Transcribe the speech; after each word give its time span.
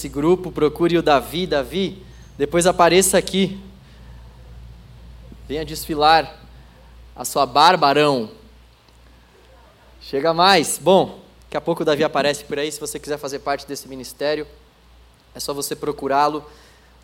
nesse 0.00 0.08
grupo, 0.08 0.50
procure 0.50 0.96
o 0.96 1.02
Davi. 1.02 1.46
Davi, 1.46 2.02
depois 2.38 2.66
apareça 2.66 3.18
aqui. 3.18 3.60
Venha 5.46 5.62
desfilar 5.62 6.40
a 7.14 7.22
sua 7.22 7.44
barbarão. 7.44 8.30
Chega 10.00 10.32
mais. 10.32 10.78
Bom, 10.78 11.20
daqui 11.42 11.56
a 11.58 11.60
pouco 11.60 11.82
o 11.82 11.84
Davi 11.84 12.02
aparece 12.02 12.44
por 12.44 12.58
aí. 12.58 12.72
Se 12.72 12.80
você 12.80 12.98
quiser 12.98 13.18
fazer 13.18 13.40
parte 13.40 13.66
desse 13.66 13.88
ministério, 13.88 14.46
é 15.34 15.40
só 15.40 15.52
você 15.52 15.76
procurá-lo. 15.76 16.42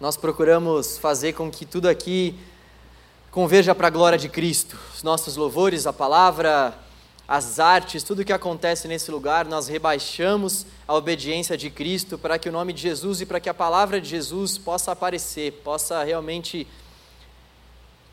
Nós 0.00 0.16
procuramos 0.16 0.96
fazer 0.96 1.34
com 1.34 1.50
que 1.50 1.66
tudo 1.66 1.90
aqui 1.90 2.34
converja 3.30 3.74
para 3.74 3.88
a 3.88 3.90
glória 3.90 4.16
de 4.16 4.30
Cristo. 4.30 4.78
Os 4.94 5.02
nossos 5.02 5.36
louvores, 5.36 5.86
a 5.86 5.92
palavra, 5.92 6.72
as 7.28 7.58
artes, 7.58 8.04
tudo 8.04 8.24
que 8.24 8.32
acontece 8.32 8.86
nesse 8.86 9.10
lugar, 9.10 9.46
nós 9.46 9.66
rebaixamos 9.66 10.64
a 10.86 10.94
obediência 10.94 11.56
de 11.56 11.70
Cristo 11.70 12.16
para 12.16 12.38
que 12.38 12.48
o 12.48 12.52
nome 12.52 12.72
de 12.72 12.82
Jesus 12.82 13.20
e 13.20 13.26
para 13.26 13.40
que 13.40 13.48
a 13.48 13.54
palavra 13.54 14.00
de 14.00 14.08
Jesus 14.08 14.56
possa 14.56 14.92
aparecer, 14.92 15.52
possa 15.64 16.04
realmente 16.04 16.66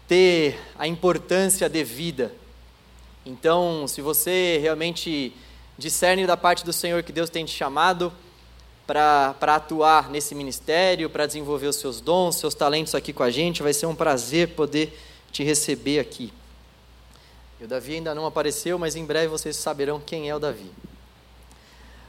ter 0.07 0.59
a 0.77 0.88
importância 0.88 1.70
devida. 1.70 2.34
Então, 3.23 3.88
se 3.88 4.02
você 4.02 4.57
realmente 4.59 5.32
discerne 5.77 6.26
da 6.26 6.35
parte 6.35 6.66
do 6.66 6.73
Senhor 6.73 7.04
que 7.04 7.12
Deus 7.12 7.30
tem 7.30 7.45
te 7.45 7.55
chamado 7.55 8.12
para 8.88 9.35
atuar 9.41 10.09
nesse 10.09 10.34
ministério, 10.34 11.09
para 11.09 11.27
desenvolver 11.27 11.68
os 11.68 11.76
seus 11.76 12.02
dons, 12.02 12.35
seus 12.35 12.55
talentos 12.55 12.95
aqui 12.95 13.13
com 13.13 13.23
a 13.23 13.30
gente, 13.30 13.63
vai 13.63 13.73
ser 13.73 13.85
um 13.85 13.95
prazer 13.95 14.49
poder 14.49 14.99
te 15.32 15.43
receber 15.43 15.99
aqui. 15.99 16.34
O 17.63 17.67
Davi 17.67 17.94
ainda 17.94 18.13
não 18.13 18.26
apareceu, 18.26 18.77
mas 18.77 18.94
em 18.94 19.05
breve 19.05 19.30
vocês 19.30 19.55
saberão 19.55 19.98
quem 19.98 20.30
é 20.30 20.35
o 20.35 20.40
Davi. 20.40 20.70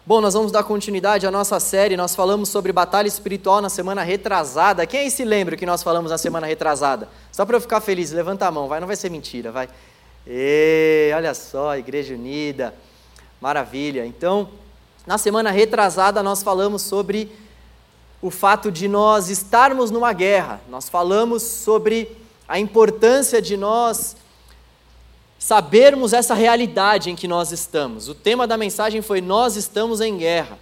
Bom, 0.04 0.20
nós 0.20 0.34
vamos 0.34 0.50
dar 0.50 0.64
continuidade 0.64 1.28
à 1.28 1.30
nossa 1.30 1.60
série. 1.60 1.96
Nós 1.96 2.12
falamos 2.12 2.48
sobre 2.48 2.72
batalha 2.72 3.06
espiritual 3.06 3.62
na 3.62 3.68
semana 3.68 4.02
retrasada. 4.02 4.84
Quem 4.84 5.02
aí 5.02 5.10
se 5.12 5.24
lembra 5.24 5.56
que 5.56 5.64
nós 5.64 5.80
falamos 5.80 6.10
na 6.10 6.18
semana 6.18 6.48
retrasada? 6.48 7.08
Só 7.30 7.46
para 7.46 7.56
eu 7.56 7.60
ficar 7.60 7.80
feliz, 7.80 8.10
levanta 8.10 8.48
a 8.48 8.50
mão, 8.50 8.66
vai, 8.66 8.80
não 8.80 8.88
vai 8.88 8.96
ser 8.96 9.10
mentira, 9.10 9.52
vai. 9.52 9.68
E, 10.26 11.12
olha 11.14 11.32
só, 11.34 11.76
Igreja 11.76 12.14
Unida, 12.14 12.74
maravilha. 13.40 14.04
Então, 14.04 14.48
na 15.06 15.18
semana 15.18 15.52
retrasada 15.52 16.20
nós 16.20 16.42
falamos 16.42 16.82
sobre 16.82 17.30
o 18.20 18.28
fato 18.28 18.72
de 18.72 18.88
nós 18.88 19.28
estarmos 19.28 19.92
numa 19.92 20.12
guerra. 20.12 20.60
Nós 20.68 20.88
falamos 20.88 21.44
sobre 21.44 22.10
a 22.48 22.58
importância 22.58 23.40
de 23.40 23.56
nós 23.56 24.16
sabermos 25.44 26.14
essa 26.14 26.32
realidade 26.32 27.10
em 27.10 27.14
que 27.14 27.28
nós 27.28 27.52
estamos. 27.52 28.08
O 28.08 28.14
tema 28.14 28.46
da 28.46 28.56
mensagem 28.56 29.02
foi 29.02 29.20
Nós 29.20 29.56
estamos 29.56 30.00
em 30.00 30.16
guerra, 30.16 30.58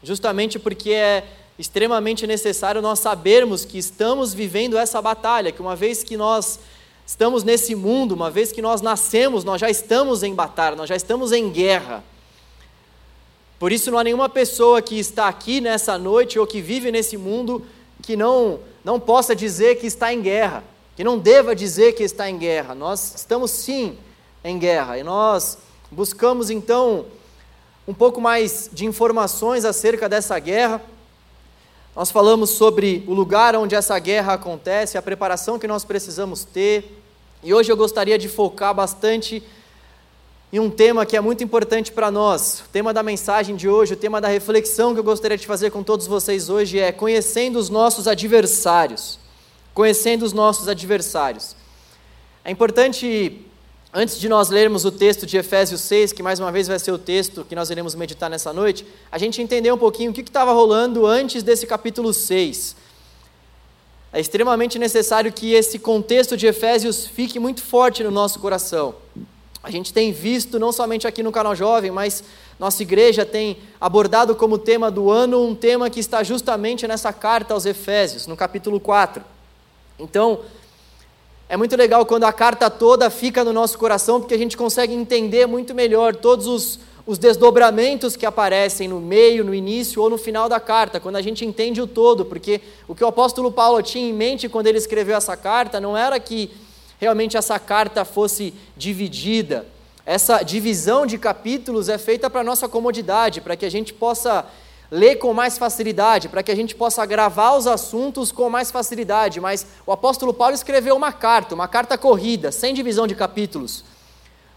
justamente 0.00 0.60
porque 0.60 0.92
é 0.92 1.24
extremamente 1.58 2.24
necessário 2.24 2.80
nós 2.80 3.00
sabermos 3.00 3.64
que 3.64 3.76
estamos 3.78 4.32
vivendo 4.32 4.78
essa 4.78 5.02
batalha, 5.02 5.50
que 5.50 5.60
uma 5.60 5.74
vez 5.74 6.04
que 6.04 6.16
nós 6.16 6.60
estamos 7.04 7.42
nesse 7.42 7.74
mundo, 7.74 8.12
uma 8.12 8.30
vez 8.30 8.52
que 8.52 8.62
nós 8.62 8.80
nascemos, 8.80 9.42
nós 9.42 9.60
já 9.60 9.68
estamos 9.68 10.22
em 10.22 10.32
batalha, 10.32 10.76
nós 10.76 10.88
já 10.88 10.94
estamos 10.94 11.32
em 11.32 11.50
guerra. 11.50 12.04
Por 13.58 13.72
isso 13.72 13.90
não 13.90 13.98
há 13.98 14.04
nenhuma 14.04 14.28
pessoa 14.28 14.80
que 14.80 15.00
está 15.00 15.26
aqui 15.26 15.60
nessa 15.60 15.98
noite 15.98 16.38
ou 16.38 16.46
que 16.46 16.60
vive 16.60 16.92
nesse 16.92 17.16
mundo 17.16 17.66
que 18.00 18.14
não 18.14 18.60
não 18.84 19.00
possa 19.00 19.34
dizer 19.34 19.80
que 19.80 19.86
está 19.88 20.12
em 20.12 20.22
guerra, 20.22 20.62
que 20.94 21.02
não 21.02 21.18
deva 21.18 21.56
dizer 21.56 21.94
que 21.94 22.04
está 22.04 22.30
em 22.30 22.38
guerra. 22.38 22.72
Nós 22.72 23.16
estamos 23.16 23.50
sim 23.50 23.98
em 24.44 24.58
guerra. 24.58 24.98
E 24.98 25.02
nós 25.02 25.58
buscamos 25.90 26.50
então 26.50 27.06
um 27.86 27.94
pouco 27.94 28.20
mais 28.20 28.70
de 28.72 28.86
informações 28.86 29.64
acerca 29.64 30.08
dessa 30.08 30.38
guerra. 30.38 30.80
Nós 31.94 32.10
falamos 32.10 32.50
sobre 32.50 33.04
o 33.06 33.12
lugar 33.12 33.54
onde 33.54 33.74
essa 33.74 33.98
guerra 33.98 34.34
acontece, 34.34 34.96
a 34.96 35.02
preparação 35.02 35.58
que 35.58 35.66
nós 35.66 35.84
precisamos 35.84 36.44
ter. 36.44 37.02
E 37.42 37.52
hoje 37.52 37.70
eu 37.70 37.76
gostaria 37.76 38.16
de 38.16 38.28
focar 38.28 38.74
bastante 38.74 39.42
em 40.52 40.58
um 40.58 40.70
tema 40.70 41.04
que 41.04 41.16
é 41.16 41.20
muito 41.20 41.42
importante 41.42 41.90
para 41.90 42.10
nós. 42.10 42.62
O 42.66 42.68
tema 42.70 42.92
da 42.92 43.02
mensagem 43.02 43.56
de 43.56 43.68
hoje, 43.68 43.94
o 43.94 43.96
tema 43.96 44.20
da 44.20 44.28
reflexão 44.28 44.94
que 44.94 45.00
eu 45.00 45.04
gostaria 45.04 45.36
de 45.36 45.46
fazer 45.46 45.70
com 45.70 45.82
todos 45.82 46.06
vocês 46.06 46.48
hoje 46.48 46.78
é 46.78 46.92
conhecendo 46.92 47.58
os 47.58 47.68
nossos 47.68 48.06
adversários. 48.06 49.18
Conhecendo 49.74 50.24
os 50.24 50.32
nossos 50.32 50.68
adversários. 50.68 51.56
É 52.44 52.50
importante 52.50 53.46
Antes 53.94 54.18
de 54.18 54.26
nós 54.26 54.48
lermos 54.48 54.86
o 54.86 54.90
texto 54.90 55.26
de 55.26 55.36
Efésios 55.36 55.82
6, 55.82 56.14
que 56.14 56.22
mais 56.22 56.40
uma 56.40 56.50
vez 56.50 56.66
vai 56.66 56.78
ser 56.78 56.92
o 56.92 56.98
texto 56.98 57.44
que 57.44 57.54
nós 57.54 57.68
iremos 57.68 57.94
meditar 57.94 58.30
nessa 58.30 58.50
noite, 58.50 58.86
a 59.10 59.18
gente 59.18 59.42
entender 59.42 59.70
um 59.70 59.76
pouquinho 59.76 60.10
o 60.10 60.14
que 60.14 60.22
estava 60.22 60.50
rolando 60.50 61.04
antes 61.04 61.42
desse 61.42 61.66
capítulo 61.66 62.10
6. 62.14 62.74
É 64.10 64.18
extremamente 64.18 64.78
necessário 64.78 65.30
que 65.30 65.52
esse 65.52 65.78
contexto 65.78 66.38
de 66.38 66.46
Efésios 66.46 67.06
fique 67.06 67.38
muito 67.38 67.62
forte 67.62 68.02
no 68.02 68.10
nosso 68.10 68.40
coração. 68.40 68.94
A 69.62 69.70
gente 69.70 69.92
tem 69.92 70.10
visto, 70.10 70.58
não 70.58 70.72
somente 70.72 71.06
aqui 71.06 71.22
no 71.22 71.30
canal 71.30 71.54
Jovem, 71.54 71.90
mas 71.90 72.24
nossa 72.58 72.82
igreja 72.82 73.26
tem 73.26 73.58
abordado 73.78 74.34
como 74.34 74.56
tema 74.56 74.90
do 74.90 75.10
ano 75.10 75.46
um 75.46 75.54
tema 75.54 75.90
que 75.90 76.00
está 76.00 76.22
justamente 76.22 76.88
nessa 76.88 77.12
carta 77.12 77.52
aos 77.52 77.66
Efésios, 77.66 78.26
no 78.26 78.38
capítulo 78.38 78.80
4. 78.80 79.22
Então, 79.98 80.40
é 81.52 81.56
muito 81.58 81.76
legal 81.76 82.06
quando 82.06 82.24
a 82.24 82.32
carta 82.32 82.70
toda 82.70 83.10
fica 83.10 83.44
no 83.44 83.52
nosso 83.52 83.76
coração, 83.76 84.18
porque 84.18 84.32
a 84.32 84.38
gente 84.38 84.56
consegue 84.56 84.94
entender 84.94 85.44
muito 85.44 85.74
melhor 85.74 86.16
todos 86.16 86.46
os, 86.46 86.80
os 87.06 87.18
desdobramentos 87.18 88.16
que 88.16 88.24
aparecem 88.24 88.88
no 88.88 88.98
meio, 88.98 89.44
no 89.44 89.54
início 89.54 90.00
ou 90.00 90.08
no 90.08 90.16
final 90.16 90.48
da 90.48 90.58
carta, 90.58 90.98
quando 90.98 91.16
a 91.16 91.20
gente 91.20 91.44
entende 91.44 91.78
o 91.78 91.86
todo, 91.86 92.24
porque 92.24 92.62
o 92.88 92.94
que 92.94 93.04
o 93.04 93.06
apóstolo 93.06 93.52
Paulo 93.52 93.82
tinha 93.82 94.08
em 94.08 94.14
mente 94.14 94.48
quando 94.48 94.66
ele 94.66 94.78
escreveu 94.78 95.14
essa 95.14 95.36
carta 95.36 95.78
não 95.78 95.94
era 95.94 96.18
que 96.18 96.50
realmente 96.98 97.36
essa 97.36 97.58
carta 97.58 98.02
fosse 98.02 98.54
dividida. 98.74 99.66
Essa 100.06 100.42
divisão 100.42 101.04
de 101.04 101.18
capítulos 101.18 101.90
é 101.90 101.98
feita 101.98 102.30
para 102.30 102.42
nossa 102.42 102.66
comodidade, 102.66 103.42
para 103.42 103.56
que 103.56 103.66
a 103.66 103.70
gente 103.70 103.92
possa 103.92 104.46
ler 104.92 105.16
com 105.16 105.32
mais 105.32 105.56
facilidade, 105.56 106.28
para 106.28 106.42
que 106.42 106.52
a 106.52 106.54
gente 106.54 106.74
possa 106.74 107.06
gravar 107.06 107.56
os 107.56 107.66
assuntos 107.66 108.30
com 108.30 108.50
mais 108.50 108.70
facilidade. 108.70 109.40
Mas 109.40 109.66
o 109.86 109.90
apóstolo 109.90 110.34
Paulo 110.34 110.54
escreveu 110.54 110.94
uma 110.94 111.10
carta, 111.10 111.54
uma 111.54 111.66
carta 111.66 111.96
corrida, 111.96 112.52
sem 112.52 112.74
divisão 112.74 113.06
de 113.06 113.14
capítulos. 113.14 113.82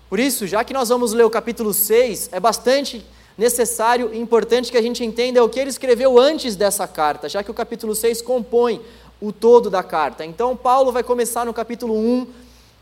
Por 0.10 0.20
isso, 0.20 0.46
já 0.46 0.62
que 0.66 0.74
nós 0.74 0.90
vamos 0.90 1.14
ler 1.14 1.24
o 1.24 1.30
capítulo 1.30 1.74
6, 1.74 2.32
é 2.34 2.40
bastante 2.42 3.06
necessário 3.38 4.14
e 4.14 4.20
importante 4.20 4.70
que 4.70 4.78
a 4.78 4.82
gente 4.82 5.06
entenda 5.06 5.42
o 5.42 5.48
que 5.48 5.58
ele 5.58 5.70
escreveu 5.70 6.20
antes 6.20 6.58
dessa 6.58 6.86
carta, 6.86 7.30
já 7.30 7.42
que 7.42 7.50
o 7.50 7.54
capítulo 7.54 7.96
6 7.96 8.22
compõe 8.22 8.82
o 9.22 9.32
todo 9.32 9.70
da 9.70 9.84
carta. 9.84 10.26
Então, 10.26 10.54
Paulo 10.54 10.92
vai 10.92 11.02
começar 11.02 11.46
no 11.46 11.54
capítulo 11.54 11.96
1 11.96 12.28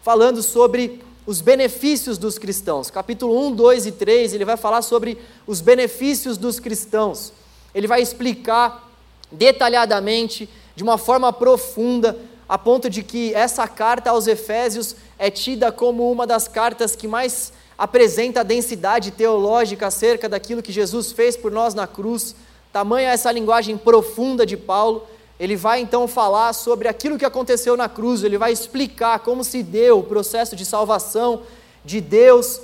falando 0.02 0.42
sobre 0.42 1.04
os 1.24 1.40
benefícios 1.40 2.18
dos 2.18 2.40
cristãos. 2.40 2.90
Capítulo 2.90 3.40
1, 3.48 3.52
2 3.52 3.86
e 3.86 3.92
3, 3.92 4.34
ele 4.34 4.44
vai 4.44 4.58
falar 4.58 4.82
sobre 4.82 5.20
os 5.46 5.62
benefícios 5.62 6.36
dos 6.36 6.60
cristãos 6.60 7.32
ele 7.74 7.88
vai 7.88 8.02
explicar 8.02 8.90
detalhadamente, 9.32 10.50
de 10.76 10.84
uma 10.84 10.98
forma 10.98 11.32
profunda, 11.34 12.18
a 12.48 12.58
ponto 12.58 12.90
de 12.90 13.04
que 13.04 13.34
essa 13.34 13.68
carta 13.68 14.12
aos 14.12 14.28
Efésios 14.28 14.96
é 15.18 15.30
tida 15.30 15.72
como 15.72 16.12
uma 16.12 16.28
das 16.28 16.48
cartas 16.48 16.96
que 16.96 17.08
mais 17.08 17.52
apresenta 17.78 18.42
a 18.42 18.44
densidade 18.44 19.12
teológica 19.12 19.88
acerca 19.88 20.30
daquilo 20.30 20.62
que 20.62 20.72
Jesus 20.72 21.12
fez 21.12 21.36
por 21.36 21.52
nós 21.52 21.74
na 21.74 21.88
cruz. 21.88 22.36
Tamanha 22.72 23.10
essa 23.10 23.32
linguagem 23.32 23.78
profunda 23.78 24.46
de 24.46 24.56
Paulo. 24.56 25.08
Ele 25.40 25.56
vai 25.56 25.82
então 25.82 26.08
falar 26.08 26.54
sobre 26.54 26.88
aquilo 26.88 27.18
que 27.18 27.26
aconteceu 27.26 27.76
na 27.76 27.90
cruz, 27.90 28.24
ele 28.24 28.38
vai 28.38 28.52
explicar 28.52 29.20
como 29.20 29.44
se 29.44 29.64
deu 29.64 30.00
o 30.00 30.04
processo 30.04 30.56
de 30.56 30.64
salvação 30.64 31.42
de 31.84 32.00
Deus 32.00 32.62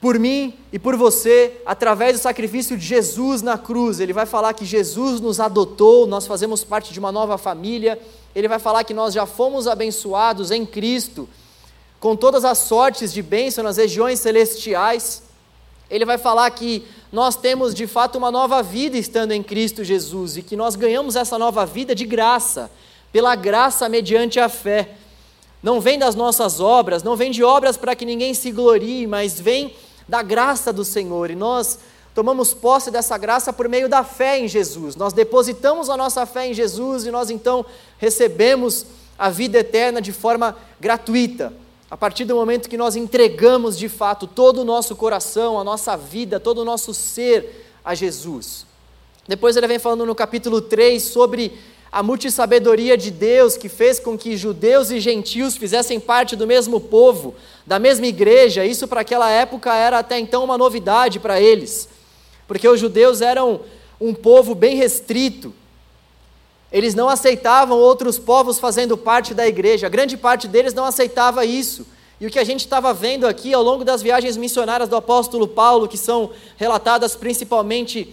por 0.00 0.18
mim 0.18 0.54
e 0.72 0.78
por 0.78 0.96
você, 0.96 1.60
através 1.66 2.12
do 2.18 2.22
sacrifício 2.22 2.76
de 2.76 2.86
Jesus 2.86 3.42
na 3.42 3.58
cruz. 3.58 3.98
Ele 3.98 4.12
vai 4.12 4.26
falar 4.26 4.52
que 4.52 4.64
Jesus 4.64 5.20
nos 5.20 5.40
adotou, 5.40 6.06
nós 6.06 6.26
fazemos 6.26 6.62
parte 6.62 6.92
de 6.92 6.98
uma 6.98 7.10
nova 7.10 7.36
família. 7.36 7.98
Ele 8.34 8.46
vai 8.46 8.60
falar 8.60 8.84
que 8.84 8.94
nós 8.94 9.12
já 9.12 9.26
fomos 9.26 9.66
abençoados 9.66 10.50
em 10.50 10.64
Cristo, 10.64 11.28
com 11.98 12.14
todas 12.14 12.44
as 12.44 12.58
sortes 12.58 13.12
de 13.12 13.22
bênção 13.22 13.64
nas 13.64 13.76
regiões 13.76 14.20
celestiais. 14.20 15.24
Ele 15.90 16.04
vai 16.04 16.16
falar 16.16 16.48
que 16.50 16.84
nós 17.10 17.34
temos 17.34 17.74
de 17.74 17.86
fato 17.86 18.18
uma 18.18 18.30
nova 18.30 18.62
vida 18.62 18.96
estando 18.96 19.32
em 19.32 19.42
Cristo 19.42 19.82
Jesus 19.82 20.36
e 20.36 20.42
que 20.42 20.54
nós 20.54 20.76
ganhamos 20.76 21.16
essa 21.16 21.36
nova 21.38 21.66
vida 21.66 21.94
de 21.94 22.04
graça, 22.04 22.70
pela 23.10 23.34
graça 23.34 23.88
mediante 23.88 24.38
a 24.38 24.48
fé. 24.48 24.90
Não 25.60 25.80
vem 25.80 25.98
das 25.98 26.14
nossas 26.14 26.60
obras, 26.60 27.02
não 27.02 27.16
vem 27.16 27.32
de 27.32 27.42
obras 27.42 27.76
para 27.76 27.96
que 27.96 28.04
ninguém 28.04 28.32
se 28.32 28.52
glorie, 28.52 29.06
mas 29.08 29.40
vem 29.40 29.74
da 30.08 30.22
graça 30.22 30.72
do 30.72 30.84
Senhor, 30.84 31.30
e 31.30 31.36
nós 31.36 31.78
tomamos 32.14 32.54
posse 32.54 32.90
dessa 32.90 33.16
graça 33.16 33.52
por 33.52 33.68
meio 33.68 33.88
da 33.88 34.02
fé 34.02 34.40
em 34.40 34.48
Jesus. 34.48 34.96
Nós 34.96 35.12
depositamos 35.12 35.88
a 35.88 35.96
nossa 35.96 36.26
fé 36.26 36.48
em 36.48 36.54
Jesus 36.54 37.06
e 37.06 37.10
nós 37.10 37.30
então 37.30 37.64
recebemos 37.96 38.86
a 39.18 39.30
vida 39.30 39.58
eterna 39.58 40.00
de 40.00 40.12
forma 40.12 40.56
gratuita. 40.80 41.52
A 41.90 41.96
partir 41.96 42.24
do 42.24 42.34
momento 42.34 42.68
que 42.68 42.76
nós 42.76 42.96
entregamos 42.96 43.78
de 43.78 43.88
fato 43.88 44.26
todo 44.26 44.62
o 44.62 44.64
nosso 44.64 44.96
coração, 44.96 45.60
a 45.60 45.64
nossa 45.64 45.96
vida, 45.96 46.40
todo 46.40 46.58
o 46.58 46.64
nosso 46.64 46.92
ser 46.92 47.70
a 47.84 47.94
Jesus. 47.94 48.66
Depois 49.26 49.56
ele 49.56 49.66
vem 49.66 49.78
falando 49.78 50.04
no 50.04 50.14
capítulo 50.14 50.60
3 50.60 51.02
sobre 51.02 51.58
a 51.90 52.02
multissabedoria 52.02 52.96
de 52.96 53.10
Deus 53.10 53.56
que 53.56 53.68
fez 53.68 53.98
com 53.98 54.16
que 54.16 54.36
judeus 54.36 54.90
e 54.90 55.00
gentios 55.00 55.56
fizessem 55.56 55.98
parte 55.98 56.36
do 56.36 56.46
mesmo 56.46 56.80
povo, 56.80 57.34
da 57.66 57.78
mesma 57.78 58.06
igreja. 58.06 58.64
Isso 58.64 58.86
para 58.86 59.00
aquela 59.00 59.30
época 59.30 59.74
era 59.74 59.98
até 59.98 60.18
então 60.18 60.44
uma 60.44 60.58
novidade 60.58 61.18
para 61.18 61.40
eles, 61.40 61.88
porque 62.46 62.68
os 62.68 62.78
judeus 62.78 63.20
eram 63.20 63.60
um 64.00 64.12
povo 64.12 64.54
bem 64.54 64.76
restrito. 64.76 65.52
Eles 66.70 66.94
não 66.94 67.08
aceitavam 67.08 67.78
outros 67.78 68.18
povos 68.18 68.58
fazendo 68.58 68.96
parte 68.96 69.32
da 69.32 69.48
igreja, 69.48 69.86
a 69.86 69.90
grande 69.90 70.16
parte 70.16 70.46
deles 70.46 70.74
não 70.74 70.84
aceitava 70.84 71.44
isso. 71.44 71.86
E 72.20 72.26
o 72.26 72.30
que 72.30 72.38
a 72.38 72.44
gente 72.44 72.60
estava 72.60 72.92
vendo 72.92 73.26
aqui 73.26 73.54
ao 73.54 73.62
longo 73.62 73.84
das 73.84 74.02
viagens 74.02 74.36
missionárias 74.36 74.88
do 74.88 74.96
apóstolo 74.96 75.46
Paulo, 75.46 75.86
que 75.86 75.96
são 75.96 76.30
relatadas 76.56 77.14
principalmente 77.14 78.12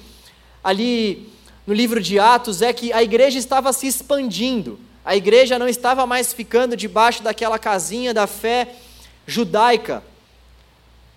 ali 0.64 1.28
no 1.66 1.74
livro 1.74 2.00
de 2.00 2.20
Atos 2.20 2.62
é 2.62 2.72
que 2.72 2.94
a 2.94 3.02
igreja 3.02 3.40
estava 3.40 3.74
se 3.74 3.88
expandindo. 3.88 4.80
A 5.04 5.16
igreja 5.16 5.58
não 5.58 5.68
estava 5.68 6.06
mais 6.06 6.32
ficando 6.32 6.76
debaixo 6.76 7.24
daquela 7.24 7.58
casinha 7.58 8.14
da 8.14 8.28
fé 8.28 8.76
judaica. 9.26 10.04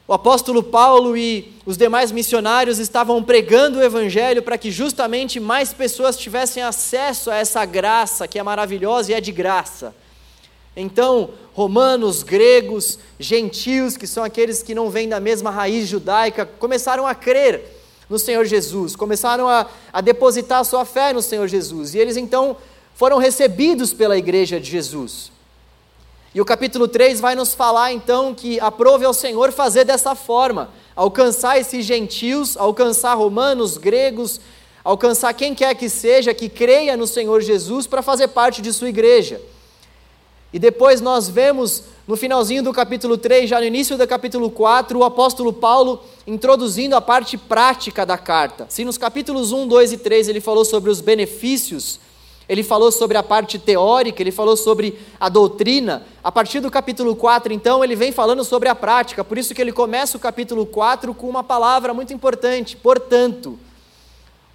O 0.06 0.14
apóstolo 0.14 0.62
Paulo 0.62 1.16
e 1.18 1.52
os 1.66 1.76
demais 1.76 2.10
missionários 2.10 2.78
estavam 2.78 3.22
pregando 3.22 3.78
o 3.78 3.82
evangelho 3.82 4.42
para 4.42 4.56
que 4.56 4.70
justamente 4.70 5.38
mais 5.38 5.74
pessoas 5.74 6.16
tivessem 6.16 6.62
acesso 6.62 7.30
a 7.30 7.36
essa 7.36 7.62
graça 7.66 8.26
que 8.26 8.38
é 8.38 8.42
maravilhosa 8.42 9.12
e 9.12 9.14
é 9.14 9.20
de 9.20 9.32
graça. 9.32 9.94
Então, 10.74 11.30
romanos, 11.52 12.22
gregos, 12.22 12.98
gentios, 13.18 13.98
que 13.98 14.06
são 14.06 14.24
aqueles 14.24 14.62
que 14.62 14.74
não 14.74 14.88
vêm 14.88 15.08
da 15.08 15.20
mesma 15.20 15.50
raiz 15.50 15.88
judaica, 15.88 16.46
começaram 16.46 17.06
a 17.06 17.14
crer 17.14 17.77
no 18.08 18.18
Senhor 18.18 18.44
Jesus, 18.44 18.96
começaram 18.96 19.48
a, 19.48 19.66
a 19.92 20.00
depositar 20.00 20.64
sua 20.64 20.84
fé 20.84 21.12
no 21.12 21.20
Senhor 21.20 21.46
Jesus, 21.46 21.94
e 21.94 21.98
eles 21.98 22.16
então 22.16 22.56
foram 22.94 23.18
recebidos 23.18 23.92
pela 23.92 24.16
igreja 24.16 24.58
de 24.58 24.70
Jesus. 24.70 25.30
E 26.34 26.40
o 26.40 26.44
capítulo 26.44 26.86
3 26.86 27.20
vai 27.20 27.34
nos 27.34 27.54
falar 27.54 27.92
então 27.92 28.34
que 28.34 28.60
aprove 28.60 29.04
ao 29.04 29.14
Senhor 29.14 29.52
fazer 29.52 29.84
dessa 29.84 30.14
forma, 30.14 30.70
alcançar 30.94 31.58
esses 31.58 31.84
gentios, 31.84 32.56
alcançar 32.56 33.14
romanos, 33.14 33.76
gregos, 33.76 34.40
alcançar 34.84 35.32
quem 35.34 35.54
quer 35.54 35.74
que 35.74 35.88
seja 35.88 36.34
que 36.34 36.48
creia 36.48 36.96
no 36.96 37.06
Senhor 37.06 37.40
Jesus 37.40 37.86
para 37.86 38.02
fazer 38.02 38.28
parte 38.28 38.62
de 38.62 38.72
sua 38.72 38.88
igreja. 38.88 39.40
E 40.52 40.58
depois 40.58 41.00
nós 41.00 41.28
vemos 41.28 41.84
no 42.06 42.16
finalzinho 42.16 42.62
do 42.62 42.72
capítulo 42.72 43.18
3, 43.18 43.50
já 43.50 43.60
no 43.60 43.66
início 43.66 43.98
do 43.98 44.06
capítulo 44.06 44.50
4, 44.50 44.98
o 44.98 45.04
apóstolo 45.04 45.52
Paulo 45.52 46.02
introduzindo 46.26 46.96
a 46.96 47.00
parte 47.02 47.36
prática 47.36 48.06
da 48.06 48.16
carta. 48.16 48.66
Se 48.70 48.82
nos 48.82 48.96
capítulos 48.96 49.52
1, 49.52 49.68
2 49.68 49.92
e 49.92 49.98
3 49.98 50.28
ele 50.28 50.40
falou 50.40 50.64
sobre 50.64 50.90
os 50.90 51.02
benefícios, 51.02 52.00
ele 52.48 52.62
falou 52.62 52.90
sobre 52.90 53.18
a 53.18 53.22
parte 53.22 53.58
teórica, 53.58 54.22
ele 54.22 54.32
falou 54.32 54.56
sobre 54.56 54.98
a 55.20 55.28
doutrina, 55.28 56.02
a 56.24 56.32
partir 56.32 56.60
do 56.60 56.70
capítulo 56.70 57.14
4, 57.14 57.52
então, 57.52 57.84
ele 57.84 57.94
vem 57.94 58.10
falando 58.10 58.42
sobre 58.42 58.70
a 58.70 58.74
prática, 58.74 59.22
por 59.22 59.36
isso 59.36 59.54
que 59.54 59.60
ele 59.60 59.72
começa 59.72 60.16
o 60.16 60.20
capítulo 60.20 60.64
4 60.64 61.12
com 61.12 61.28
uma 61.28 61.44
palavra 61.44 61.92
muito 61.92 62.14
importante, 62.14 62.74
portanto. 62.74 63.58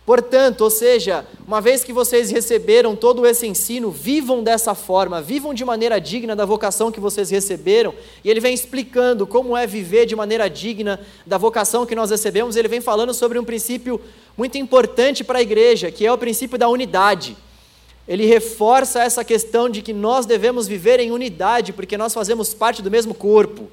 Portanto, 0.05 0.61
ou 0.61 0.69
seja, 0.69 1.25
uma 1.47 1.61
vez 1.61 1.81
que 1.81 1.93
vocês 1.93 2.29
receberam 2.29 2.93
todo 2.93 3.25
esse 3.25 3.47
ensino, 3.47 3.89
vivam 3.89 4.43
dessa 4.43 4.75
forma, 4.75 5.21
vivam 5.21 5.53
de 5.53 5.63
maneira 5.63 5.99
digna 5.99 6.35
da 6.35 6.45
vocação 6.45 6.91
que 6.91 6.99
vocês 6.99 7.29
receberam. 7.29 7.93
E 8.21 8.29
ele 8.29 8.41
vem 8.41 8.53
explicando 8.53 9.25
como 9.25 9.55
é 9.55 9.65
viver 9.65 10.05
de 10.05 10.13
maneira 10.13 10.49
digna 10.49 10.99
da 11.25 11.37
vocação 11.37 11.85
que 11.85 11.95
nós 11.95 12.09
recebemos. 12.09 12.57
Ele 12.57 12.67
vem 12.67 12.81
falando 12.81 13.13
sobre 13.13 13.39
um 13.39 13.45
princípio 13.45 13.99
muito 14.37 14.57
importante 14.57 15.23
para 15.23 15.39
a 15.39 15.41
igreja, 15.41 15.89
que 15.89 16.05
é 16.05 16.11
o 16.11 16.17
princípio 16.17 16.57
da 16.57 16.67
unidade. 16.67 17.37
Ele 18.05 18.25
reforça 18.25 19.01
essa 19.01 19.23
questão 19.23 19.69
de 19.69 19.81
que 19.81 19.93
nós 19.93 20.25
devemos 20.25 20.67
viver 20.67 20.99
em 20.99 21.11
unidade, 21.11 21.71
porque 21.71 21.97
nós 21.97 22.13
fazemos 22.13 22.53
parte 22.53 22.81
do 22.81 22.91
mesmo 22.91 23.13
corpo 23.13 23.69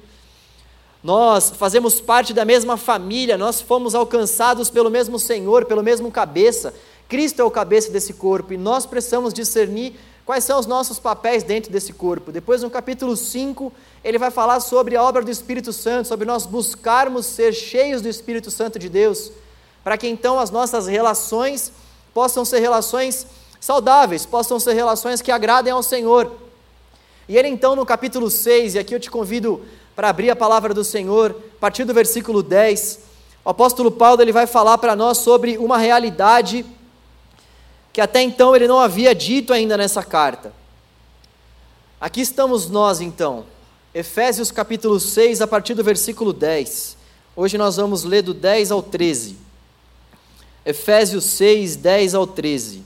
nós 1.03 1.51
fazemos 1.51 1.99
parte 1.99 2.33
da 2.33 2.45
mesma 2.45 2.77
família, 2.77 3.37
nós 3.37 3.59
fomos 3.59 3.95
alcançados 3.95 4.69
pelo 4.69 4.89
mesmo 4.89 5.17
Senhor, 5.17 5.65
pelo 5.65 5.81
mesmo 5.81 6.11
cabeça. 6.11 6.73
Cristo 7.09 7.41
é 7.41 7.43
o 7.43 7.51
cabeça 7.51 7.91
desse 7.91 8.13
corpo 8.13 8.53
e 8.53 8.57
nós 8.57 8.85
precisamos 8.85 9.33
discernir 9.33 9.95
quais 10.25 10.43
são 10.43 10.59
os 10.59 10.67
nossos 10.67 10.99
papéis 10.99 11.43
dentro 11.43 11.71
desse 11.71 11.91
corpo. 11.91 12.31
Depois, 12.31 12.61
no 12.61 12.69
capítulo 12.69 13.17
5, 13.17 13.73
ele 14.03 14.19
vai 14.19 14.29
falar 14.29 14.59
sobre 14.59 14.95
a 14.95 15.03
obra 15.03 15.23
do 15.23 15.31
Espírito 15.31 15.73
Santo, 15.73 16.07
sobre 16.07 16.25
nós 16.25 16.45
buscarmos 16.45 17.25
ser 17.25 17.51
cheios 17.51 18.01
do 18.01 18.07
Espírito 18.07 18.51
Santo 18.51 18.77
de 18.77 18.87
Deus, 18.87 19.31
para 19.83 19.97
que 19.97 20.07
então 20.07 20.39
as 20.39 20.51
nossas 20.51 20.87
relações 20.87 21.71
possam 22.13 22.45
ser 22.45 22.59
relações 22.59 23.25
saudáveis, 23.59 24.25
possam 24.25 24.59
ser 24.59 24.73
relações 24.73 25.21
que 25.21 25.31
agradem 25.31 25.73
ao 25.73 25.81
Senhor. 25.81 26.31
E 27.27 27.37
ele 27.37 27.47
então, 27.47 27.75
no 27.75 27.85
capítulo 27.85 28.29
6, 28.29 28.75
e 28.75 28.79
aqui 28.79 28.93
eu 28.93 28.99
te 28.99 29.09
convido 29.09 29.61
para 30.01 30.09
abrir 30.09 30.31
a 30.31 30.35
palavra 30.35 30.73
do 30.73 30.83
Senhor, 30.83 31.29
a 31.57 31.59
partir 31.59 31.83
do 31.83 31.93
versículo 31.93 32.41
10, 32.41 33.01
o 33.45 33.49
apóstolo 33.51 33.91
Paulo 33.91 34.19
ele 34.19 34.31
vai 34.31 34.47
falar 34.47 34.79
para 34.79 34.95
nós 34.95 35.19
sobre 35.19 35.59
uma 35.59 35.77
realidade 35.77 36.65
que 37.93 38.01
até 38.01 38.19
então 38.19 38.55
ele 38.55 38.67
não 38.67 38.79
havia 38.79 39.13
dito 39.13 39.53
ainda 39.53 39.77
nessa 39.77 40.01
carta. 40.01 40.51
Aqui 41.99 42.19
estamos 42.19 42.67
nós 42.67 42.99
então, 42.99 43.45
Efésios 43.93 44.49
capítulo 44.49 44.99
6, 44.99 45.39
a 45.39 45.45
partir 45.45 45.75
do 45.75 45.83
versículo 45.83 46.33
10. 46.33 46.97
Hoje 47.35 47.55
nós 47.59 47.75
vamos 47.75 48.03
ler 48.03 48.23
do 48.23 48.33
10 48.33 48.71
ao 48.71 48.81
13. 48.81 49.37
Efésios 50.65 51.25
6, 51.25 51.75
10 51.75 52.15
ao 52.15 52.25
13. 52.25 52.81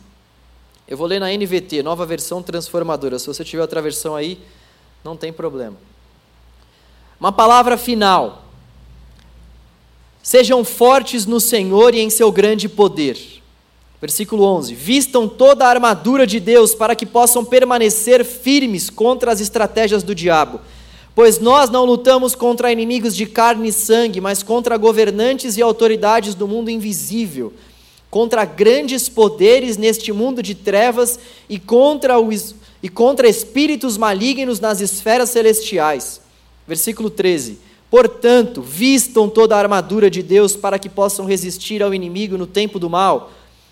Eu 0.86 0.98
vou 0.98 1.08
ler 1.08 1.22
na 1.22 1.32
NVT, 1.32 1.82
nova 1.82 2.06
versão 2.06 2.44
transformadora. 2.44 3.18
Se 3.18 3.28
você 3.28 3.46
tiver 3.46 3.62
outra 3.62 3.82
versão 3.82 4.18
aí, 4.18 4.38
não 5.02 5.16
tem 5.16 5.32
problema. 5.32 5.95
Uma 7.20 7.32
palavra 7.32 7.78
final. 7.78 8.44
Sejam 10.22 10.66
fortes 10.66 11.26
no 11.26 11.40
Senhor 11.40 11.94
e 11.94 12.00
em 12.00 12.10
seu 12.10 12.32
grande 12.32 12.68
poder. 12.68 13.18
Versículo 14.02 14.44
11: 14.44 14.76
Vistam 14.76 15.28
toda 15.28 15.66
a 15.66 15.70
armadura 15.70 16.28
de 16.28 16.40
Deus 16.40 16.76
para 16.76 16.96
que 16.96 17.06
possam 17.06 17.46
permanecer 17.46 18.26
firmes 18.26 18.90
contra 18.90 19.32
as 19.32 19.40
estratégias 19.40 20.04
do 20.04 20.14
diabo. 20.14 20.60
Pois 21.14 21.40
nós 21.40 21.70
não 21.70 21.86
lutamos 21.86 22.36
contra 22.36 22.72
inimigos 22.72 23.16
de 23.16 23.26
carne 23.26 23.70
e 23.70 23.74
sangue, 23.74 24.20
mas 24.20 24.44
contra 24.44 24.76
governantes 24.76 25.56
e 25.56 25.62
autoridades 25.62 26.36
do 26.36 26.46
mundo 26.46 26.70
invisível, 26.70 27.54
contra 28.10 28.44
grandes 28.44 29.08
poderes 29.08 29.78
neste 29.78 30.12
mundo 30.12 30.44
de 30.44 30.54
trevas 30.54 31.18
e 31.48 31.58
contra, 31.58 32.20
os, 32.20 32.54
e 32.84 32.90
contra 32.90 33.30
espíritos 33.30 33.98
malignos 33.98 34.60
nas 34.60 34.82
esferas 34.82 35.30
celestiais. 35.30 36.25
Versículo 36.68 37.10
13: 37.10 37.60
Portanto, 37.90 38.62
vistam 38.62 39.30
toda 39.30 39.56
a 39.56 39.60
armadura 39.60 40.10
de 40.10 40.22
Deus 40.24 40.56
para 40.56 40.80
que 40.80 40.90
possam 40.90 41.26
resistir 41.26 41.82
ao 41.82 41.94
inimigo 41.94 42.38
no 42.38 42.48
tempo 42.48 42.80
do 42.80 42.90
mal. 42.90 43.32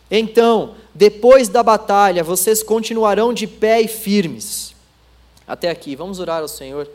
Então, 0.09 0.75
depois 0.93 1.47
da 1.49 1.63
batalha, 1.63 2.23
vocês 2.23 2.61
continuarão 2.61 3.33
de 3.33 3.47
pé 3.47 3.81
e 3.81 3.87
firmes. 3.87 4.75
Até 5.47 5.69
aqui, 5.69 5.95
vamos 5.95 6.19
orar 6.19 6.41
ao 6.41 6.47
Senhor. 6.47 6.87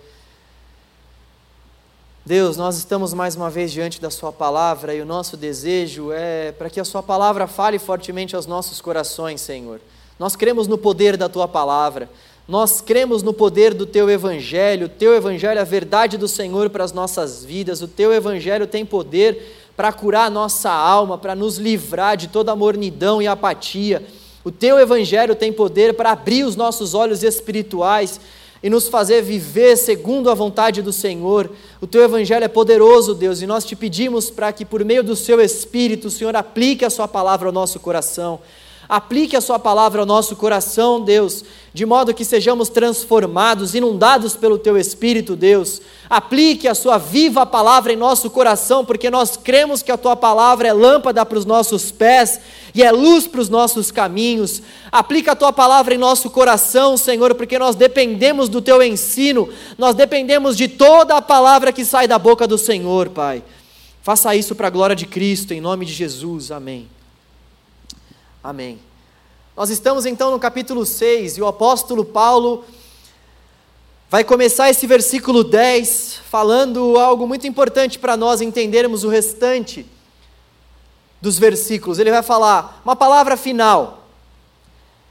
Deus, 2.24 2.56
nós 2.56 2.76
estamos 2.76 3.14
mais 3.14 3.34
uma 3.34 3.48
vez 3.48 3.72
diante 3.72 4.00
da 4.00 4.10
Sua 4.10 4.30
palavra 4.30 4.94
e 4.94 5.00
o 5.00 5.06
nosso 5.06 5.36
desejo 5.36 6.12
é 6.12 6.52
para 6.52 6.68
que 6.68 6.78
a 6.78 6.84
Sua 6.84 7.02
palavra 7.02 7.46
fale 7.46 7.78
fortemente 7.78 8.36
aos 8.36 8.46
nossos 8.46 8.80
corações, 8.80 9.40
Senhor. 9.40 9.80
Nós 10.18 10.36
cremos 10.36 10.68
no 10.68 10.76
poder 10.76 11.16
da 11.16 11.28
Tua 11.28 11.48
palavra, 11.48 12.08
nós 12.48 12.80
cremos 12.80 13.22
no 13.22 13.34
poder 13.34 13.74
do 13.74 13.84
teu 13.84 14.08
evangelho, 14.08 14.86
o 14.86 14.88
teu 14.88 15.14
evangelho 15.14 15.58
é 15.58 15.60
a 15.60 15.64
verdade 15.64 16.16
do 16.16 16.26
Senhor 16.26 16.70
para 16.70 16.82
as 16.82 16.92
nossas 16.92 17.44
vidas, 17.44 17.82
o 17.82 17.86
teu 17.86 18.10
evangelho 18.10 18.66
tem 18.66 18.86
poder 18.86 19.54
para 19.76 19.92
curar 19.92 20.24
a 20.26 20.30
nossa 20.30 20.70
alma, 20.70 21.18
para 21.18 21.34
nos 21.34 21.58
livrar 21.58 22.16
de 22.16 22.26
toda 22.26 22.50
a 22.50 22.56
mornidão 22.56 23.20
e 23.20 23.26
apatia. 23.26 24.02
O 24.42 24.50
teu 24.50 24.78
evangelho 24.78 25.34
tem 25.34 25.52
poder 25.52 25.92
para 25.92 26.12
abrir 26.12 26.42
os 26.44 26.56
nossos 26.56 26.94
olhos 26.94 27.22
espirituais 27.22 28.18
e 28.62 28.70
nos 28.70 28.88
fazer 28.88 29.20
viver 29.20 29.76
segundo 29.76 30.30
a 30.30 30.34
vontade 30.34 30.80
do 30.80 30.92
Senhor. 30.92 31.50
O 31.82 31.86
teu 31.86 32.02
evangelho 32.02 32.44
é 32.44 32.48
poderoso, 32.48 33.14
Deus, 33.14 33.42
e 33.42 33.46
nós 33.46 33.62
te 33.62 33.76
pedimos 33.76 34.30
para 34.30 34.50
que 34.54 34.64
por 34.64 34.82
meio 34.86 35.04
do 35.04 35.14
seu 35.14 35.38
espírito, 35.38 36.08
o 36.08 36.10
Senhor 36.10 36.34
aplique 36.34 36.82
a 36.82 36.90
sua 36.90 37.06
palavra 37.06 37.48
ao 37.50 37.52
nosso 37.52 37.78
coração. 37.78 38.40
Aplique 38.88 39.36
a 39.36 39.40
Sua 39.42 39.58
palavra 39.58 40.00
ao 40.00 40.06
nosso 40.06 40.34
coração, 40.34 40.98
Deus, 40.98 41.44
de 41.74 41.84
modo 41.84 42.14
que 42.14 42.24
sejamos 42.24 42.70
transformados, 42.70 43.74
inundados 43.74 44.34
pelo 44.34 44.58
Teu 44.58 44.78
Espírito, 44.78 45.36
Deus. 45.36 45.82
Aplique 46.08 46.66
a 46.66 46.74
Sua 46.74 46.96
viva 46.96 47.44
palavra 47.44 47.92
em 47.92 47.96
nosso 47.96 48.30
coração, 48.30 48.86
porque 48.86 49.10
nós 49.10 49.36
cremos 49.36 49.82
que 49.82 49.92
a 49.92 49.98
Tua 49.98 50.16
palavra 50.16 50.68
é 50.68 50.72
lâmpada 50.72 51.26
para 51.26 51.36
os 51.36 51.44
nossos 51.44 51.90
pés 51.90 52.40
e 52.74 52.82
é 52.82 52.90
luz 52.90 53.26
para 53.26 53.42
os 53.42 53.50
nossos 53.50 53.90
caminhos. 53.90 54.62
Aplica 54.90 55.32
a 55.32 55.36
Tua 55.36 55.52
palavra 55.52 55.94
em 55.94 55.98
nosso 55.98 56.30
coração, 56.30 56.96
Senhor, 56.96 57.34
porque 57.34 57.58
nós 57.58 57.76
dependemos 57.76 58.48
do 58.48 58.62
Teu 58.62 58.82
ensino, 58.82 59.50
nós 59.76 59.94
dependemos 59.94 60.56
de 60.56 60.66
toda 60.66 61.14
a 61.14 61.20
palavra 61.20 61.74
que 61.74 61.84
sai 61.84 62.08
da 62.08 62.18
boca 62.18 62.46
do 62.46 62.56
Senhor, 62.56 63.10
Pai. 63.10 63.42
Faça 64.02 64.34
isso 64.34 64.54
para 64.54 64.68
a 64.68 64.70
glória 64.70 64.96
de 64.96 65.04
Cristo, 65.04 65.52
em 65.52 65.60
nome 65.60 65.84
de 65.84 65.92
Jesus. 65.92 66.50
Amém. 66.50 66.88
Amém. 68.42 68.78
Nós 69.56 69.68
estamos 69.68 70.06
então 70.06 70.30
no 70.30 70.38
capítulo 70.38 70.86
6 70.86 71.38
e 71.38 71.42
o 71.42 71.46
apóstolo 71.48 72.04
Paulo 72.04 72.64
vai 74.08 74.22
começar 74.22 74.70
esse 74.70 74.86
versículo 74.86 75.42
10 75.42 76.20
falando 76.30 76.96
algo 77.00 77.26
muito 77.26 77.48
importante 77.48 77.98
para 77.98 78.16
nós 78.16 78.40
entendermos 78.40 79.02
o 79.02 79.08
restante 79.08 79.84
dos 81.20 81.36
versículos. 81.36 81.98
Ele 81.98 82.12
vai 82.12 82.22
falar 82.22 82.80
uma 82.84 82.94
palavra 82.94 83.36
final. 83.36 84.06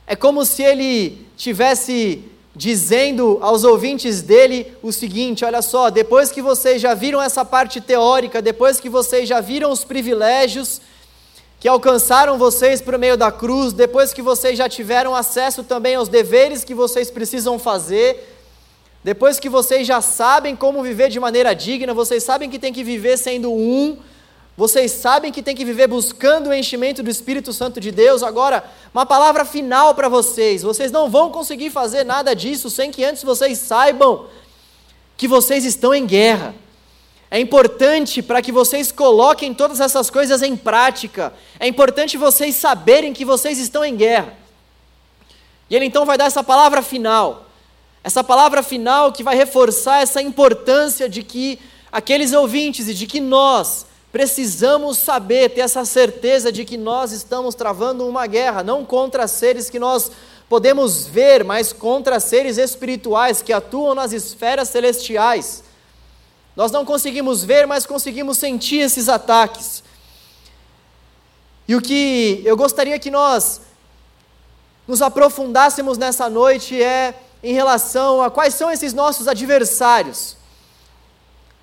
É 0.08 0.16
como 0.16 0.46
se 0.46 0.64
ele 0.64 1.28
tivesse 1.36 2.24
dizendo 2.56 3.40
aos 3.42 3.66
ouvintes 3.66 4.22
dele 4.22 4.74
o 4.82 4.94
seguinte: 4.94 5.44
olha 5.44 5.62
só, 5.62 5.90
depois 5.90 6.32
que 6.32 6.42
vocês 6.42 6.82
já 6.82 6.94
viram 6.94 7.22
essa 7.22 7.44
parte 7.44 7.82
teórica, 7.82 8.42
depois 8.42 8.80
que 8.80 8.90
vocês 8.90 9.28
já 9.28 9.42
viram 9.42 9.70
os 9.70 9.84
privilégios 9.84 10.80
que 11.60 11.68
alcançaram 11.68 12.38
vocês 12.38 12.82
por 12.82 12.98
meio 12.98 13.18
da 13.18 13.32
cruz, 13.32 13.74
depois 13.74 14.14
que 14.14 14.22
vocês 14.22 14.58
já 14.58 14.70
tiveram 14.70 15.16
acesso 15.16 15.64
também 15.64 15.96
aos 15.96 16.08
deveres 16.08 16.64
que 16.64 16.74
vocês 16.74 17.10
precisam 17.10 17.58
fazer, 17.58 18.36
depois 19.04 19.40
que 19.40 19.50
vocês 19.50 19.88
já 19.88 20.02
sabem 20.02 20.56
como 20.56 20.84
viver 20.84 21.10
de 21.10 21.20
maneira 21.20 21.54
digna, 21.54 21.94
vocês 21.94 22.24
sabem 22.24 22.50
que 22.50 22.60
tem 22.60 22.74
que 22.74 22.84
viver 22.84 23.18
sendo 23.18 23.52
um, 23.52 23.98
vocês 24.58 24.92
sabem 24.92 25.32
que 25.32 25.44
tem 25.44 25.56
que 25.56 25.64
viver 25.64 25.88
buscando 25.88 26.50
o 26.50 26.54
enchimento 26.54 27.04
do 27.04 27.12
Espírito 27.12 27.54
Santo 27.54 27.80
de 27.80 27.92
Deus. 27.92 28.24
Agora, 28.24 28.64
uma 28.92 29.06
palavra 29.06 29.46
final 29.46 29.94
para 29.94 30.10
vocês: 30.10 30.64
vocês 30.64 30.92
não 30.92 31.10
vão 31.10 31.30
conseguir 31.30 31.70
fazer 31.70 32.04
nada 32.04 32.36
disso 32.36 32.68
sem 32.70 32.90
que 32.90 33.06
antes 33.06 33.24
vocês 33.24 33.60
saibam 33.60 34.26
que 35.16 35.28
vocês 35.28 35.64
estão 35.64 35.94
em 35.94 36.08
guerra. 36.08 36.56
É 37.30 37.40
importante 37.40 38.22
para 38.22 38.42
que 38.42 38.52
vocês 38.52 38.92
coloquem 38.92 39.54
todas 39.54 39.80
essas 39.80 40.10
coisas 40.10 40.42
em 40.42 40.56
prática. 40.56 41.34
É 41.60 41.68
importante 41.68 42.18
vocês 42.18 42.56
saberem 42.56 43.14
que 43.14 43.26
vocês 43.26 43.58
estão 43.60 43.84
em 43.84 43.96
guerra. 43.96 44.34
E 45.70 45.76
ele 45.76 45.86
então 45.86 46.06
vai 46.06 46.18
dar 46.18 46.26
essa 46.26 46.44
palavra 46.44 46.82
final. 46.82 47.46
Essa 48.04 48.24
palavra 48.24 48.64
final 48.64 49.12
que 49.12 49.24
vai 49.24 49.36
reforçar 49.36 50.02
essa 50.02 50.22
importância 50.22 51.10
de 51.10 51.22
que 51.22 51.60
aqueles 51.92 52.32
ouvintes 52.32 52.88
e 52.88 52.94
de 52.94 53.06
que 53.06 53.20
nós 53.20 53.86
precisamos 54.10 54.98
saber, 54.98 55.50
ter 55.50 55.62
essa 55.62 55.84
certeza 55.84 56.50
de 56.50 56.64
que 56.64 56.78
nós 56.78 57.12
estamos 57.12 57.54
travando 57.54 58.08
uma 58.08 58.26
guerra, 58.26 58.64
não 58.64 58.86
contra 58.86 59.28
seres 59.28 59.70
que 59.70 59.78
nós 59.78 60.10
podemos 60.48 61.06
ver, 61.06 61.44
mas 61.44 61.74
contra 61.74 62.22
seres 62.22 62.58
espirituais 62.58 63.42
que 63.42 63.52
atuam 63.52 63.94
nas 63.94 64.14
esferas 64.14 64.70
celestiais. 64.70 65.67
Nós 66.58 66.72
não 66.72 66.84
conseguimos 66.84 67.44
ver, 67.44 67.68
mas 67.68 67.86
conseguimos 67.86 68.40
sentir 68.40 68.80
esses 68.80 69.08
ataques. 69.08 69.84
E 71.68 71.76
o 71.76 71.82
que 71.82 72.42
eu 72.44 72.58
gostaria 72.58 72.98
que 72.98 73.12
nós 73.12 73.62
nos 74.88 75.04
aprofundássemos 75.04 76.00
nessa 76.00 76.28
noite 76.32 76.82
é 76.82 77.14
em 77.44 77.54
relação 77.54 78.24
a 78.24 78.32
quais 78.32 78.56
são 78.56 78.72
esses 78.72 78.92
nossos 78.92 79.28
adversários. 79.28 80.36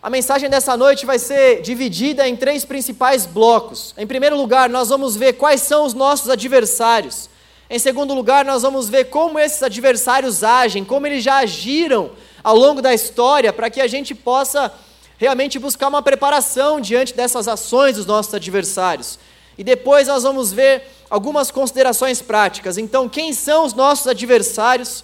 A 0.00 0.08
mensagem 0.08 0.48
dessa 0.48 0.76
noite 0.76 1.04
vai 1.04 1.18
ser 1.18 1.60
dividida 1.60 2.28
em 2.28 2.36
três 2.36 2.64
principais 2.64 3.26
blocos. 3.26 3.92
Em 3.98 4.06
primeiro 4.06 4.36
lugar, 4.36 4.68
nós 4.68 4.90
vamos 4.90 5.16
ver 5.16 5.32
quais 5.32 5.62
são 5.62 5.86
os 5.86 5.92
nossos 5.92 6.30
adversários. 6.30 7.28
Em 7.68 7.80
segundo 7.80 8.14
lugar, 8.14 8.44
nós 8.44 8.62
vamos 8.62 8.88
ver 8.88 9.06
como 9.06 9.40
esses 9.40 9.60
adversários 9.60 10.44
agem, 10.44 10.84
como 10.84 11.04
eles 11.04 11.24
já 11.24 11.38
agiram 11.38 12.12
ao 12.44 12.56
longo 12.56 12.82
da 12.82 12.92
história, 12.92 13.52
para 13.52 13.70
que 13.70 13.80
a 13.80 13.86
gente 13.86 14.14
possa 14.14 14.70
realmente 15.16 15.58
buscar 15.58 15.88
uma 15.88 16.02
preparação 16.02 16.78
diante 16.78 17.14
dessas 17.14 17.48
ações 17.48 17.96
dos 17.96 18.04
nossos 18.04 18.34
adversários. 18.34 19.18
E 19.56 19.64
depois 19.64 20.08
nós 20.08 20.24
vamos 20.24 20.52
ver 20.52 20.82
algumas 21.08 21.50
considerações 21.50 22.20
práticas. 22.20 22.76
Então, 22.76 23.08
quem 23.08 23.32
são 23.32 23.64
os 23.64 23.72
nossos 23.72 24.06
adversários? 24.06 25.02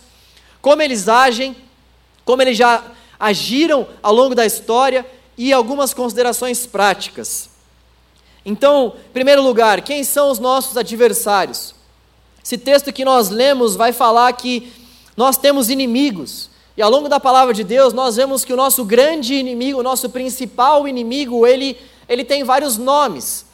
Como 0.60 0.82
eles 0.82 1.08
agem? 1.08 1.56
Como 2.24 2.42
eles 2.42 2.58
já 2.58 2.84
agiram 3.18 3.88
ao 4.02 4.12
longo 4.12 4.34
da 4.34 4.44
história 4.44 5.06
e 5.38 5.52
algumas 5.52 5.94
considerações 5.94 6.66
práticas. 6.66 7.48
Então, 8.44 8.94
em 9.08 9.12
primeiro 9.12 9.42
lugar, 9.42 9.80
quem 9.80 10.04
são 10.04 10.30
os 10.30 10.38
nossos 10.38 10.76
adversários? 10.76 11.74
Esse 12.44 12.58
texto 12.58 12.92
que 12.92 13.04
nós 13.04 13.30
lemos 13.30 13.76
vai 13.76 13.92
falar 13.92 14.30
que 14.34 14.70
nós 15.16 15.36
temos 15.38 15.70
inimigos. 15.70 16.49
E 16.80 16.82
ao 16.82 16.88
longo 16.88 17.10
da 17.10 17.20
palavra 17.20 17.52
de 17.52 17.62
Deus, 17.62 17.92
nós 17.92 18.16
vemos 18.16 18.42
que 18.42 18.54
o 18.54 18.56
nosso 18.56 18.86
grande 18.86 19.34
inimigo, 19.34 19.80
o 19.80 19.82
nosso 19.82 20.08
principal 20.08 20.88
inimigo, 20.88 21.46
ele, 21.46 21.76
ele 22.08 22.24
tem 22.24 22.42
vários 22.42 22.78
nomes. 22.78 23.44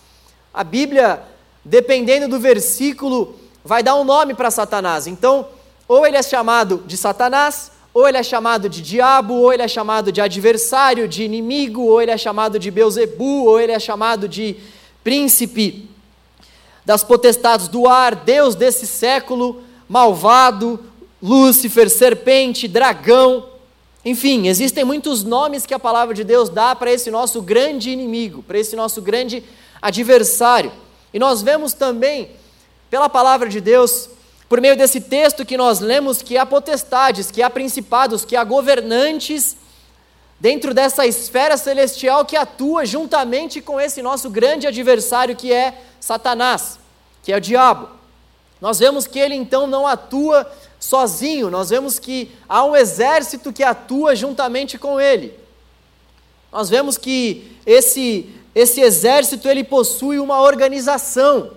A 0.55 0.63
Bíblia, 0.63 1.21
dependendo 1.65 2.29
do 2.29 2.39
versículo, 2.39 3.35
vai 3.65 3.83
dar 3.83 3.97
um 3.97 4.05
nome 4.05 4.33
para 4.33 4.49
Satanás. 4.49 5.09
Então, 5.09 5.49
ou 5.89 6.07
ele 6.07 6.17
é 6.17 6.23
chamado 6.23 6.85
de 6.87 6.97
Satanás, 6.97 7.73
ou 7.93 8.07
ele 8.07 8.17
é 8.17 8.23
chamado 8.23 8.69
de 8.69 8.81
diabo, 8.81 9.35
ou 9.35 9.53
ele 9.53 9.65
é 9.65 9.67
chamado 9.67 10.13
de 10.13 10.21
adversário, 10.21 11.09
de 11.09 11.25
inimigo, 11.25 11.83
ou 11.83 12.01
ele 12.01 12.13
é 12.13 12.17
chamado 12.17 12.61
de 12.61 12.71
Beuzebu, 12.71 13.47
ou 13.47 13.59
ele 13.59 13.73
é 13.73 13.81
chamado 13.81 14.29
de 14.29 14.55
príncipe 15.03 15.91
das 16.85 17.03
potestades 17.03 17.67
do 17.67 17.89
ar, 17.89 18.15
Deus 18.15 18.55
desse 18.55 18.87
século, 18.87 19.65
malvado, 19.89 20.79
Lúcifer, 21.23 21.89
serpente, 21.89 22.69
dragão. 22.69 23.49
Enfim, 24.05 24.47
existem 24.47 24.85
muitos 24.85 25.25
nomes 25.25 25.67
que 25.67 25.75
a 25.75 25.79
palavra 25.79 26.15
de 26.15 26.23
Deus 26.23 26.49
dá 26.49 26.75
para 26.75 26.93
esse 26.93 27.11
nosso 27.11 27.43
grande 27.43 27.91
inimigo, 27.91 28.43
para 28.43 28.59
esse 28.59 28.77
nosso 28.77 29.03
grande 29.03 29.43
adversário. 29.81 30.73
E 31.13 31.19
nós 31.19 31.43
vemos 31.43 31.73
também, 31.73 32.31
pela 32.91 33.09
palavra 33.09 33.49
de 33.49 33.61
Deus, 33.61 34.09
por 34.49 34.61
meio 34.61 34.77
desse 34.77 35.01
texto 35.01 35.45
que 35.45 35.57
nós 35.57 35.81
lemos 35.81 36.23
que 36.23 36.37
há 36.39 36.47
potestades, 36.47 37.31
que 37.31 37.43
há 37.43 37.51
principados, 37.51 38.25
que 38.25 38.37
há 38.37 38.45
governantes 38.45 39.57
dentro 40.39 40.75
dessa 40.75 41.07
esfera 41.07 41.57
celestial 41.57 42.25
que 42.25 42.37
atua 42.37 42.85
juntamente 42.85 43.61
com 43.61 43.81
esse 43.81 44.03
nosso 44.03 44.31
grande 44.31 44.67
adversário 44.67 45.35
que 45.35 45.53
é 45.53 45.83
Satanás, 45.99 46.79
que 47.23 47.33
é 47.33 47.37
o 47.37 47.41
diabo. 47.41 47.89
Nós 48.61 48.79
vemos 48.79 49.07
que 49.07 49.19
ele 49.19 49.35
então 49.35 49.67
não 49.67 49.87
atua 49.87 50.51
sozinho, 50.79 51.51
nós 51.51 51.71
vemos 51.71 51.99
que 51.99 52.31
há 52.49 52.65
um 52.65 52.77
exército 52.77 53.53
que 53.53 53.63
atua 53.63 54.15
juntamente 54.15 54.79
com 54.79 55.01
ele. 55.01 55.35
Nós 56.53 56.69
vemos 56.69 56.97
que 56.97 57.57
esse 57.67 58.33
esse 58.57 58.81
exército 58.81 59.47
ele 59.51 59.63
possui 59.63 60.19
uma 60.19 60.41
organização. 60.41 61.51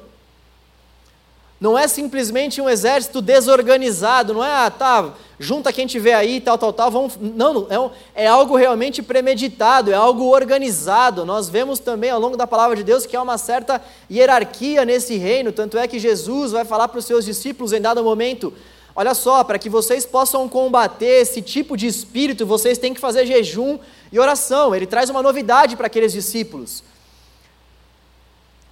Não 1.57 1.79
é 1.79 1.87
simplesmente 1.87 2.59
um 2.59 2.69
exército 2.69 3.21
desorganizado, 3.21 4.33
não 4.33 4.43
é, 4.43 4.65
ah, 4.65 4.69
tá, 4.69 5.13
junta 5.39 5.71
quem 5.71 5.87
tiver 5.87 6.13
aí, 6.13 6.41
tal, 6.41 6.57
tal, 6.57 6.73
tal, 6.73 6.91
vamos. 6.91 7.17
Não, 7.17 7.67
é, 7.69 7.79
um, 7.79 7.89
é 8.13 8.27
algo 8.27 8.57
realmente 8.57 9.01
premeditado, 9.01 9.91
é 9.91 9.93
algo 9.93 10.25
organizado. 10.25 11.25
Nós 11.25 11.47
vemos 11.47 11.79
também 11.79 12.09
ao 12.09 12.19
longo 12.19 12.35
da 12.35 12.45
palavra 12.45 12.75
de 12.75 12.83
Deus 12.83 13.05
que 13.05 13.15
há 13.15 13.21
uma 13.21 13.37
certa 13.37 13.81
hierarquia 14.11 14.83
nesse 14.83 15.15
reino, 15.15 15.53
tanto 15.53 15.77
é 15.77 15.87
que 15.87 15.99
Jesus 15.99 16.51
vai 16.51 16.65
falar 16.65 16.89
para 16.89 16.99
os 16.99 17.05
seus 17.05 17.23
discípulos 17.23 17.71
em 17.71 17.79
dado 17.79 18.03
momento: 18.03 18.53
olha 18.99 19.13
só, 19.13 19.45
para 19.45 19.57
que 19.57 19.69
vocês 19.69 20.05
possam 20.05 20.49
combater 20.49 21.21
esse 21.21 21.41
tipo 21.41 21.77
de 21.77 21.87
espírito, 21.87 22.45
vocês 22.45 22.77
têm 22.77 22.93
que 22.93 22.99
fazer 22.99 23.25
jejum 23.25 23.79
e 24.11 24.19
oração. 24.19 24.75
Ele 24.75 24.85
traz 24.85 25.09
uma 25.09 25.23
novidade 25.23 25.77
para 25.77 25.87
aqueles 25.87 26.11
discípulos. 26.11 26.83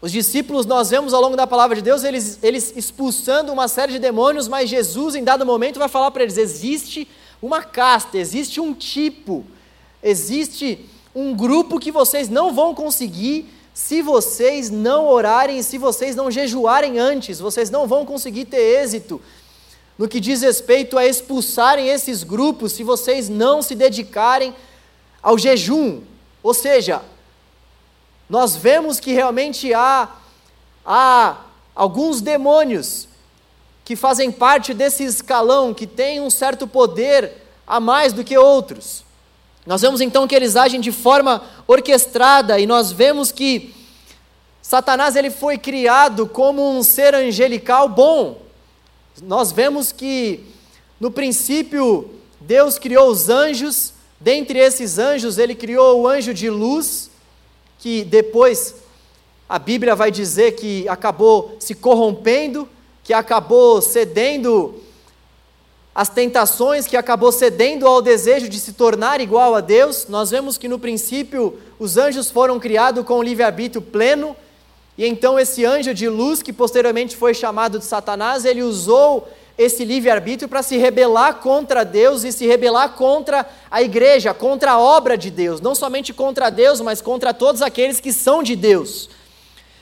Os 0.01 0.11
discípulos, 0.11 0.65
nós 0.65 0.89
vemos 0.89 1.13
ao 1.13 1.21
longo 1.21 1.37
da 1.37 1.47
palavra 1.47 1.77
de 1.77 1.81
Deus, 1.81 2.03
eles, 2.03 2.39
eles 2.43 2.73
expulsando 2.75 3.53
uma 3.53 3.69
série 3.69 3.93
de 3.93 3.99
demônios, 3.99 4.49
mas 4.49 4.69
Jesus, 4.69 5.15
em 5.15 5.23
dado 5.23 5.45
momento, 5.45 5.79
vai 5.79 5.87
falar 5.87 6.11
para 6.11 6.23
eles: 6.23 6.37
existe 6.37 7.07
uma 7.41 7.63
casta, 7.63 8.17
existe 8.17 8.59
um 8.59 8.73
tipo, 8.73 9.45
existe 10.03 10.85
um 11.15 11.33
grupo 11.33 11.79
que 11.79 11.89
vocês 11.89 12.27
não 12.27 12.53
vão 12.53 12.75
conseguir 12.75 13.47
se 13.73 14.01
vocês 14.01 14.69
não 14.69 15.07
orarem, 15.07 15.63
se 15.63 15.77
vocês 15.77 16.17
não 16.17 16.29
jejuarem 16.29 16.99
antes, 16.99 17.39
vocês 17.39 17.69
não 17.69 17.87
vão 17.87 18.05
conseguir 18.05 18.43
ter 18.43 18.81
êxito 18.83 19.21
no 19.97 20.07
que 20.07 20.19
diz 20.19 20.41
respeito 20.41 20.97
a 20.97 21.05
expulsarem 21.05 21.89
esses 21.89 22.23
grupos 22.23 22.73
se 22.73 22.83
vocês 22.83 23.29
não 23.29 23.61
se 23.61 23.73
dedicarem 23.73 24.53
ao 25.21 25.37
jejum. 25.37 26.01
Ou 26.43 26.53
seja, 26.53 27.01
nós 28.29 28.55
vemos 28.55 28.99
que 28.99 29.11
realmente 29.11 29.73
há, 29.73 30.09
há 30.85 31.37
alguns 31.73 32.21
demônios 32.21 33.07
que 33.83 33.95
fazem 33.95 34.31
parte 34.31 34.73
desse 34.73 35.03
escalão, 35.03 35.73
que 35.73 35.87
têm 35.87 36.19
um 36.19 36.29
certo 36.29 36.67
poder 36.67 37.31
a 37.65 37.79
mais 37.79 38.13
do 38.13 38.23
que 38.23 38.37
outros. 38.37 39.03
Nós 39.65 39.81
vemos 39.81 39.99
então 39.99 40.27
que 40.27 40.35
eles 40.35 40.55
agem 40.55 40.79
de 40.79 40.91
forma 40.91 41.43
orquestrada 41.67 42.59
e 42.59 42.65
nós 42.65 42.91
vemos 42.91 43.31
que 43.31 43.73
Satanás 44.61 45.15
ele 45.15 45.29
foi 45.29 45.57
criado 45.57 46.27
como 46.27 46.69
um 46.69 46.83
ser 46.83 47.15
angelical 47.15 47.87
bom. 47.87 48.46
Nós 49.23 49.51
vemos 49.51 49.91
que 49.91 50.41
no 50.99 51.09
princípio 51.09 52.09
Deus 52.39 52.77
criou 52.77 53.09
os 53.09 53.29
anjos, 53.29 53.93
dentre 54.19 54.59
esses 54.59 54.99
anjos 54.99 55.37
ele 55.37 55.55
criou 55.55 56.01
o 56.01 56.07
anjo 56.07 56.33
de 56.33 56.49
luz, 56.49 57.09
que 57.79 58.03
depois 58.03 58.75
a 59.49 59.57
Bíblia 59.57 59.95
vai 59.95 60.11
dizer 60.11 60.53
que 60.53 60.87
acabou 60.87 61.55
se 61.59 61.73
corrompendo, 61.73 62.67
que 63.03 63.13
acabou 63.13 63.81
cedendo 63.81 64.75
às 65.95 66.09
tentações, 66.09 66.85
que 66.85 66.97
acabou 66.97 67.31
cedendo 67.31 67.87
ao 67.87 68.03
desejo 68.03 68.47
de 68.47 68.59
se 68.59 68.73
tornar 68.73 69.19
igual 69.19 69.55
a 69.55 69.61
Deus. 69.61 70.05
Nós 70.07 70.29
vemos 70.29 70.59
que 70.59 70.67
no 70.67 70.77
princípio 70.77 71.57
os 71.79 71.97
anjos 71.97 72.29
foram 72.29 72.59
criados 72.59 73.03
com 73.03 73.17
o 73.17 73.23
livre-arbítrio 73.23 73.81
pleno, 73.81 74.35
e 74.97 75.05
então 75.05 75.37
esse 75.37 75.63
anjo 75.63 75.93
de 75.93 76.09
luz, 76.09 76.41
que 76.41 76.51
posteriormente 76.51 77.15
foi 77.15 77.33
chamado 77.33 77.77
de 77.77 77.85
Satanás, 77.85 78.45
ele 78.45 78.63
usou 78.63 79.27
esse 79.57 79.85
livre-arbítrio 79.85 80.49
para 80.49 80.63
se 80.63 80.77
rebelar 80.77 81.35
contra 81.35 81.83
Deus 81.83 82.23
e 82.23 82.31
se 82.31 82.45
rebelar 82.45 82.89
contra 82.93 83.47
a 83.69 83.81
igreja, 83.81 84.33
contra 84.33 84.71
a 84.73 84.79
obra 84.79 85.17
de 85.17 85.29
Deus, 85.29 85.61
não 85.61 85.75
somente 85.75 86.13
contra 86.13 86.49
Deus, 86.49 86.81
mas 86.81 87.01
contra 87.01 87.33
todos 87.33 87.61
aqueles 87.61 87.99
que 87.99 88.13
são 88.13 88.41
de 88.41 88.55
Deus. 88.55 89.09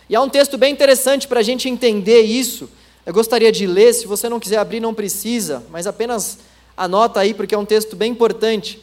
E 0.10 0.16
há 0.16 0.22
um 0.22 0.30
texto 0.30 0.58
bem 0.58 0.72
interessante 0.72 1.28
para 1.28 1.40
a 1.40 1.44
gente 1.44 1.68
entender 1.68 2.22
isso. 2.22 2.70
Eu 3.06 3.14
gostaria 3.14 3.52
de 3.52 3.66
ler, 3.66 3.94
se 3.94 4.08
você 4.08 4.30
não 4.30 4.40
quiser 4.40 4.58
abrir, 4.58 4.80
não 4.80 4.94
precisa, 4.94 5.64
mas 5.70 5.88
apenas 5.88 6.40
anota 6.76 7.20
aí, 7.20 7.34
porque 7.34 7.56
é 7.56 7.58
um 7.58 7.66
texto 7.66 7.96
bem 7.96 8.12
importante. 8.12 8.82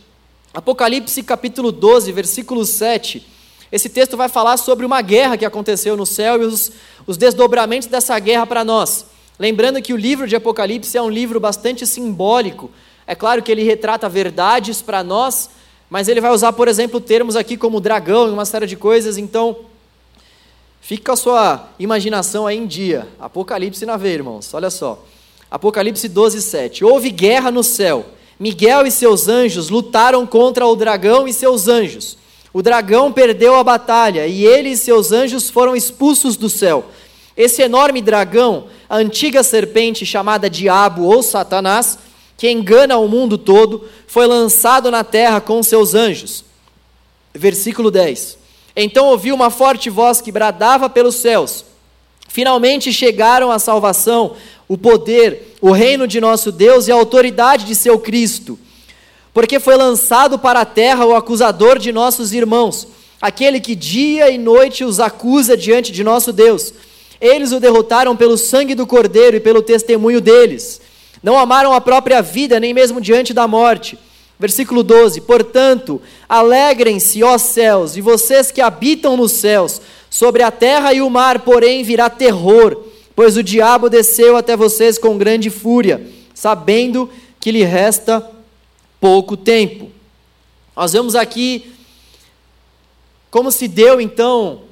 Apocalipse 0.52 1.22
capítulo 1.22 1.72
12, 1.72 2.12
versículo 2.12 2.64
7. 2.64 3.26
Esse 3.72 3.88
texto 3.88 4.18
vai 4.18 4.28
falar 4.28 4.58
sobre 4.58 4.84
uma 4.84 5.00
guerra 5.00 5.38
que 5.38 5.46
aconteceu 5.46 5.96
no 5.96 6.04
céu 6.04 6.42
e 6.42 6.44
os, 6.44 6.70
os 7.06 7.16
desdobramentos 7.16 7.88
dessa 7.88 8.18
guerra 8.18 8.46
para 8.46 8.62
nós. 8.62 9.06
Lembrando 9.38 9.80
que 9.80 9.94
o 9.94 9.96
livro 9.96 10.28
de 10.28 10.36
Apocalipse 10.36 10.96
é 10.96 11.00
um 11.00 11.08
livro 11.08 11.40
bastante 11.40 11.86
simbólico. 11.86 12.70
É 13.06 13.14
claro 13.14 13.42
que 13.42 13.50
ele 13.50 13.62
retrata 13.62 14.10
verdades 14.10 14.82
para 14.82 15.02
nós, 15.02 15.48
mas 15.88 16.06
ele 16.06 16.20
vai 16.20 16.30
usar, 16.30 16.52
por 16.52 16.68
exemplo, 16.68 17.00
termos 17.00 17.34
aqui 17.34 17.56
como 17.56 17.80
dragão 17.80 18.28
e 18.28 18.30
uma 18.30 18.44
série 18.44 18.66
de 18.66 18.76
coisas, 18.76 19.16
então 19.16 19.56
fica 20.82 21.06
com 21.06 21.12
a 21.12 21.16
sua 21.16 21.68
imaginação 21.78 22.46
aí 22.46 22.58
em 22.58 22.66
dia. 22.66 23.08
Apocalipse 23.18 23.86
na 23.86 23.96
veia, 23.96 24.14
irmãos, 24.14 24.52
olha 24.52 24.68
só. 24.68 25.02
Apocalipse 25.50 26.08
12, 26.08 26.42
7. 26.42 26.84
Houve 26.84 27.10
guerra 27.10 27.50
no 27.50 27.62
céu. 27.62 28.04
Miguel 28.38 28.86
e 28.86 28.90
seus 28.90 29.28
anjos 29.28 29.70
lutaram 29.70 30.26
contra 30.26 30.66
o 30.66 30.76
dragão 30.76 31.26
e 31.26 31.32
seus 31.32 31.68
anjos. 31.68 32.18
O 32.52 32.62
dragão 32.62 33.10
perdeu 33.10 33.54
a 33.54 33.64
batalha 33.64 34.26
e 34.26 34.44
ele 34.44 34.70
e 34.70 34.76
seus 34.76 35.10
anjos 35.10 35.48
foram 35.48 35.74
expulsos 35.74 36.36
do 36.36 36.50
céu. 36.50 36.84
Esse 37.36 37.62
enorme 37.62 38.02
dragão, 38.02 38.66
a 38.88 38.96
antiga 38.96 39.42
serpente 39.42 40.04
chamada 40.04 40.50
Diabo 40.50 41.04
ou 41.04 41.22
Satanás, 41.22 41.98
que 42.36 42.50
engana 42.50 42.98
o 42.98 43.08
mundo 43.08 43.38
todo, 43.38 43.88
foi 44.06 44.26
lançado 44.26 44.90
na 44.90 45.02
terra 45.02 45.40
com 45.40 45.62
seus 45.62 45.94
anjos. 45.94 46.44
Versículo 47.34 47.90
10. 47.90 48.36
Então 48.76 49.06
ouvi 49.06 49.32
uma 49.32 49.48
forte 49.48 49.88
voz 49.88 50.20
que 50.20 50.32
bradava 50.32 50.90
pelos 50.90 51.16
céus. 51.16 51.64
Finalmente 52.28 52.92
chegaram 52.92 53.50
a 53.50 53.58
salvação, 53.58 54.36
o 54.68 54.76
poder, 54.76 55.56
o 55.60 55.70
reino 55.70 56.06
de 56.06 56.20
nosso 56.20 56.50
Deus 56.50 56.88
e 56.88 56.92
a 56.92 56.94
autoridade 56.94 57.64
de 57.64 57.74
seu 57.74 57.98
Cristo. 57.98 58.58
Porque 59.32 59.58
foi 59.58 59.76
lançado 59.76 60.38
para 60.38 60.60
a 60.60 60.64
terra 60.64 61.06
o 61.06 61.14
acusador 61.14 61.78
de 61.78 61.90
nossos 61.90 62.32
irmãos, 62.32 62.86
aquele 63.20 63.60
que 63.60 63.74
dia 63.74 64.30
e 64.30 64.36
noite 64.36 64.84
os 64.84 65.00
acusa 65.00 65.56
diante 65.56 65.90
de 65.90 66.04
nosso 66.04 66.32
Deus. 66.32 66.74
Eles 67.20 67.52
o 67.52 67.60
derrotaram 67.60 68.16
pelo 68.16 68.36
sangue 68.36 68.74
do 68.74 68.86
Cordeiro 68.86 69.36
e 69.36 69.40
pelo 69.40 69.62
testemunho 69.62 70.20
deles. 70.20 70.80
Não 71.22 71.38
amaram 71.38 71.72
a 71.72 71.80
própria 71.80 72.20
vida, 72.20 72.58
nem 72.58 72.74
mesmo 72.74 73.00
diante 73.00 73.32
da 73.32 73.46
morte. 73.46 73.98
Versículo 74.38 74.82
12: 74.82 75.20
Portanto, 75.20 76.02
alegrem-se, 76.28 77.22
ó 77.22 77.38
céus, 77.38 77.96
e 77.96 78.00
vocês 78.00 78.50
que 78.50 78.60
habitam 78.60 79.16
nos 79.16 79.32
céus, 79.32 79.80
sobre 80.10 80.42
a 80.42 80.50
terra 80.50 80.92
e 80.92 81.00
o 81.00 81.08
mar, 81.08 81.38
porém, 81.38 81.84
virá 81.84 82.10
terror, 82.10 82.76
pois 83.14 83.36
o 83.36 83.42
diabo 83.42 83.88
desceu 83.88 84.36
até 84.36 84.56
vocês 84.56 84.98
com 84.98 85.16
grande 85.16 85.48
fúria, 85.48 86.04
sabendo 86.34 87.08
que 87.40 87.52
lhe 87.52 87.62
resta 87.62 88.28
pouco 89.02 89.36
tempo. 89.36 89.90
Nós 90.76 90.92
vemos 90.92 91.16
aqui 91.16 91.74
como 93.32 93.50
se 93.50 93.66
deu 93.66 94.00
então 94.00 94.62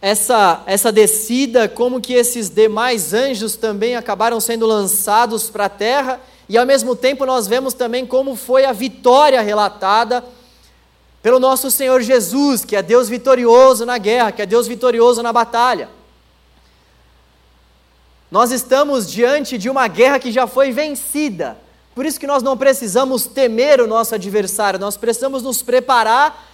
essa, 0.00 0.62
essa 0.64 0.92
descida, 0.92 1.68
como 1.68 2.00
que 2.00 2.12
esses 2.12 2.48
demais 2.48 3.12
anjos 3.12 3.56
também 3.56 3.96
acabaram 3.96 4.38
sendo 4.38 4.64
lançados 4.64 5.50
para 5.50 5.64
a 5.64 5.68
terra, 5.68 6.20
e 6.48 6.56
ao 6.56 6.64
mesmo 6.64 6.94
tempo 6.94 7.26
nós 7.26 7.48
vemos 7.48 7.74
também 7.74 8.06
como 8.06 8.36
foi 8.36 8.64
a 8.64 8.70
vitória 8.70 9.40
relatada 9.40 10.24
pelo 11.20 11.40
nosso 11.40 11.68
Senhor 11.68 12.00
Jesus, 12.00 12.64
que 12.64 12.76
é 12.76 12.82
Deus 12.82 13.08
vitorioso 13.08 13.84
na 13.84 13.98
guerra, 13.98 14.30
que 14.30 14.42
é 14.42 14.46
Deus 14.46 14.68
vitorioso 14.68 15.20
na 15.20 15.32
batalha. 15.32 15.88
Nós 18.30 18.52
estamos 18.52 19.10
diante 19.10 19.58
de 19.58 19.68
uma 19.68 19.88
guerra 19.88 20.20
que 20.20 20.30
já 20.30 20.46
foi 20.46 20.70
vencida. 20.70 21.63
Por 21.94 22.04
isso 22.04 22.18
que 22.18 22.26
nós 22.26 22.42
não 22.42 22.56
precisamos 22.56 23.26
temer 23.26 23.80
o 23.80 23.86
nosso 23.86 24.14
adversário, 24.14 24.80
nós 24.80 24.96
precisamos 24.96 25.42
nos 25.42 25.62
preparar 25.62 26.52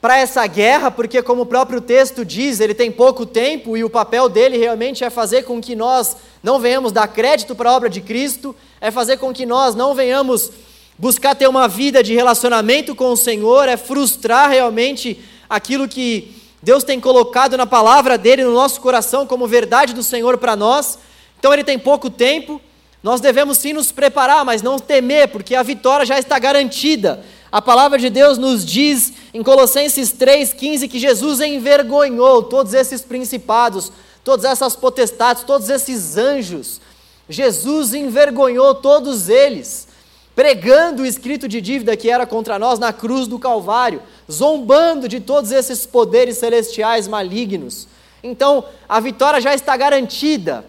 para 0.00 0.18
essa 0.18 0.46
guerra, 0.46 0.90
porque, 0.90 1.22
como 1.22 1.42
o 1.42 1.46
próprio 1.46 1.80
texto 1.80 2.24
diz, 2.24 2.60
ele 2.60 2.74
tem 2.74 2.90
pouco 2.90 3.26
tempo 3.26 3.76
e 3.76 3.82
o 3.82 3.90
papel 3.90 4.28
dele 4.28 4.56
realmente 4.56 5.02
é 5.02 5.10
fazer 5.10 5.42
com 5.42 5.60
que 5.60 5.74
nós 5.74 6.16
não 6.42 6.60
venhamos 6.60 6.92
dar 6.92 7.08
crédito 7.08 7.54
para 7.54 7.70
a 7.70 7.74
obra 7.74 7.88
de 7.88 8.00
Cristo, 8.00 8.54
é 8.80 8.90
fazer 8.90 9.16
com 9.16 9.32
que 9.32 9.44
nós 9.44 9.74
não 9.74 9.94
venhamos 9.94 10.52
buscar 10.96 11.34
ter 11.34 11.48
uma 11.48 11.66
vida 11.66 12.02
de 12.02 12.14
relacionamento 12.14 12.94
com 12.94 13.10
o 13.10 13.16
Senhor, 13.16 13.68
é 13.68 13.76
frustrar 13.76 14.50
realmente 14.50 15.20
aquilo 15.48 15.88
que 15.88 16.34
Deus 16.62 16.84
tem 16.84 17.00
colocado 17.00 17.56
na 17.56 17.66
palavra 17.66 18.18
dele 18.18 18.44
no 18.44 18.52
nosso 18.52 18.80
coração 18.80 19.26
como 19.26 19.46
verdade 19.46 19.92
do 19.92 20.02
Senhor 20.02 20.38
para 20.38 20.54
nós. 20.54 20.98
Então, 21.38 21.52
ele 21.52 21.64
tem 21.64 21.78
pouco 21.78 22.10
tempo, 22.10 22.60
nós 23.02 23.20
devemos 23.20 23.58
sim 23.58 23.72
nos 23.72 23.92
preparar, 23.92 24.44
mas 24.44 24.62
não 24.62 24.78
temer, 24.78 25.28
porque 25.28 25.54
a 25.54 25.62
vitória 25.62 26.04
já 26.04 26.18
está 26.18 26.38
garantida. 26.38 27.24
A 27.50 27.62
palavra 27.62 27.98
de 27.98 28.10
Deus 28.10 28.36
nos 28.36 28.64
diz 28.64 29.12
em 29.32 29.42
Colossenses 29.42 30.12
3,15 30.12 30.88
que 30.88 30.98
Jesus 30.98 31.40
envergonhou 31.40 32.42
todos 32.42 32.74
esses 32.74 33.00
principados, 33.02 33.90
todas 34.22 34.44
essas 34.44 34.76
potestades, 34.76 35.44
todos 35.44 35.70
esses 35.70 36.16
anjos. 36.16 36.80
Jesus 37.28 37.94
envergonhou 37.94 38.74
todos 38.74 39.28
eles, 39.28 39.88
pregando 40.34 41.02
o 41.02 41.06
escrito 41.06 41.48
de 41.48 41.60
dívida 41.60 41.96
que 41.96 42.10
era 42.10 42.26
contra 42.26 42.58
nós 42.58 42.78
na 42.78 42.92
cruz 42.92 43.26
do 43.26 43.38
Calvário, 43.38 44.02
zombando 44.30 45.08
de 45.08 45.20
todos 45.20 45.50
esses 45.52 45.86
poderes 45.86 46.38
celestiais 46.38 47.08
malignos. 47.08 47.88
Então, 48.22 48.64
a 48.88 49.00
vitória 49.00 49.40
já 49.40 49.54
está 49.54 49.76
garantida. 49.76 50.64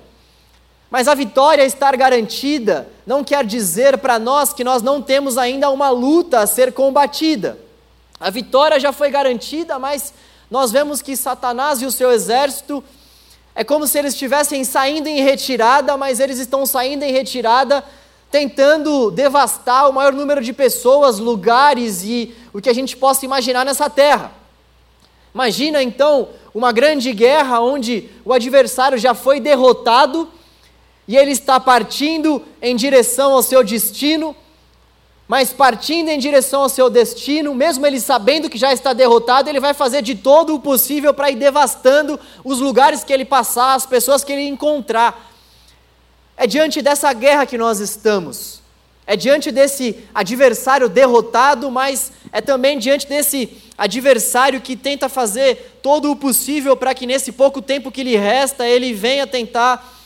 Mas 0.89 1.07
a 1.07 1.13
vitória 1.13 1.63
estar 1.63 1.95
garantida 1.95 2.89
não 3.05 3.23
quer 3.23 3.45
dizer 3.45 3.97
para 3.99 4.17
nós 4.17 4.53
que 4.53 4.63
nós 4.63 4.81
não 4.81 5.01
temos 5.01 5.37
ainda 5.37 5.69
uma 5.69 5.89
luta 5.89 6.39
a 6.39 6.47
ser 6.47 6.73
combatida. 6.73 7.59
A 8.19 8.29
vitória 8.29 8.79
já 8.79 8.91
foi 8.91 9.09
garantida, 9.11 9.77
mas 9.77 10.13
nós 10.49 10.71
vemos 10.71 11.01
que 11.01 11.15
Satanás 11.15 11.81
e 11.81 11.85
o 11.85 11.91
seu 11.91 12.11
exército 12.11 12.83
é 13.53 13.63
como 13.63 13.85
se 13.85 13.99
eles 13.99 14.13
estivessem 14.13 14.63
saindo 14.63 15.07
em 15.07 15.21
retirada, 15.21 15.95
mas 15.95 16.19
eles 16.19 16.39
estão 16.39 16.65
saindo 16.65 17.03
em 17.03 17.11
retirada 17.11 17.83
tentando 18.31 19.09
devastar 19.09 19.89
o 19.89 19.93
maior 19.93 20.13
número 20.13 20.41
de 20.41 20.53
pessoas, 20.53 21.17
lugares 21.17 22.03
e 22.03 22.35
o 22.53 22.61
que 22.61 22.69
a 22.69 22.73
gente 22.73 22.95
possa 22.95 23.25
imaginar 23.25 23.65
nessa 23.65 23.89
terra. 23.89 24.31
Imagina 25.33 25.81
então 25.81 26.29
uma 26.53 26.71
grande 26.71 27.11
guerra 27.11 27.59
onde 27.59 28.09
o 28.23 28.33
adversário 28.33 28.97
já 28.97 29.13
foi 29.13 29.39
derrotado 29.39 30.27
e 31.09 31.17
ele 31.17 31.31
está 31.31 31.59
partindo 31.59 32.45
em 32.61 32.75
direção 32.75 33.33
ao 33.33 33.41
seu 33.41 33.63
destino, 33.63 34.35
mas 35.27 35.51
partindo 35.51 36.07
em 36.09 36.19
direção 36.19 36.61
ao 36.61 36.69
seu 36.69 36.87
destino, 36.87 37.55
mesmo 37.55 37.83
ele 37.87 37.99
sabendo 37.99 38.47
que 38.47 38.59
já 38.59 38.71
está 38.71 38.93
derrotado, 38.93 39.49
ele 39.49 39.59
vai 39.59 39.73
fazer 39.73 40.03
de 40.03 40.13
todo 40.13 40.53
o 40.53 40.59
possível 40.59 41.11
para 41.11 41.31
ir 41.31 41.35
devastando 41.35 42.19
os 42.43 42.59
lugares 42.59 43.03
que 43.03 43.11
ele 43.11 43.25
passar, 43.25 43.73
as 43.73 43.87
pessoas 43.87 44.23
que 44.23 44.31
ele 44.31 44.47
encontrar. 44.47 45.33
É 46.37 46.45
diante 46.45 46.79
dessa 46.79 47.11
guerra 47.11 47.47
que 47.47 47.57
nós 47.57 47.79
estamos. 47.79 48.61
É 49.07 49.15
diante 49.15 49.49
desse 49.49 49.97
adversário 50.13 50.87
derrotado, 50.87 51.71
mas 51.71 52.11
é 52.31 52.39
também 52.39 52.77
diante 52.77 53.07
desse 53.07 53.57
adversário 53.75 54.61
que 54.61 54.75
tenta 54.75 55.09
fazer 55.09 55.79
todo 55.81 56.11
o 56.11 56.15
possível 56.15 56.77
para 56.77 56.93
que 56.93 57.07
nesse 57.07 57.31
pouco 57.31 57.63
tempo 57.63 57.91
que 57.91 58.03
lhe 58.03 58.15
resta, 58.15 58.67
ele 58.67 58.93
venha 58.93 59.25
tentar 59.25 59.97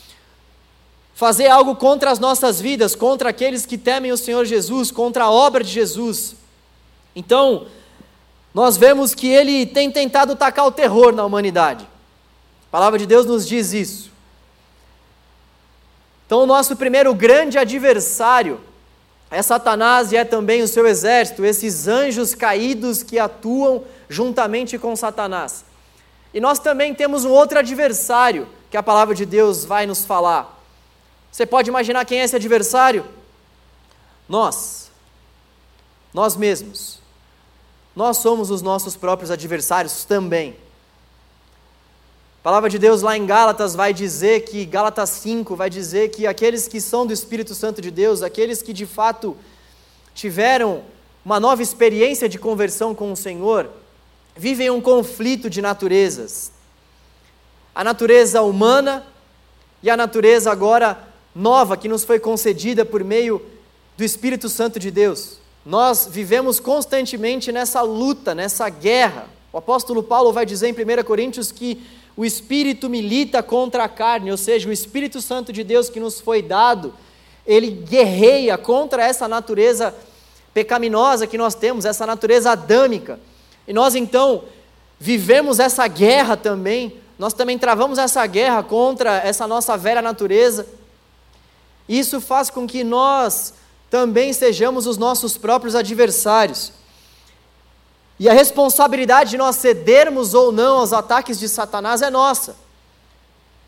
fazer 1.14 1.48
algo 1.48 1.76
contra 1.76 2.12
as 2.12 2.20
nossas 2.20 2.60
vidas, 2.60 2.96
contra 2.96 3.30
aqueles 3.30 3.66
que 3.66 3.78
temem 3.78 4.12
o 4.12 4.18
Senhor 4.18 4.46
Jesus, 4.46 4.92
contra 4.92 5.26
a 5.26 5.32
obra 5.32 5.64
de 5.64 5.70
Jesus. 5.70 6.36
Então, 7.16 7.68
nós 8.54 8.78
vemos 8.78 9.14
que 9.14 9.28
ele 9.28 9.66
tem 9.66 9.92
tentado 9.92 10.36
tacar 10.36 10.66
o 10.66 10.72
terror 10.72 11.14
na 11.14 11.26
humanidade. 11.26 11.88
A 12.68 12.72
palavra 12.72 12.98
de 12.98 13.06
Deus 13.06 13.26
nos 13.26 13.48
diz 13.48 13.74
isso. 13.74 14.12
Então, 16.26 16.44
o 16.44 16.46
nosso 16.48 16.76
primeiro 16.76 17.14
grande 17.14 17.58
adversário 17.58 18.60
é 19.30 19.42
Satanás 19.42 20.12
e 20.12 20.18
é 20.18 20.24
também 20.24 20.62
o 20.62 20.68
seu 20.68 20.88
exército, 20.88 21.46
esses 21.46 21.88
anjos 21.88 22.34
caídos 22.36 23.04
que 23.04 23.20
atuam 23.20 23.84
juntamente 24.10 24.78
com 24.78 24.96
Satanás. 24.96 25.66
E 26.34 26.40
nós 26.40 26.60
também 26.60 26.94
temos 26.94 27.26
um 27.26 27.32
outro 27.32 27.60
adversário 27.60 28.48
que 28.72 28.78
a 28.78 28.84
palavra 28.84 29.14
de 29.14 29.26
Deus 29.26 29.66
vai 29.66 29.86
nos 29.86 30.06
falar. 30.06 30.63
Você 31.34 31.48
pode 31.48 31.68
imaginar 31.68 32.06
quem 32.06 32.20
é 32.20 32.24
esse 32.26 32.36
adversário? 32.36 33.04
Nós. 34.30 34.92
Nós 36.14 36.36
mesmos. 36.36 37.00
Nós 37.96 38.18
somos 38.18 38.52
os 38.52 38.62
nossos 38.62 38.96
próprios 38.96 39.32
adversários 39.32 40.06
também. 40.06 40.56
A 42.40 42.44
palavra 42.44 42.70
de 42.70 42.78
Deus 42.78 43.02
lá 43.02 43.18
em 43.18 43.26
Gálatas 43.26 43.74
vai 43.74 43.92
dizer 43.92 44.42
que, 44.42 44.64
Gálatas 44.64 45.10
5 45.10 45.56
vai 45.56 45.72
dizer 45.72 46.12
que 46.12 46.28
aqueles 46.28 46.68
que 46.68 46.80
são 46.80 47.04
do 47.04 47.12
Espírito 47.12 47.56
Santo 47.56 47.82
de 47.82 47.90
Deus, 47.90 48.22
aqueles 48.22 48.62
que 48.62 48.72
de 48.72 48.86
fato 48.86 49.36
tiveram 50.14 50.84
uma 51.26 51.40
nova 51.40 51.64
experiência 51.64 52.30
de 52.30 52.38
conversão 52.38 52.94
com 52.94 53.12
o 53.12 53.18
Senhor, 53.18 53.72
vivem 54.36 54.70
um 54.70 54.80
conflito 54.80 55.50
de 55.50 55.64
naturezas. 55.64 56.52
A 57.74 57.84
natureza 57.84 58.44
humana 58.44 59.04
e 59.82 59.90
a 59.90 59.98
natureza 59.98 60.52
agora 60.52 61.12
nova 61.36 61.78
que 61.78 61.88
nos 61.88 62.04
foi 62.04 62.20
concedida 62.20 62.86
por 62.86 63.04
meio 63.04 63.42
do 63.98 64.04
Espírito 64.04 64.50
Santo 64.50 64.80
de 64.80 64.92
Deus. 64.92 65.40
Nós 65.66 66.08
vivemos 66.10 66.60
constantemente 66.60 67.52
nessa 67.52 67.82
luta, 67.82 68.36
nessa 68.36 68.68
guerra. 68.70 69.28
O 69.52 69.58
apóstolo 69.58 70.04
Paulo 70.04 70.34
vai 70.34 70.46
dizer 70.46 70.68
em 70.68 70.74
1 70.74 71.04
Coríntios 71.04 71.52
que 71.52 71.82
o 72.16 72.24
Espírito 72.26 72.90
milita 72.90 73.42
contra 73.42 73.86
a 73.86 73.90
carne, 73.90 74.30
ou 74.30 74.38
seja, 74.38 74.70
o 74.70 74.74
Espírito 74.74 75.22
Santo 75.22 75.52
de 75.52 75.64
Deus 75.64 75.90
que 75.90 76.00
nos 76.00 76.20
foi 76.20 76.42
dado, 76.42 76.94
ele 77.46 77.70
guerreia 77.72 78.58
contra 78.58 79.04
essa 79.04 79.28
natureza 79.28 79.96
pecaminosa 80.54 81.26
que 81.26 81.38
nós 81.38 81.56
temos, 81.56 81.86
essa 81.86 82.06
natureza 82.06 82.52
adâmica. 82.52 83.20
E 83.68 83.74
nós 83.74 83.96
então 83.96 84.44
vivemos 85.00 85.60
essa 85.60 85.88
guerra 85.88 86.38
também, 86.38 86.98
nós 87.18 87.34
também 87.34 87.58
travamos 87.58 87.98
essa 87.98 88.26
guerra 88.28 88.62
contra 88.62 89.18
essa 89.18 89.48
nossa 89.48 89.76
velha 89.76 90.02
natureza. 90.02 90.68
Isso 91.88 92.22
faz 92.22 92.50
com 92.50 92.66
que 92.66 92.84
nós 92.84 93.54
também 93.90 94.34
sejamos 94.34 94.88
os 94.88 94.98
nossos 94.98 95.38
próprios 95.38 95.76
adversários. 95.76 96.72
E 98.20 98.30
a 98.30 98.34
responsabilidade 98.34 99.32
de 99.32 99.38
nós 99.38 99.58
cedermos 99.58 100.34
ou 100.34 100.52
não 100.52 100.80
aos 100.80 100.94
ataques 100.94 101.40
de 101.40 101.50
Satanás 101.50 102.02
é 102.02 102.10
nossa. 102.10 102.56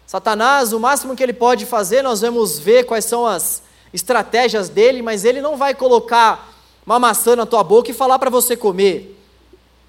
Satanás, 0.08 0.72
o 0.72 0.80
máximo 0.80 1.16
que 1.16 1.24
ele 1.24 1.34
pode 1.34 1.66
fazer, 1.66 2.02
nós 2.02 2.22
vamos 2.22 2.60
ver 2.60 2.86
quais 2.86 3.06
são 3.06 3.26
as 3.26 3.64
estratégias 3.94 4.70
dele, 4.70 5.02
mas 5.02 5.26
ele 5.26 5.42
não 5.42 5.58
vai 5.58 5.74
colocar 5.74 6.54
uma 6.86 7.00
maçã 7.00 7.36
na 7.36 7.46
tua 7.46 7.64
boca 7.64 7.90
e 7.90 7.94
falar 7.94 8.20
para 8.20 8.30
você 8.30 8.56
comer. 8.56 9.20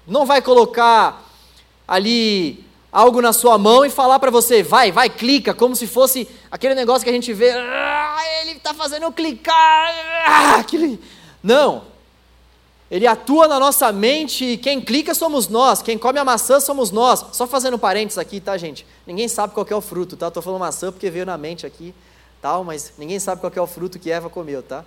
Não 0.07 0.25
vai 0.25 0.41
colocar 0.41 1.23
ali 1.87 2.66
algo 2.97 3.21
na 3.21 3.31
sua 3.31 3.59
mão 3.59 3.85
e 3.85 3.91
falar 3.91 4.17
para 4.17 4.31
você, 4.31 4.63
vai, 4.63 4.91
vai, 4.91 5.07
clica, 5.07 5.53
como 5.53 5.75
se 5.75 5.85
fosse 5.85 6.27
aquele 6.49 6.73
negócio 6.73 7.03
que 7.03 7.09
a 7.11 7.13
gente 7.13 7.31
vê, 7.31 7.51
ah, 7.51 8.17
ele 8.41 8.53
está 8.53 8.73
fazendo 8.73 9.11
clicar, 9.11 9.93
ah, 10.25 10.55
aquele... 10.55 10.99
Não, 11.43 11.83
ele 12.89 13.05
atua 13.05 13.47
na 13.47 13.59
nossa 13.59 13.91
mente 13.91 14.43
e 14.43 14.57
quem 14.57 14.81
clica 14.81 15.13
somos 15.13 15.47
nós, 15.47 15.83
quem 15.83 15.95
come 15.95 16.17
a 16.17 16.25
maçã 16.25 16.59
somos 16.59 16.89
nós. 16.89 17.23
Só 17.33 17.45
fazendo 17.45 17.77
parênteses 17.77 18.17
aqui, 18.17 18.41
tá, 18.41 18.57
gente? 18.57 18.83
Ninguém 19.05 19.27
sabe 19.27 19.53
qual 19.53 19.67
é 19.69 19.75
o 19.75 19.81
fruto, 19.81 20.17
tá? 20.17 20.29
Estou 20.29 20.41
falando 20.41 20.61
maçã 20.61 20.91
porque 20.91 21.11
veio 21.11 21.25
na 21.25 21.37
mente 21.37 21.67
aqui, 21.67 21.93
tal, 22.41 22.63
mas 22.63 22.93
ninguém 22.97 23.19
sabe 23.19 23.39
qual 23.39 23.53
é 23.55 23.61
o 23.61 23.67
fruto 23.67 23.99
que 23.99 24.09
Eva 24.09 24.27
comeu, 24.27 24.63
tá? 24.63 24.83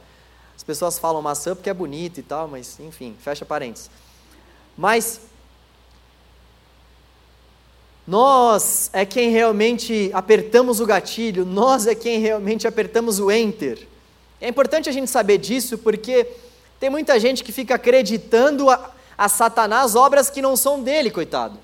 As 0.57 0.64
pessoas 0.64 0.99
falam 0.99 1.23
maçã 1.23 1.55
porque 1.55 1.70
é 1.70 1.75
bonito 1.75 2.18
e 2.18 2.25
tal, 2.25 2.49
mas 2.49 2.81
enfim, 2.81 3.14
fecha 3.20 3.44
parênteses. 3.44 3.88
Mas 4.77 5.20
nós 8.11 8.90
é 8.92 9.07
quem 9.07 9.31
realmente 9.31 10.11
apertamos 10.12 10.81
o 10.81 10.85
gatilho, 10.85 11.44
nós 11.44 11.87
é 11.87 11.94
quem 11.94 12.18
realmente 12.18 12.66
apertamos 12.66 13.20
o 13.20 13.31
enter. 13.31 13.87
É 14.40 14.49
importante 14.49 14.88
a 14.88 14.92
gente 14.92 15.09
saber 15.09 15.38
disso 15.38 15.79
porque 15.79 16.27
tem 16.81 16.90
muita 16.90 17.20
gente 17.20 17.44
que 17.44 17.53
fica 17.53 17.77
acreditando 17.77 18.68
a, 18.68 18.90
a 19.16 19.29
Satanás 19.29 19.94
obras 19.94 20.29
que 20.29 20.42
não 20.42 20.57
são 20.57 20.83
dele, 20.83 21.09
coitado. 21.09 21.57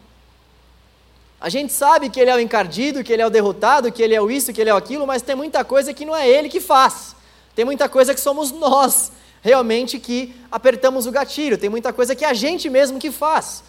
A 1.40 1.48
gente 1.48 1.72
sabe 1.72 2.10
que 2.10 2.20
ele 2.20 2.30
é 2.30 2.36
o 2.36 2.40
encardido, 2.40 3.02
que 3.02 3.12
ele 3.12 3.22
é 3.22 3.26
o 3.26 3.30
derrotado, 3.30 3.90
que 3.90 4.00
ele 4.00 4.14
é 4.14 4.22
o 4.22 4.30
isso, 4.30 4.52
que 4.52 4.60
ele 4.60 4.70
é 4.70 4.74
o 4.74 4.76
aquilo, 4.76 5.04
mas 5.04 5.22
tem 5.22 5.34
muita 5.34 5.64
coisa 5.64 5.92
que 5.92 6.04
não 6.04 6.14
é 6.14 6.28
ele 6.28 6.48
que 6.48 6.60
faz. 6.60 7.16
Tem 7.56 7.64
muita 7.64 7.88
coisa 7.88 8.14
que 8.14 8.20
somos 8.20 8.52
nós, 8.52 9.10
realmente, 9.42 9.98
que 9.98 10.32
apertamos 10.48 11.08
o 11.08 11.10
gatilho. 11.10 11.58
Tem 11.58 11.68
muita 11.68 11.92
coisa 11.92 12.14
que 12.14 12.24
é 12.24 12.28
a 12.28 12.34
gente 12.34 12.70
mesmo 12.70 13.00
que 13.00 13.10
faz. 13.10 13.64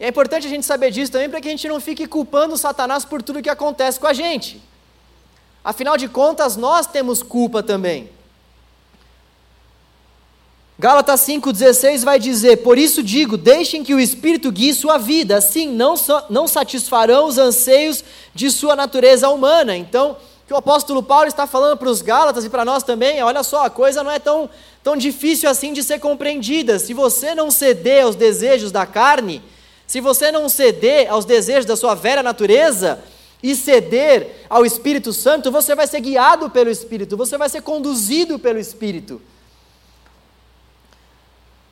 É 0.00 0.08
importante 0.08 0.46
a 0.46 0.50
gente 0.50 0.64
saber 0.64 0.90
disso 0.90 1.12
também 1.12 1.28
para 1.28 1.42
que 1.42 1.48
a 1.48 1.50
gente 1.50 1.68
não 1.68 1.78
fique 1.78 2.06
culpando 2.06 2.56
Satanás 2.56 3.04
por 3.04 3.22
tudo 3.22 3.42
que 3.42 3.50
acontece 3.50 4.00
com 4.00 4.06
a 4.06 4.14
gente. 4.14 4.62
Afinal 5.62 5.98
de 5.98 6.08
contas, 6.08 6.56
nós 6.56 6.86
temos 6.86 7.22
culpa 7.22 7.62
também. 7.62 8.08
Gálatas 10.78 11.20
5,16 11.20 12.02
vai 12.02 12.18
dizer: 12.18 12.62
Por 12.62 12.78
isso 12.78 13.02
digo, 13.02 13.36
deixem 13.36 13.84
que 13.84 13.92
o 13.92 14.00
Espírito 14.00 14.50
guie 14.50 14.72
sua 14.72 14.96
vida, 14.96 15.36
assim 15.36 15.68
não, 15.68 15.94
so, 15.98 16.22
não 16.30 16.48
satisfarão 16.48 17.26
os 17.26 17.36
anseios 17.36 18.02
de 18.34 18.50
sua 18.50 18.74
natureza 18.74 19.28
humana. 19.28 19.76
Então, 19.76 20.12
o 20.12 20.46
que 20.46 20.54
o 20.54 20.56
apóstolo 20.56 21.02
Paulo 21.02 21.28
está 21.28 21.46
falando 21.46 21.76
para 21.76 21.90
os 21.90 22.00
Gálatas 22.00 22.46
e 22.46 22.48
para 22.48 22.64
nós 22.64 22.82
também, 22.82 23.22
olha 23.22 23.42
só, 23.42 23.66
a 23.66 23.70
coisa 23.70 24.02
não 24.02 24.10
é 24.10 24.18
tão, 24.18 24.48
tão 24.82 24.96
difícil 24.96 25.50
assim 25.50 25.74
de 25.74 25.82
ser 25.82 25.98
compreendida. 25.98 26.78
Se 26.78 26.94
você 26.94 27.34
não 27.34 27.50
ceder 27.50 28.04
aos 28.04 28.16
desejos 28.16 28.72
da 28.72 28.86
carne, 28.86 29.42
se 29.90 30.00
você 30.00 30.30
não 30.30 30.48
ceder 30.48 31.10
aos 31.10 31.24
desejos 31.24 31.66
da 31.66 31.74
sua 31.74 31.96
velha 31.96 32.22
natureza, 32.22 33.02
e 33.42 33.56
ceder 33.56 34.46
ao 34.48 34.64
Espírito 34.64 35.12
Santo, 35.12 35.50
você 35.50 35.74
vai 35.74 35.84
ser 35.84 35.98
guiado 35.98 36.48
pelo 36.48 36.70
Espírito, 36.70 37.16
você 37.16 37.36
vai 37.36 37.48
ser 37.48 37.60
conduzido 37.62 38.38
pelo 38.38 38.60
Espírito. 38.60 39.20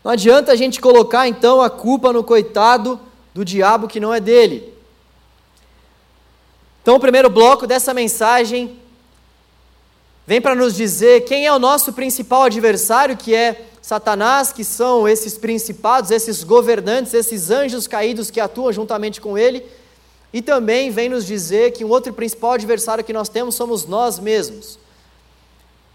Não 0.02 0.10
adianta 0.10 0.50
a 0.50 0.56
gente 0.56 0.80
colocar 0.80 1.28
então 1.28 1.62
a 1.62 1.70
culpa 1.70 2.12
no 2.12 2.24
coitado 2.24 2.98
do 3.32 3.44
diabo 3.44 3.86
que 3.86 4.00
não 4.00 4.12
é 4.12 4.18
dele. 4.18 4.74
Então, 6.82 6.96
o 6.96 7.00
primeiro 7.00 7.30
bloco 7.30 7.68
dessa 7.68 7.94
mensagem 7.94 8.80
vem 10.26 10.40
para 10.40 10.56
nos 10.56 10.74
dizer 10.74 11.20
quem 11.20 11.46
é 11.46 11.52
o 11.52 11.58
nosso 11.60 11.92
principal 11.92 12.42
adversário, 12.42 13.16
que 13.16 13.32
é 13.32 13.64
Satanás, 13.88 14.52
que 14.52 14.64
são 14.64 15.08
esses 15.08 15.38
principados, 15.38 16.10
esses 16.10 16.44
governantes, 16.44 17.14
esses 17.14 17.50
anjos 17.50 17.86
caídos 17.86 18.30
que 18.30 18.38
atuam 18.38 18.70
juntamente 18.70 19.18
com 19.18 19.38
ele, 19.38 19.64
e 20.30 20.42
também 20.42 20.90
vem 20.90 21.08
nos 21.08 21.24
dizer 21.24 21.72
que 21.72 21.86
um 21.86 21.88
outro 21.88 22.12
principal 22.12 22.52
adversário 22.52 23.02
que 23.02 23.14
nós 23.14 23.30
temos 23.30 23.54
somos 23.54 23.86
nós 23.86 24.18
mesmos. 24.18 24.78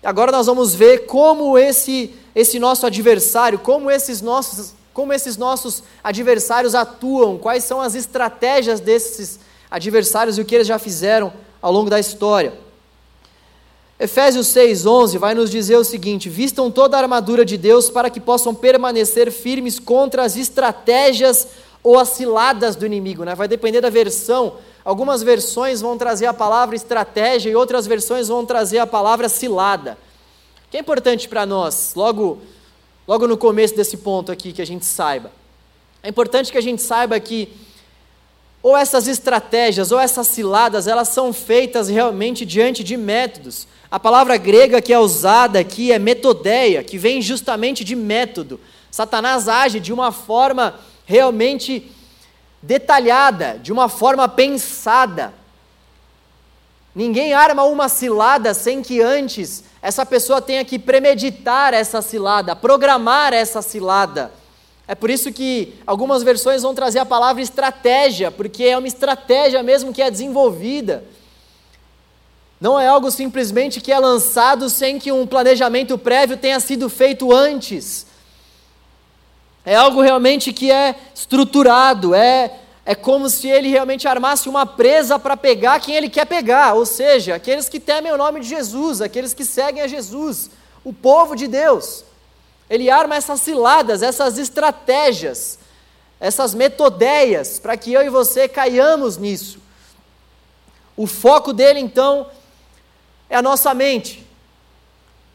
Agora 0.03 0.31
nós 0.31 0.47
vamos 0.47 0.73
ver 0.73 1.05
como 1.05 1.55
esse 1.55 2.11
esse 2.33 2.57
nosso 2.57 2.83
adversário, 2.87 3.59
como 3.59 3.91
esses 3.91 4.23
nossos, 4.23 4.73
como 4.91 5.13
esses 5.13 5.37
nossos 5.37 5.83
adversários 6.03 6.73
atuam, 6.73 7.37
quais 7.37 7.63
são 7.63 7.79
as 7.79 7.93
estratégias 7.93 8.79
desses 8.79 9.39
adversários 9.69 10.39
e 10.39 10.41
o 10.41 10.45
que 10.45 10.55
eles 10.55 10.65
já 10.65 10.79
fizeram 10.79 11.31
ao 11.61 11.71
longo 11.71 11.91
da 11.91 11.99
história. 11.99 12.62
Efésios 14.03 14.47
6:11 14.47 15.17
vai 15.17 15.33
nos 15.33 15.49
dizer 15.49 15.77
o 15.77 15.83
seguinte: 15.83 16.29
"Vistam 16.29 16.69
toda 16.69 16.97
a 16.97 17.01
armadura 17.01 17.43
de 17.45 17.57
Deus 17.57 17.89
para 17.89 18.09
que 18.09 18.19
possam 18.19 18.53
permanecer 18.53 19.31
firmes 19.31 19.79
contra 19.79 20.23
as 20.23 20.35
estratégias 20.35 21.47
ou 21.81 21.97
as 21.97 22.09
ciladas 22.09 22.75
do 22.75 22.85
inimigo", 22.85 23.23
né? 23.23 23.33
Vai 23.33 23.47
depender 23.47 23.81
da 23.81 23.89
versão. 23.89 24.55
Algumas 24.85 25.23
versões 25.23 25.81
vão 25.81 25.97
trazer 25.97 26.25
a 26.25 26.33
palavra 26.33 26.75
estratégia 26.75 27.49
e 27.49 27.55
outras 27.55 27.87
versões 27.87 28.27
vão 28.27 28.45
trazer 28.45 28.79
a 28.79 28.87
palavra 28.87 29.29
cilada 29.29 29.97
que 30.73 30.77
é 30.77 30.79
importante 30.79 31.29
para 31.29 31.45
nós, 31.45 31.93
logo, 31.95 32.41
logo 33.07 33.27
no 33.27 33.37
começo 33.37 33.75
desse 33.75 33.95
ponto 33.97 34.31
aqui, 34.31 34.51
que 34.51 34.59
a 34.59 34.65
gente 34.65 34.83
saiba. 34.83 35.31
É 36.01 36.09
importante 36.09 36.51
que 36.51 36.57
a 36.57 36.61
gente 36.61 36.81
saiba 36.81 37.19
que 37.19 37.47
ou 38.63 38.77
essas 38.77 39.09
estratégias 39.09 39.91
ou 39.91 39.99
essas 39.99 40.25
ciladas, 40.25 40.87
elas 40.87 41.09
são 41.09 41.33
feitas 41.33 41.89
realmente 41.89 42.45
diante 42.45 42.81
de 42.81 42.95
métodos. 42.95 43.67
A 43.91 43.99
palavra 43.99 44.37
grega 44.37 44.81
que 44.81 44.93
é 44.93 44.97
usada 44.97 45.59
aqui 45.59 45.91
é 45.91 45.99
metodeia, 45.99 46.81
que 46.81 46.97
vem 46.97 47.21
justamente 47.21 47.83
de 47.83 47.93
método. 47.93 48.59
Satanás 48.89 49.49
age 49.49 49.81
de 49.81 49.91
uma 49.91 50.13
forma 50.13 50.79
realmente 51.05 51.91
detalhada, 52.61 53.59
de 53.61 53.73
uma 53.73 53.89
forma 53.89 54.29
pensada. 54.29 55.33
Ninguém 56.95 57.33
arma 57.33 57.63
uma 57.63 57.89
cilada 57.89 58.53
sem 58.53 58.81
que 58.81 59.01
antes 59.01 59.65
essa 59.81 60.05
pessoa 60.05 60.41
tenha 60.41 60.63
que 60.63 60.79
premeditar 60.79 61.73
essa 61.73 62.01
cilada, 62.01 62.55
programar 62.55 63.33
essa 63.33 63.61
cilada. 63.61 64.31
É 64.87 64.95
por 64.95 65.09
isso 65.09 65.31
que 65.31 65.73
algumas 65.87 66.23
versões 66.23 66.61
vão 66.61 66.75
trazer 66.75 66.99
a 66.99 67.05
palavra 67.05 67.41
estratégia, 67.41 68.29
porque 68.29 68.63
é 68.63 68.77
uma 68.77 68.87
estratégia 68.87 69.63
mesmo 69.63 69.93
que 69.93 70.01
é 70.01 70.11
desenvolvida. 70.11 71.03
Não 72.59 72.79
é 72.79 72.87
algo 72.87 73.09
simplesmente 73.11 73.81
que 73.81 73.91
é 73.91 73.99
lançado 73.99 74.69
sem 74.69 74.99
que 74.99 75.11
um 75.11 75.25
planejamento 75.25 75.97
prévio 75.97 76.37
tenha 76.37 76.59
sido 76.59 76.89
feito 76.89 77.33
antes. 77.33 78.05
É 79.65 79.75
algo 79.75 80.01
realmente 80.01 80.51
que 80.51 80.71
é 80.71 80.95
estruturado, 81.15 82.13
é 82.13 82.59
é 82.85 82.93
como 82.93 83.29
se 83.29 83.47
ele 83.47 83.69
realmente 83.69 84.07
armasse 84.07 84.49
uma 84.49 84.65
presa 84.65 85.17
para 85.17 85.37
pegar 85.37 85.79
quem 85.79 85.95
ele 85.95 86.09
quer 86.09 86.25
pegar, 86.25 86.73
ou 86.73 86.85
seja, 86.85 87.35
aqueles 87.35 87.69
que 87.69 87.79
temem 87.79 88.11
o 88.11 88.17
nome 88.17 88.41
de 88.41 88.49
Jesus, 88.49 89.01
aqueles 89.01 89.33
que 89.33 89.45
seguem 89.45 89.81
a 89.81 89.87
Jesus, 89.87 90.49
o 90.83 90.91
povo 90.91 91.33
de 91.35 91.47
Deus. 91.47 92.03
Ele 92.73 92.89
arma 92.89 93.15
essas 93.15 93.39
ciladas, 93.39 94.01
essas 94.01 94.39
estratégias, 94.39 95.59
essas 96.19 96.55
metodeias, 96.55 97.59
para 97.59 97.77
que 97.77 97.93
eu 97.93 98.01
e 98.01 98.09
você 98.09 98.47
caiamos 98.47 99.15
nisso. 99.15 99.59
O 100.97 101.05
foco 101.05 101.53
dele, 101.53 101.79
então, 101.79 102.31
é 103.29 103.35
a 103.35 103.43
nossa 103.43 103.75
mente. 103.75 104.25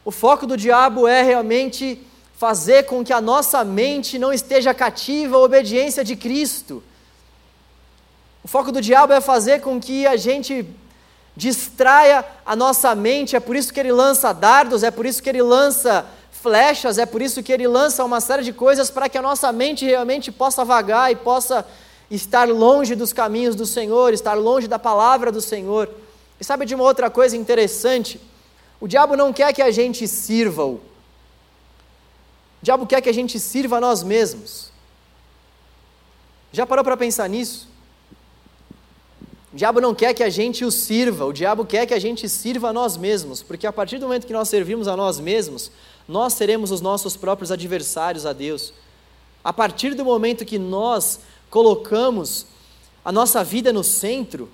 O 0.05 0.11
foco 0.11 0.48
do 0.48 0.57
diabo 0.57 1.07
é 1.07 1.22
realmente 1.22 2.05
fazer 2.35 2.87
com 2.87 3.05
que 3.05 3.12
a 3.12 3.20
nossa 3.20 3.62
mente 3.64 4.18
não 4.18 4.33
esteja 4.33 4.74
cativa 4.74 5.37
à 5.37 5.38
obediência 5.38 6.03
de 6.03 6.16
Cristo. 6.16 6.83
O 8.42 8.48
foco 8.48 8.72
do 8.72 8.81
diabo 8.81 9.12
é 9.12 9.20
fazer 9.20 9.61
com 9.61 9.81
que 9.81 10.09
a 10.09 10.16
gente 10.16 10.66
distraia 11.37 12.24
a 12.44 12.57
nossa 12.57 12.96
mente, 12.96 13.37
é 13.37 13.40
por 13.40 13.55
isso 13.55 13.72
que 13.72 13.79
ele 13.79 13.92
lança 13.92 14.33
dardos, 14.33 14.83
é 14.83 14.90
por 14.90 15.07
isso 15.07 15.22
que 15.22 15.29
ele 15.29 15.40
lança 15.40 16.05
flechas, 16.40 16.98
é 16.98 17.07
por 17.07 17.20
isso 17.20 17.42
que 17.42 17.53
ele 17.53 17.66
lança 17.66 18.05
uma 18.05 18.20
série 18.20 18.42
de 18.42 18.53
coisas 18.53 18.90
para 18.90 19.09
que 19.09 19.18
a 19.18 19.22
nossa 19.22 19.51
mente 19.53 19.85
realmente 19.85 20.31
possa 20.31 20.64
vagar 20.64 21.11
e 21.12 21.16
possa 21.16 21.66
estar 22.11 22.48
longe 22.48 22.94
dos 22.94 23.12
caminhos 23.12 23.55
do 23.55 23.66
Senhor, 23.66 24.12
estar 24.12 24.35
longe 24.35 24.66
da 24.66 24.79
palavra 24.79 25.31
do 25.31 25.40
Senhor. 25.40 25.90
E 26.40 26.44
sabe 26.44 26.64
de 26.64 26.74
uma 26.74 26.85
outra 26.85 27.11
coisa 27.11 27.37
interessante? 27.37 28.20
O 28.81 28.87
diabo 28.87 29.16
não 29.16 29.33
quer 29.33 29.53
que 29.53 29.61
a 29.61 29.70
gente 29.70 30.07
sirva-o. 30.07 30.74
O 30.74 30.81
diabo 32.62 32.87
quer 32.87 33.01
que 33.01 33.09
a 33.09 33.14
gente 33.14 33.38
sirva 33.38 33.77
a 33.77 33.81
nós 33.81 34.03
mesmos. 34.03 34.70
Já 36.53 36.66
parou 36.66 36.85
para 36.85 36.96
pensar 36.96 37.29
nisso? 37.29 37.68
O 39.53 39.57
diabo 39.57 39.81
não 39.81 39.95
quer 39.95 40.13
que 40.13 40.23
a 40.23 40.29
gente 40.29 40.65
o 40.65 40.71
sirva, 40.71 41.25
o 41.25 41.33
diabo 41.33 41.65
quer 41.65 41.87
que 41.87 41.95
a 41.95 41.99
gente 41.99 42.29
sirva 42.29 42.69
a 42.69 42.73
nós 42.73 42.97
mesmos, 42.97 43.43
porque 43.43 43.67
a 43.67 43.73
partir 43.73 43.99
do 43.99 44.07
momento 44.07 44.27
que 44.27 44.33
nós 44.33 44.49
servimos 44.49 44.87
a 44.87 44.97
nós 44.97 45.19
mesmos, 45.19 45.71
nós 46.07 46.35
seremos 46.35 46.71
os 46.71 46.81
nossos 46.81 47.17
próprios 47.17 47.51
adversários 47.51 48.27
a 48.27 48.33
Deus. 48.33 48.75
A 49.43 49.53
partir 49.53 49.95
do 49.95 50.05
momento 50.05 50.45
que 50.45 50.59
nós 50.59 51.21
colocamos 51.49 52.47
a 53.03 53.11
nossa 53.11 53.43
vida 53.43 53.73
no 53.73 53.83
centro, 53.83 54.51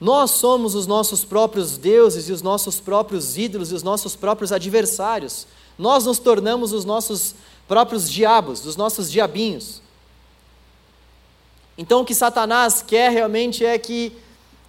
nós 0.00 0.32
somos 0.32 0.74
os 0.74 0.86
nossos 0.86 1.24
próprios 1.24 1.76
deuses 1.76 2.28
e 2.28 2.32
os 2.32 2.42
nossos 2.42 2.80
próprios 2.80 3.36
ídolos 3.36 3.70
e 3.70 3.74
os 3.74 3.82
nossos 3.82 4.16
próprios 4.16 4.52
adversários. 4.52 5.46
Nós 5.78 6.04
nos 6.06 6.18
tornamos 6.18 6.72
os 6.72 6.84
nossos 6.84 7.34
próprios 7.68 8.10
diabos, 8.10 8.64
os 8.64 8.76
nossos 8.76 9.10
diabinhos. 9.10 9.82
Então 11.78 12.00
o 12.00 12.04
que 12.04 12.14
Satanás 12.14 12.82
quer 12.82 13.10
realmente 13.10 13.64
é 13.64 13.78
que 13.78 14.12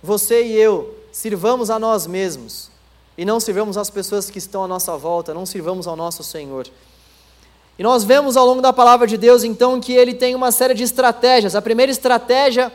você 0.01 0.43
e 0.43 0.53
eu 0.53 0.95
sirvamos 1.11 1.69
a 1.69 1.79
nós 1.79 2.05
mesmos 2.05 2.69
e 3.17 3.25
não 3.25 3.39
sirvamos 3.39 3.77
as 3.77 3.89
pessoas 3.89 4.29
que 4.29 4.37
estão 4.37 4.63
à 4.63 4.67
nossa 4.67 4.95
volta, 4.95 5.33
não 5.33 5.45
sirvamos 5.45 5.87
ao 5.87 5.95
nosso 5.95 6.23
Senhor. 6.23 6.67
E 7.79 7.83
nós 7.83 8.03
vemos 8.03 8.35
ao 8.35 8.45
longo 8.45 8.61
da 8.61 8.73
palavra 8.73 9.07
de 9.07 9.17
Deus, 9.17 9.43
então, 9.43 9.79
que 9.79 9.93
ele 9.93 10.13
tem 10.13 10.33
uma 10.35 10.51
série 10.51 10.73
de 10.73 10.83
estratégias. 10.83 11.55
A 11.55 11.61
primeira 11.61 11.91
estratégia, 11.91 12.71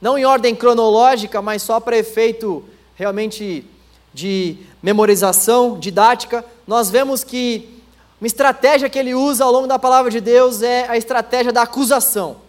não 0.00 0.18
em 0.18 0.24
ordem 0.24 0.54
cronológica, 0.54 1.40
mas 1.40 1.62
só 1.62 1.78
para 1.78 1.96
efeito 1.96 2.64
realmente 2.96 3.64
de 4.12 4.58
memorização, 4.82 5.78
didática, 5.78 6.44
nós 6.66 6.90
vemos 6.90 7.22
que 7.22 7.82
uma 8.20 8.26
estratégia 8.26 8.88
que 8.88 8.98
ele 8.98 9.14
usa 9.14 9.44
ao 9.44 9.52
longo 9.52 9.68
da 9.68 9.78
palavra 9.78 10.10
de 10.10 10.20
Deus 10.20 10.60
é 10.60 10.88
a 10.88 10.96
estratégia 10.96 11.52
da 11.52 11.62
acusação. 11.62 12.47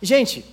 Gente, 0.00 0.44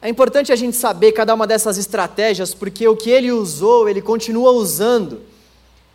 é 0.00 0.08
importante 0.08 0.52
a 0.52 0.56
gente 0.56 0.76
saber 0.76 1.12
cada 1.12 1.34
uma 1.34 1.46
dessas 1.46 1.78
estratégias, 1.78 2.52
porque 2.52 2.86
o 2.86 2.96
que 2.96 3.10
ele 3.10 3.32
usou, 3.32 3.88
ele 3.88 4.02
continua 4.02 4.50
usando. 4.52 5.22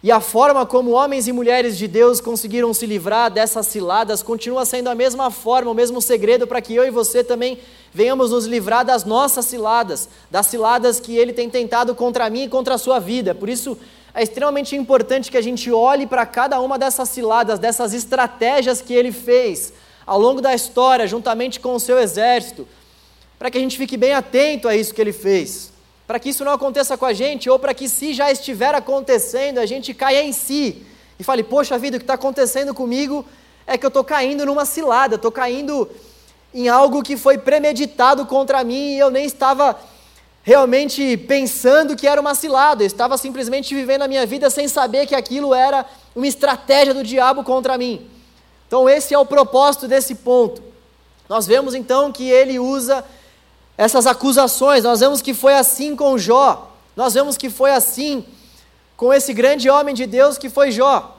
E 0.02 0.12
a 0.12 0.20
forma 0.20 0.66
como 0.66 0.92
homens 0.92 1.28
e 1.28 1.34
mulheres 1.34 1.78
de 1.78 1.88
Deus 1.88 2.22
conseguiram 2.22 2.74
se 2.74 2.86
livrar 2.86 3.30
dessas 3.30 3.68
ciladas 3.68 4.24
continua 4.24 4.66
sendo 4.66 4.90
a 4.90 4.96
mesma 4.96 5.30
forma, 5.30 5.70
o 5.70 5.74
mesmo 5.74 6.02
segredo 6.02 6.48
para 6.48 6.62
que 6.62 6.74
eu 6.74 6.86
e 6.86 6.90
você 6.90 7.24
também 7.24 7.60
venhamos 7.94 8.32
nos 8.32 8.46
livrar 8.46 8.86
das 8.86 9.04
nossas 9.04 9.46
ciladas, 9.46 10.08
das 10.32 10.46
ciladas 10.46 11.00
que 11.02 11.18
ele 11.18 11.34
tem 11.34 11.50
tentado 11.50 11.94
contra 11.94 12.30
mim 12.30 12.44
e 12.44 12.50
contra 12.50 12.76
a 12.76 12.78
sua 12.78 12.98
vida. 12.98 13.36
Por 13.36 13.50
isso 13.50 13.78
é 14.14 14.24
extremamente 14.24 14.74
importante 14.76 15.30
que 15.30 15.38
a 15.38 15.42
gente 15.42 15.70
olhe 15.70 16.08
para 16.08 16.26
cada 16.26 16.62
uma 16.62 16.80
dessas 16.80 17.10
ciladas, 17.10 17.60
dessas 17.60 17.94
estratégias 17.94 18.82
que 18.82 18.94
ele 18.94 19.12
fez 19.12 19.74
ao 20.10 20.20
longo 20.20 20.42
da 20.42 20.56
história, 20.56 21.06
juntamente 21.06 21.60
com 21.60 21.76
o 21.76 21.80
seu 21.80 22.00
exército 22.00 22.68
para 23.38 23.52
que 23.52 23.60
a 23.60 23.62
gente 23.62 23.78
fique 23.78 23.96
bem 23.96 24.12
atento 24.12 24.68
a 24.68 24.76
isso 24.76 24.92
que 24.92 25.00
ele 25.00 25.14
fez, 25.14 25.72
para 26.08 26.20
que 26.20 26.30
isso 26.30 26.44
não 26.44 26.52
aconteça 26.52 26.98
com 26.98 27.06
a 27.06 27.14
gente, 27.14 27.48
ou 27.48 27.60
para 27.60 27.76
que, 27.76 27.88
se 27.88 28.12
já 28.12 28.32
estiver 28.32 28.74
acontecendo, 28.74 29.60
a 29.60 29.68
gente 29.68 29.94
caia 29.94 30.24
em 30.24 30.34
si 30.34 30.84
e 31.20 31.24
fale: 31.24 31.44
Poxa 31.44 31.78
vida, 31.78 31.96
o 31.96 32.00
que 32.00 32.06
está 32.06 32.16
acontecendo 32.16 32.74
comigo 32.74 33.24
é 33.68 33.78
que 33.78 33.86
eu 33.86 33.90
estou 33.90 34.04
caindo 34.04 34.48
numa 34.48 34.66
cilada, 34.66 35.14
estou 35.14 35.32
caindo 35.32 35.88
em 36.56 36.68
algo 36.68 37.04
que 37.04 37.16
foi 37.16 37.38
premeditado 37.38 38.26
contra 38.26 38.64
mim 38.64 38.96
e 38.96 38.98
eu 38.98 39.12
nem 39.12 39.26
estava 39.26 39.80
realmente 40.42 41.18
pensando 41.18 41.96
que 41.96 42.08
era 42.08 42.20
uma 42.20 42.34
cilada, 42.34 42.82
eu 42.82 42.88
estava 42.88 43.16
simplesmente 43.16 43.76
vivendo 43.76 44.02
a 44.02 44.08
minha 44.08 44.26
vida 44.26 44.50
sem 44.50 44.68
saber 44.68 45.06
que 45.06 45.14
aquilo 45.14 45.54
era 45.54 45.86
uma 46.16 46.26
estratégia 46.26 46.96
do 46.96 47.04
diabo 47.04 47.44
contra 47.44 47.78
mim. 47.78 48.10
Então, 48.70 48.88
esse 48.88 49.16
é 49.16 49.18
o 49.18 49.26
propósito 49.26 49.88
desse 49.88 50.14
ponto. 50.14 50.62
Nós 51.28 51.48
vemos 51.48 51.74
então 51.74 52.12
que 52.12 52.30
ele 52.30 52.60
usa 52.60 53.04
essas 53.76 54.06
acusações. 54.06 54.84
Nós 54.84 55.00
vemos 55.00 55.24
que 55.24 55.34
foi 55.34 55.56
assim 55.56 55.96
com 55.96 56.20
Jó, 56.20 56.72
nós 56.96 57.16
vemos 57.16 57.36
que 57.36 57.50
foi 57.50 57.72
assim 57.72 58.24
com 58.96 59.12
esse 59.12 59.34
grande 59.34 59.72
homem 59.72 59.96
de 59.96 60.06
Deus 60.06 60.38
que 60.38 60.52
foi 60.52 60.70
Jó. 60.70 61.18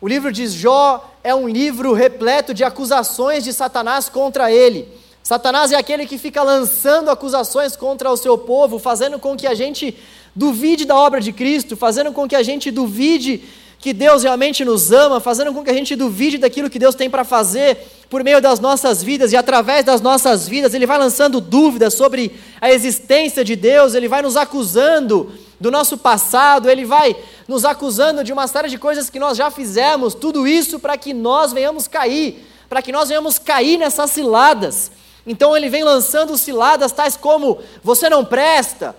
O 0.00 0.06
livro 0.06 0.30
de 0.30 0.46
Jó 0.46 1.04
é 1.24 1.34
um 1.34 1.48
livro 1.48 1.92
repleto 1.94 2.54
de 2.54 2.62
acusações 2.62 3.42
de 3.42 3.52
Satanás 3.52 4.08
contra 4.08 4.52
ele. 4.52 4.86
Satanás 5.20 5.72
é 5.72 5.76
aquele 5.76 6.06
que 6.06 6.16
fica 6.16 6.44
lançando 6.44 7.10
acusações 7.10 7.74
contra 7.74 8.08
o 8.08 8.16
seu 8.16 8.38
povo, 8.38 8.78
fazendo 8.78 9.18
com 9.18 9.36
que 9.36 9.48
a 9.48 9.54
gente 9.54 9.98
duvide 10.32 10.84
da 10.84 10.94
obra 10.94 11.20
de 11.20 11.32
Cristo, 11.32 11.76
fazendo 11.76 12.12
com 12.12 12.28
que 12.28 12.36
a 12.36 12.42
gente 12.44 12.70
duvide 12.70 13.42
que 13.78 13.92
Deus 13.92 14.22
realmente 14.22 14.64
nos 14.64 14.92
ama, 14.92 15.20
fazendo 15.20 15.52
com 15.52 15.62
que 15.62 15.70
a 15.70 15.74
gente 15.74 15.94
duvide 15.94 16.38
daquilo 16.38 16.70
que 16.70 16.78
Deus 16.78 16.94
tem 16.94 17.10
para 17.10 17.24
fazer 17.24 17.78
por 18.08 18.22
meio 18.22 18.40
das 18.40 18.60
nossas 18.60 19.02
vidas 19.02 19.32
e 19.32 19.36
através 19.36 19.84
das 19.84 20.00
nossas 20.00 20.48
vidas, 20.48 20.72
Ele 20.72 20.86
vai 20.86 20.98
lançando 20.98 21.40
dúvidas 21.40 21.94
sobre 21.94 22.32
a 22.60 22.70
existência 22.70 23.44
de 23.44 23.56
Deus, 23.56 23.94
Ele 23.94 24.08
vai 24.08 24.22
nos 24.22 24.36
acusando 24.36 25.32
do 25.60 25.70
nosso 25.70 25.98
passado, 25.98 26.70
Ele 26.70 26.84
vai 26.84 27.16
nos 27.48 27.64
acusando 27.64 28.22
de 28.24 28.32
uma 28.32 28.46
série 28.46 28.68
de 28.68 28.78
coisas 28.78 29.10
que 29.10 29.18
nós 29.18 29.36
já 29.36 29.50
fizemos, 29.50 30.14
tudo 30.14 30.46
isso 30.46 30.78
para 30.78 30.96
que 30.96 31.12
nós 31.12 31.52
venhamos 31.52 31.88
cair, 31.88 32.46
para 32.68 32.80
que 32.80 32.92
nós 32.92 33.08
venhamos 33.08 33.38
cair 33.38 33.78
nessas 33.78 34.10
ciladas. 34.10 34.90
Então 35.26 35.56
Ele 35.56 35.68
vem 35.68 35.82
lançando 35.82 36.36
ciladas 36.36 36.92
tais 36.92 37.16
como: 37.16 37.58
você 37.82 38.08
não 38.08 38.24
presta, 38.24 38.94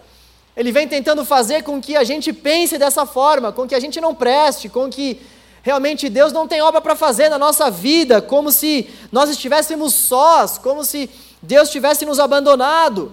ele 0.56 0.72
vem 0.72 0.88
tentando 0.88 1.26
fazer 1.26 1.64
com 1.64 1.82
que 1.82 1.96
a 1.96 2.04
gente 2.04 2.32
pense 2.32 2.78
dessa 2.78 3.06
forma, 3.06 3.52
com 3.52 3.68
que 3.68 3.76
a 3.76 3.80
gente 3.80 4.00
não 4.00 4.16
preste, 4.16 4.70
com 4.70 4.90
que 4.90 5.20
realmente 5.62 6.08
Deus 6.10 6.32
não 6.32 6.48
tem 6.48 6.62
obra 6.62 6.80
para 6.80 6.96
fazer 6.96 7.28
na 7.28 7.38
nossa 7.38 7.70
vida, 7.70 8.22
como 8.22 8.52
se 8.52 8.90
nós 9.12 9.30
estivéssemos 9.30 9.94
sós, 9.94 10.58
como 10.58 10.86
se 10.86 11.10
Deus 11.42 11.70
tivesse 11.70 12.06
nos 12.06 12.20
abandonado. 12.20 13.12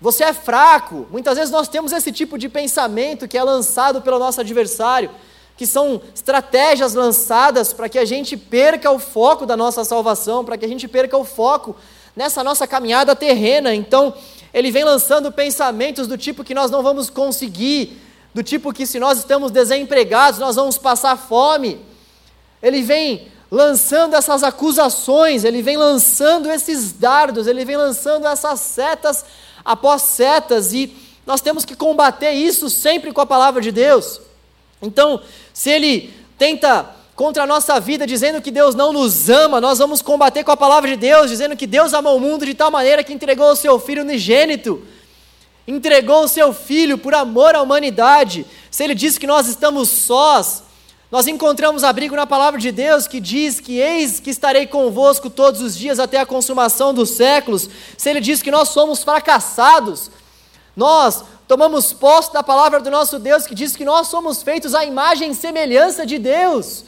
Você 0.00 0.22
é 0.22 0.32
fraco. 0.32 1.06
Muitas 1.10 1.36
vezes 1.36 1.50
nós 1.50 1.66
temos 1.66 1.90
esse 1.90 2.12
tipo 2.12 2.36
de 2.36 2.48
pensamento 2.48 3.26
que 3.26 3.38
é 3.38 3.42
lançado 3.42 4.02
pelo 4.02 4.18
nosso 4.18 4.40
adversário, 4.40 5.10
que 5.56 5.66
são 5.66 6.00
estratégias 6.14 6.94
lançadas 6.94 7.72
para 7.72 7.88
que 7.88 7.98
a 7.98 8.04
gente 8.04 8.36
perca 8.36 8.90
o 8.90 8.98
foco 8.98 9.46
da 9.46 9.56
nossa 9.56 9.82
salvação, 9.82 10.44
para 10.44 10.58
que 10.58 10.64
a 10.64 10.68
gente 10.68 10.86
perca 10.86 11.16
o 11.16 11.24
foco 11.24 11.74
nessa 12.14 12.44
nossa 12.44 12.66
caminhada 12.66 13.16
terrena. 13.16 13.74
Então, 13.74 14.14
ele 14.54 14.70
vem 14.70 14.84
lançando 14.84 15.32
pensamentos 15.32 16.06
do 16.06 16.16
tipo 16.16 16.44
que 16.44 16.54
nós 16.54 16.70
não 16.70 16.80
vamos 16.80 17.10
conseguir, 17.10 18.00
do 18.32 18.40
tipo 18.40 18.72
que 18.72 18.86
se 18.86 19.00
nós 19.00 19.18
estamos 19.18 19.50
desempregados, 19.50 20.38
nós 20.38 20.54
vamos 20.54 20.78
passar 20.78 21.18
fome. 21.18 21.80
Ele 22.62 22.80
vem 22.80 23.26
lançando 23.50 24.14
essas 24.14 24.44
acusações, 24.44 25.42
ele 25.42 25.60
vem 25.60 25.76
lançando 25.76 26.48
esses 26.48 26.92
dardos, 26.92 27.48
ele 27.48 27.64
vem 27.64 27.76
lançando 27.76 28.28
essas 28.28 28.60
setas 28.60 29.24
após 29.64 30.02
setas, 30.02 30.72
e 30.72 30.94
nós 31.26 31.40
temos 31.40 31.64
que 31.64 31.74
combater 31.74 32.30
isso 32.30 32.70
sempre 32.70 33.12
com 33.12 33.20
a 33.20 33.26
palavra 33.26 33.60
de 33.60 33.72
Deus. 33.72 34.20
Então, 34.80 35.20
se 35.52 35.70
ele 35.70 36.14
tenta 36.38 36.94
contra 37.14 37.44
a 37.44 37.46
nossa 37.46 37.78
vida, 37.78 38.06
dizendo 38.06 38.42
que 38.42 38.50
Deus 38.50 38.74
não 38.74 38.92
nos 38.92 39.30
ama, 39.30 39.60
nós 39.60 39.78
vamos 39.78 40.02
combater 40.02 40.42
com 40.42 40.50
a 40.50 40.56
palavra 40.56 40.90
de 40.90 40.96
Deus, 40.96 41.30
dizendo 41.30 41.56
que 41.56 41.66
Deus 41.66 41.92
ama 41.92 42.10
o 42.10 42.18
mundo 42.18 42.44
de 42.44 42.54
tal 42.54 42.70
maneira 42.70 43.04
que 43.04 43.12
entregou 43.12 43.52
o 43.52 43.56
seu 43.56 43.78
Filho 43.78 44.02
unigênito, 44.02 44.82
entregou 45.66 46.24
o 46.24 46.28
seu 46.28 46.52
Filho 46.52 46.98
por 46.98 47.14
amor 47.14 47.54
à 47.54 47.62
humanidade. 47.62 48.44
Se 48.70 48.82
Ele 48.82 48.94
diz 48.94 49.16
que 49.16 49.26
nós 49.26 49.46
estamos 49.46 49.88
sós, 49.88 50.64
Nós 51.14 51.28
encontramos 51.28 51.84
abrigo 51.84 52.16
na 52.16 52.26
palavra 52.26 52.58
de 52.58 52.72
Deus 52.72 53.06
que 53.06 53.20
diz 53.20 53.60
que 53.60 53.78
eis 53.78 54.18
que 54.18 54.30
estarei 54.30 54.66
convosco 54.66 55.30
todos 55.30 55.60
os 55.60 55.76
dias 55.76 56.00
até 56.00 56.18
a 56.18 56.26
consumação 56.26 56.92
dos 56.92 57.10
séculos. 57.10 57.70
Se 57.96 58.10
ele 58.10 58.20
diz 58.20 58.42
que 58.42 58.50
nós 58.50 58.70
somos 58.70 59.04
fracassados, 59.04 60.10
nós 60.74 61.22
tomamos 61.46 61.92
posse 61.92 62.32
da 62.32 62.42
palavra 62.42 62.80
do 62.80 62.90
nosso 62.90 63.20
Deus 63.20 63.46
que 63.46 63.54
diz 63.54 63.76
que 63.76 63.84
nós 63.84 64.08
somos 64.08 64.42
feitos 64.42 64.74
à 64.74 64.84
imagem 64.84 65.30
e 65.30 65.34
semelhança 65.36 66.04
de 66.04 66.18
Deus. 66.18 66.84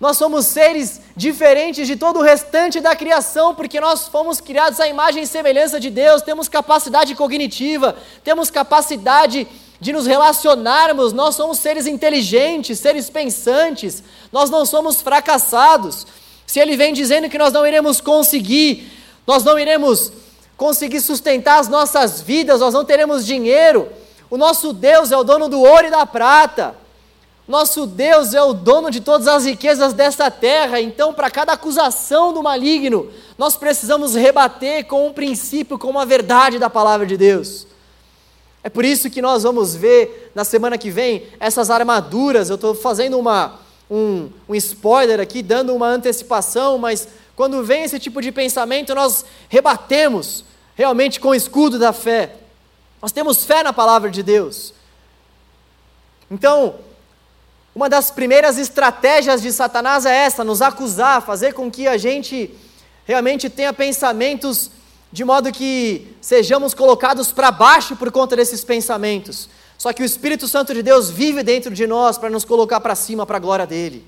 Nós 0.00 0.16
somos 0.16 0.46
seres 0.46 0.98
diferentes 1.14 1.86
de 1.86 1.94
todo 1.94 2.20
o 2.20 2.22
restante 2.22 2.80
da 2.80 2.96
criação, 2.96 3.54
porque 3.54 3.78
nós 3.78 4.08
fomos 4.08 4.40
criados 4.40 4.80
à 4.80 4.88
imagem 4.88 5.24
e 5.24 5.26
semelhança 5.26 5.78
de 5.78 5.90
Deus, 5.90 6.22
temos 6.22 6.48
capacidade 6.48 7.14
cognitiva, 7.14 7.94
temos 8.24 8.50
capacidade 8.50 9.46
de 9.78 9.92
nos 9.92 10.06
relacionarmos, 10.06 11.12
nós 11.12 11.34
somos 11.34 11.58
seres 11.58 11.86
inteligentes, 11.86 12.78
seres 12.78 13.10
pensantes, 13.10 14.02
nós 14.32 14.48
não 14.48 14.64
somos 14.64 15.02
fracassados. 15.02 16.06
Se 16.46 16.58
ele 16.58 16.78
vem 16.78 16.94
dizendo 16.94 17.28
que 17.28 17.36
nós 17.36 17.52
não 17.52 17.66
iremos 17.66 18.00
conseguir, 18.00 18.90
nós 19.26 19.44
não 19.44 19.58
iremos 19.58 20.10
conseguir 20.56 21.02
sustentar 21.02 21.58
as 21.58 21.68
nossas 21.68 22.22
vidas, 22.22 22.60
nós 22.60 22.72
não 22.72 22.86
teremos 22.86 23.26
dinheiro, 23.26 23.86
o 24.30 24.38
nosso 24.38 24.72
Deus 24.72 25.12
é 25.12 25.16
o 25.16 25.24
dono 25.24 25.46
do 25.46 25.60
ouro 25.60 25.88
e 25.88 25.90
da 25.90 26.06
prata. 26.06 26.79
Nosso 27.50 27.84
Deus 27.84 28.32
é 28.32 28.40
o 28.40 28.52
dono 28.52 28.92
de 28.92 29.00
todas 29.00 29.26
as 29.26 29.44
riquezas 29.44 29.92
desta 29.92 30.30
terra, 30.30 30.80
então, 30.80 31.12
para 31.12 31.28
cada 31.28 31.52
acusação 31.52 32.32
do 32.32 32.40
maligno, 32.44 33.10
nós 33.36 33.56
precisamos 33.56 34.14
rebater 34.14 34.86
com 34.86 35.08
um 35.08 35.12
princípio, 35.12 35.76
com 35.76 35.88
uma 35.88 36.06
verdade 36.06 36.60
da 36.60 36.70
palavra 36.70 37.04
de 37.04 37.16
Deus. 37.16 37.66
É 38.62 38.70
por 38.70 38.84
isso 38.84 39.10
que 39.10 39.20
nós 39.20 39.42
vamos 39.42 39.74
ver 39.74 40.30
na 40.32 40.44
semana 40.44 40.78
que 40.78 40.92
vem 40.92 41.26
essas 41.40 41.70
armaduras. 41.70 42.50
Eu 42.50 42.54
estou 42.54 42.72
fazendo 42.72 43.18
uma, 43.18 43.58
um, 43.90 44.30
um 44.48 44.54
spoiler 44.54 45.18
aqui, 45.18 45.42
dando 45.42 45.74
uma 45.74 45.88
antecipação, 45.88 46.78
mas 46.78 47.08
quando 47.34 47.64
vem 47.64 47.82
esse 47.82 47.98
tipo 47.98 48.22
de 48.22 48.30
pensamento, 48.30 48.94
nós 48.94 49.24
rebatemos 49.48 50.44
realmente 50.76 51.18
com 51.18 51.30
o 51.30 51.34
escudo 51.34 51.80
da 51.80 51.92
fé. 51.92 52.36
Nós 53.02 53.10
temos 53.10 53.44
fé 53.44 53.64
na 53.64 53.72
palavra 53.72 54.08
de 54.08 54.22
Deus. 54.22 54.72
Então, 56.30 56.76
uma 57.74 57.88
das 57.88 58.10
primeiras 58.10 58.58
estratégias 58.58 59.40
de 59.40 59.52
Satanás 59.52 60.04
é 60.04 60.14
essa: 60.14 60.44
nos 60.44 60.60
acusar, 60.60 61.22
fazer 61.22 61.54
com 61.54 61.70
que 61.70 61.86
a 61.86 61.96
gente 61.96 62.50
realmente 63.04 63.48
tenha 63.48 63.72
pensamentos 63.72 64.70
de 65.12 65.24
modo 65.24 65.50
que 65.50 66.14
sejamos 66.20 66.74
colocados 66.74 67.32
para 67.32 67.50
baixo 67.50 67.96
por 67.96 68.10
conta 68.12 68.36
desses 68.36 68.64
pensamentos. 68.64 69.48
Só 69.76 69.92
que 69.92 70.02
o 70.02 70.04
Espírito 70.04 70.46
Santo 70.46 70.74
de 70.74 70.82
Deus 70.82 71.10
vive 71.10 71.42
dentro 71.42 71.74
de 71.74 71.86
nós 71.86 72.18
para 72.18 72.30
nos 72.30 72.44
colocar 72.44 72.80
para 72.80 72.94
cima, 72.94 73.26
para 73.26 73.38
a 73.38 73.40
glória 73.40 73.66
dele. 73.66 74.06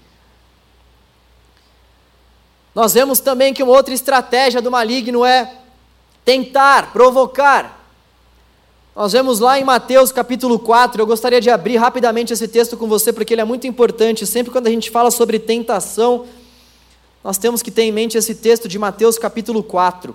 Nós 2.74 2.94
vemos 2.94 3.20
também 3.20 3.52
que 3.52 3.62
uma 3.62 3.72
outra 3.72 3.92
estratégia 3.92 4.62
do 4.62 4.70
maligno 4.70 5.24
é 5.24 5.56
tentar, 6.24 6.92
provocar. 6.92 7.81
Nós 8.94 9.12
vemos 9.12 9.40
lá 9.40 9.58
em 9.58 9.64
Mateus 9.64 10.12
capítulo 10.12 10.58
4, 10.58 11.00
eu 11.00 11.06
gostaria 11.06 11.40
de 11.40 11.48
abrir 11.48 11.76
rapidamente 11.76 12.30
esse 12.30 12.46
texto 12.46 12.76
com 12.76 12.86
você, 12.86 13.10
porque 13.10 13.32
ele 13.32 13.40
é 13.40 13.44
muito 13.44 13.66
importante. 13.66 14.26
Sempre 14.26 14.52
quando 14.52 14.66
a 14.66 14.70
gente 14.70 14.90
fala 14.90 15.10
sobre 15.10 15.38
tentação, 15.38 16.26
nós 17.24 17.38
temos 17.38 17.62
que 17.62 17.70
ter 17.70 17.84
em 17.84 17.90
mente 17.90 18.18
esse 18.18 18.34
texto 18.34 18.68
de 18.68 18.78
Mateus 18.78 19.16
capítulo 19.16 19.62
4. 19.62 20.14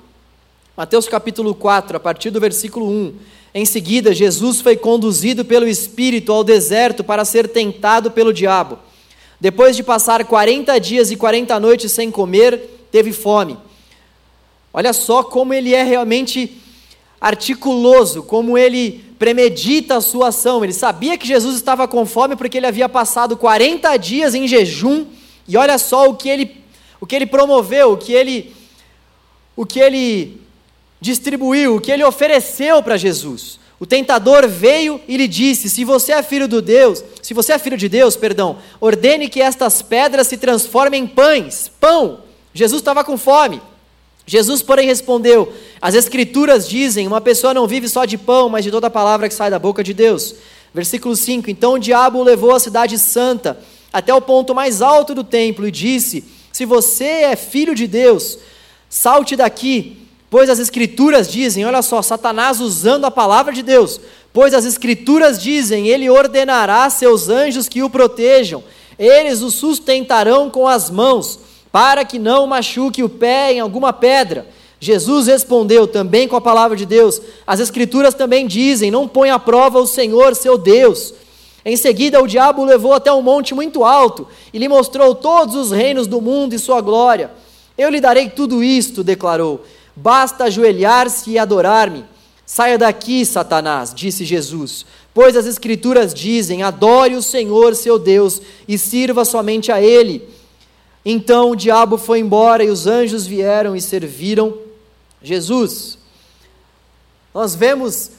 Mateus 0.75 1.07
capítulo 1.07 1.55
4, 1.55 1.97
a 1.97 1.99
partir 1.99 2.29
do 2.29 2.39
versículo 2.39 2.87
1. 2.87 3.15
Em 3.51 3.65
seguida, 3.65 4.13
Jesus 4.13 4.61
foi 4.61 4.77
conduzido 4.77 5.43
pelo 5.43 5.67
Espírito 5.67 6.31
ao 6.31 6.43
deserto 6.43 7.03
para 7.03 7.25
ser 7.25 7.47
tentado 7.47 8.11
pelo 8.11 8.31
diabo. 8.31 8.77
Depois 9.41 9.75
de 9.75 9.81
passar 9.81 10.23
40 10.23 10.77
dias 10.79 11.09
e 11.09 11.15
40 11.15 11.59
noites 11.59 11.91
sem 11.91 12.11
comer, 12.11 12.87
teve 12.91 13.11
fome. 13.11 13.57
Olha 14.71 14.93
só 14.93 15.23
como 15.23 15.51
ele 15.51 15.73
é 15.73 15.81
realmente 15.81 16.61
articuloso, 17.19 18.23
como 18.23 18.57
ele 18.57 19.03
premedita 19.17 19.97
a 19.97 20.01
sua 20.01 20.29
ação. 20.29 20.63
Ele 20.63 20.73
sabia 20.73 21.17
que 21.17 21.27
Jesus 21.27 21.55
estava 21.55 21.87
com 21.87 22.05
fome 22.05 22.35
porque 22.35 22.57
ele 22.57 22.67
havia 22.67 22.87
passado 22.87 23.35
40 23.35 23.95
dias 23.97 24.35
em 24.35 24.47
jejum, 24.47 25.05
e 25.47 25.57
olha 25.57 25.77
só 25.77 26.09
o 26.09 26.15
que 26.15 26.29
ele, 26.29 26.57
o 26.99 27.05
que 27.05 27.15
ele 27.15 27.25
promoveu, 27.25 27.93
o 27.93 27.97
que 27.97 28.13
ele, 28.13 28.53
o 29.55 29.65
que 29.65 29.79
ele 29.79 30.41
distribuiu, 30.99 31.75
o 31.75 31.81
que 31.81 31.91
ele 31.91 32.03
ofereceu 32.03 32.83
para 32.83 32.97
Jesus. 32.97 33.59
O 33.79 33.85
tentador 33.85 34.47
veio 34.47 34.99
e 35.07 35.15
lhe 35.17 35.27
disse: 35.27 35.69
Se 35.69 35.83
você 35.83 36.11
é 36.11 36.23
filho 36.23 36.47
de 36.47 36.61
Deus, 36.61 37.03
se 37.21 37.33
você 37.33 37.53
é 37.53 37.59
filho 37.59 37.77
de 37.77 37.87
Deus, 37.87 38.15
perdão, 38.15 38.57
ordene 38.81 39.29
que 39.29 39.41
estas 39.41 39.81
pedras 39.81 40.27
se 40.27 40.37
transformem 40.37 41.03
em 41.03 41.07
pães, 41.07 41.71
pão. 41.79 42.21
Jesus 42.53 42.81
estava 42.81 43.03
com 43.03 43.17
fome. 43.17 43.61
Jesus, 44.29 44.61
porém, 44.61 44.85
respondeu: 44.85 45.53
As 45.81 45.95
Escrituras 45.95 46.67
dizem: 46.67 47.07
Uma 47.07 47.21
pessoa 47.21 47.53
não 47.53 47.65
vive 47.65 47.87
só 47.87 48.03
de 48.03 48.17
pão, 48.17 48.49
mas 48.49 48.65
de 48.65 48.69
toda 48.69 48.87
a 48.87 48.91
palavra 48.91 49.29
que 49.29 49.33
sai 49.33 49.49
da 49.49 49.57
boca 49.57 49.81
de 49.81 49.93
Deus. 49.93 50.35
Versículo 50.73 51.15
5: 51.15 51.49
Então 51.49 51.73
o 51.73 51.79
diabo 51.79 52.19
o 52.19 52.23
levou 52.23 52.53
à 52.53 52.59
cidade 52.59 52.99
santa, 52.99 53.57
até 53.91 54.13
o 54.13 54.21
ponto 54.21 54.53
mais 54.53 54.81
alto 54.81 55.15
do 55.15 55.23
templo, 55.23 55.65
e 55.65 55.71
disse: 55.71 56.25
Se 56.51 56.65
você 56.65 57.05
é 57.05 57.35
filho 57.37 57.73
de 57.73 57.87
Deus, 57.87 58.37
salte 58.89 59.33
daqui, 59.37 60.05
pois 60.29 60.49
as 60.49 60.59
Escrituras 60.59 61.31
dizem: 61.31 61.65
Olha 61.65 61.81
só, 61.81 62.01
Satanás 62.01 62.59
usando 62.59 63.05
a 63.05 63.11
palavra 63.11 63.53
de 63.53 63.63
Deus, 63.63 63.97
pois 64.33 64.53
as 64.53 64.65
Escrituras 64.65 65.41
dizem: 65.41 65.87
Ele 65.87 66.09
ordenará 66.09 66.89
seus 66.89 67.29
anjos 67.29 67.69
que 67.69 67.81
o 67.81 67.89
protejam, 67.89 68.61
eles 68.99 69.41
o 69.41 69.49
sustentarão 69.49 70.49
com 70.49 70.67
as 70.67 70.89
mãos 70.89 71.46
para 71.77 72.03
que 72.03 72.17
não 72.17 72.47
machuque 72.47 73.03
o 73.03 73.09
pé 73.09 73.53
em 73.53 73.59
alguma 73.59 73.93
pedra. 73.93 74.47
Jesus 74.79 75.27
respondeu 75.27 75.85
também 75.85 76.27
com 76.27 76.35
a 76.35 76.41
palavra 76.41 76.75
de 76.75 76.87
Deus: 76.87 77.21
As 77.45 77.59
Escrituras 77.59 78.15
também 78.15 78.47
dizem: 78.47 78.89
Não 78.89 79.07
põe 79.07 79.29
à 79.29 79.37
prova 79.37 79.77
o 79.77 79.85
Senhor, 79.85 80.33
seu 80.33 80.57
Deus. 80.57 81.13
Em 81.63 81.77
seguida, 81.77 82.19
o 82.19 82.25
diabo 82.25 82.63
o 82.63 82.65
levou 82.65 82.93
até 82.93 83.13
um 83.13 83.21
monte 83.21 83.53
muito 83.53 83.83
alto 83.83 84.27
e 84.51 84.57
lhe 84.57 84.67
mostrou 84.67 85.13
todos 85.13 85.53
os 85.53 85.69
reinos 85.69 86.07
do 86.07 86.19
mundo 86.19 86.55
e 86.55 86.57
sua 86.57 86.81
glória. 86.81 87.29
Eu 87.77 87.91
lhe 87.91 88.01
darei 88.01 88.27
tudo 88.27 88.63
isto, 88.63 89.03
declarou. 89.03 89.63
Basta 89.95 90.45
ajoelhar-se 90.45 91.29
e 91.29 91.37
adorar-me. 91.37 92.05
Saia 92.43 92.79
daqui, 92.79 93.23
Satanás, 93.23 93.93
disse 93.93 94.25
Jesus, 94.25 94.83
pois 95.13 95.37
as 95.37 95.45
Escrituras 95.45 96.11
dizem: 96.11 96.63
Adore 96.63 97.13
o 97.13 97.21
Senhor, 97.21 97.75
seu 97.75 97.99
Deus, 97.99 98.41
e 98.67 98.79
sirva 98.79 99.23
somente 99.23 99.71
a 99.71 99.79
Ele. 99.79 100.36
Então 101.09 101.51
o 101.51 101.55
diabo 101.55 101.97
foi 101.97 102.19
embora 102.19 102.65
e 102.65 102.69
os 102.69 102.85
anjos 102.85 103.25
vieram 103.25 103.77
e 103.77 103.79
serviram 103.79 104.57
Jesus. 105.23 105.97
Nós 107.33 107.55
vemos 107.55 108.11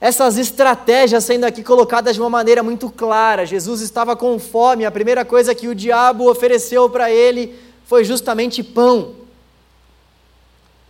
essas 0.00 0.36
estratégias 0.36 1.22
sendo 1.22 1.44
aqui 1.44 1.62
colocadas 1.62 2.16
de 2.16 2.20
uma 2.20 2.28
maneira 2.28 2.60
muito 2.60 2.90
clara. 2.90 3.46
Jesus 3.46 3.80
estava 3.80 4.16
com 4.16 4.36
fome, 4.40 4.84
a 4.84 4.90
primeira 4.90 5.24
coisa 5.24 5.54
que 5.54 5.68
o 5.68 5.76
diabo 5.76 6.28
ofereceu 6.28 6.90
para 6.90 7.08
ele 7.08 7.56
foi 7.84 8.02
justamente 8.02 8.64
pão. 8.64 9.14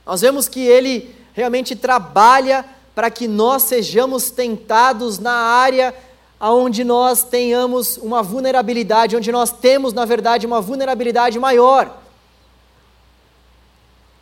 Nós 0.06 0.22
vemos 0.22 0.48
que 0.48 0.60
ele 0.60 1.14
realmente 1.34 1.76
trabalha 1.76 2.64
para 2.94 3.10
que 3.10 3.28
nós 3.28 3.64
sejamos 3.64 4.30
tentados 4.30 5.18
na 5.18 5.34
área 5.34 5.94
aonde 6.42 6.82
nós 6.82 7.22
tenhamos 7.22 7.96
uma 7.98 8.20
vulnerabilidade, 8.20 9.14
onde 9.16 9.30
nós 9.30 9.52
temos, 9.52 9.92
na 9.92 10.04
verdade, 10.04 10.44
uma 10.44 10.60
vulnerabilidade 10.60 11.38
maior. 11.38 12.02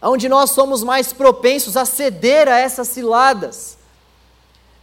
Onde 0.02 0.28
nós 0.28 0.50
somos 0.50 0.84
mais 0.84 1.14
propensos 1.14 1.78
a 1.78 1.86
ceder 1.86 2.46
a 2.46 2.58
essas 2.58 2.88
ciladas. 2.88 3.78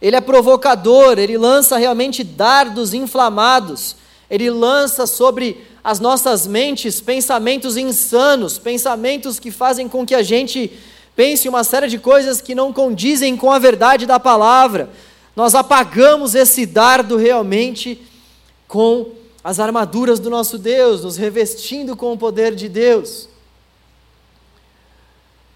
Ele 0.02 0.16
é 0.16 0.20
provocador, 0.20 1.16
ele 1.16 1.38
lança 1.38 1.76
realmente 1.76 2.24
dardos 2.24 2.92
inflamados, 2.92 3.94
ele 4.28 4.50
lança 4.50 5.06
sobre 5.06 5.64
as 5.84 6.00
nossas 6.00 6.44
mentes 6.44 7.00
pensamentos 7.00 7.76
insanos, 7.76 8.58
pensamentos 8.58 9.38
que 9.38 9.52
fazem 9.52 9.88
com 9.88 10.04
que 10.04 10.14
a 10.16 10.24
gente 10.24 10.76
pense 11.14 11.48
uma 11.48 11.62
série 11.62 11.86
de 11.86 12.00
coisas 12.00 12.40
que 12.40 12.52
não 12.52 12.72
condizem 12.72 13.36
com 13.36 13.52
a 13.52 13.60
verdade 13.60 14.06
da 14.06 14.18
palavra, 14.18 14.90
nós 15.38 15.54
apagamos 15.54 16.34
esse 16.34 16.66
dardo 16.66 17.16
realmente 17.16 18.04
com 18.66 19.12
as 19.44 19.60
armaduras 19.60 20.18
do 20.18 20.28
nosso 20.28 20.58
Deus, 20.58 21.04
nos 21.04 21.16
revestindo 21.16 21.96
com 21.96 22.12
o 22.12 22.18
poder 22.18 22.56
de 22.56 22.68
Deus. 22.68 23.28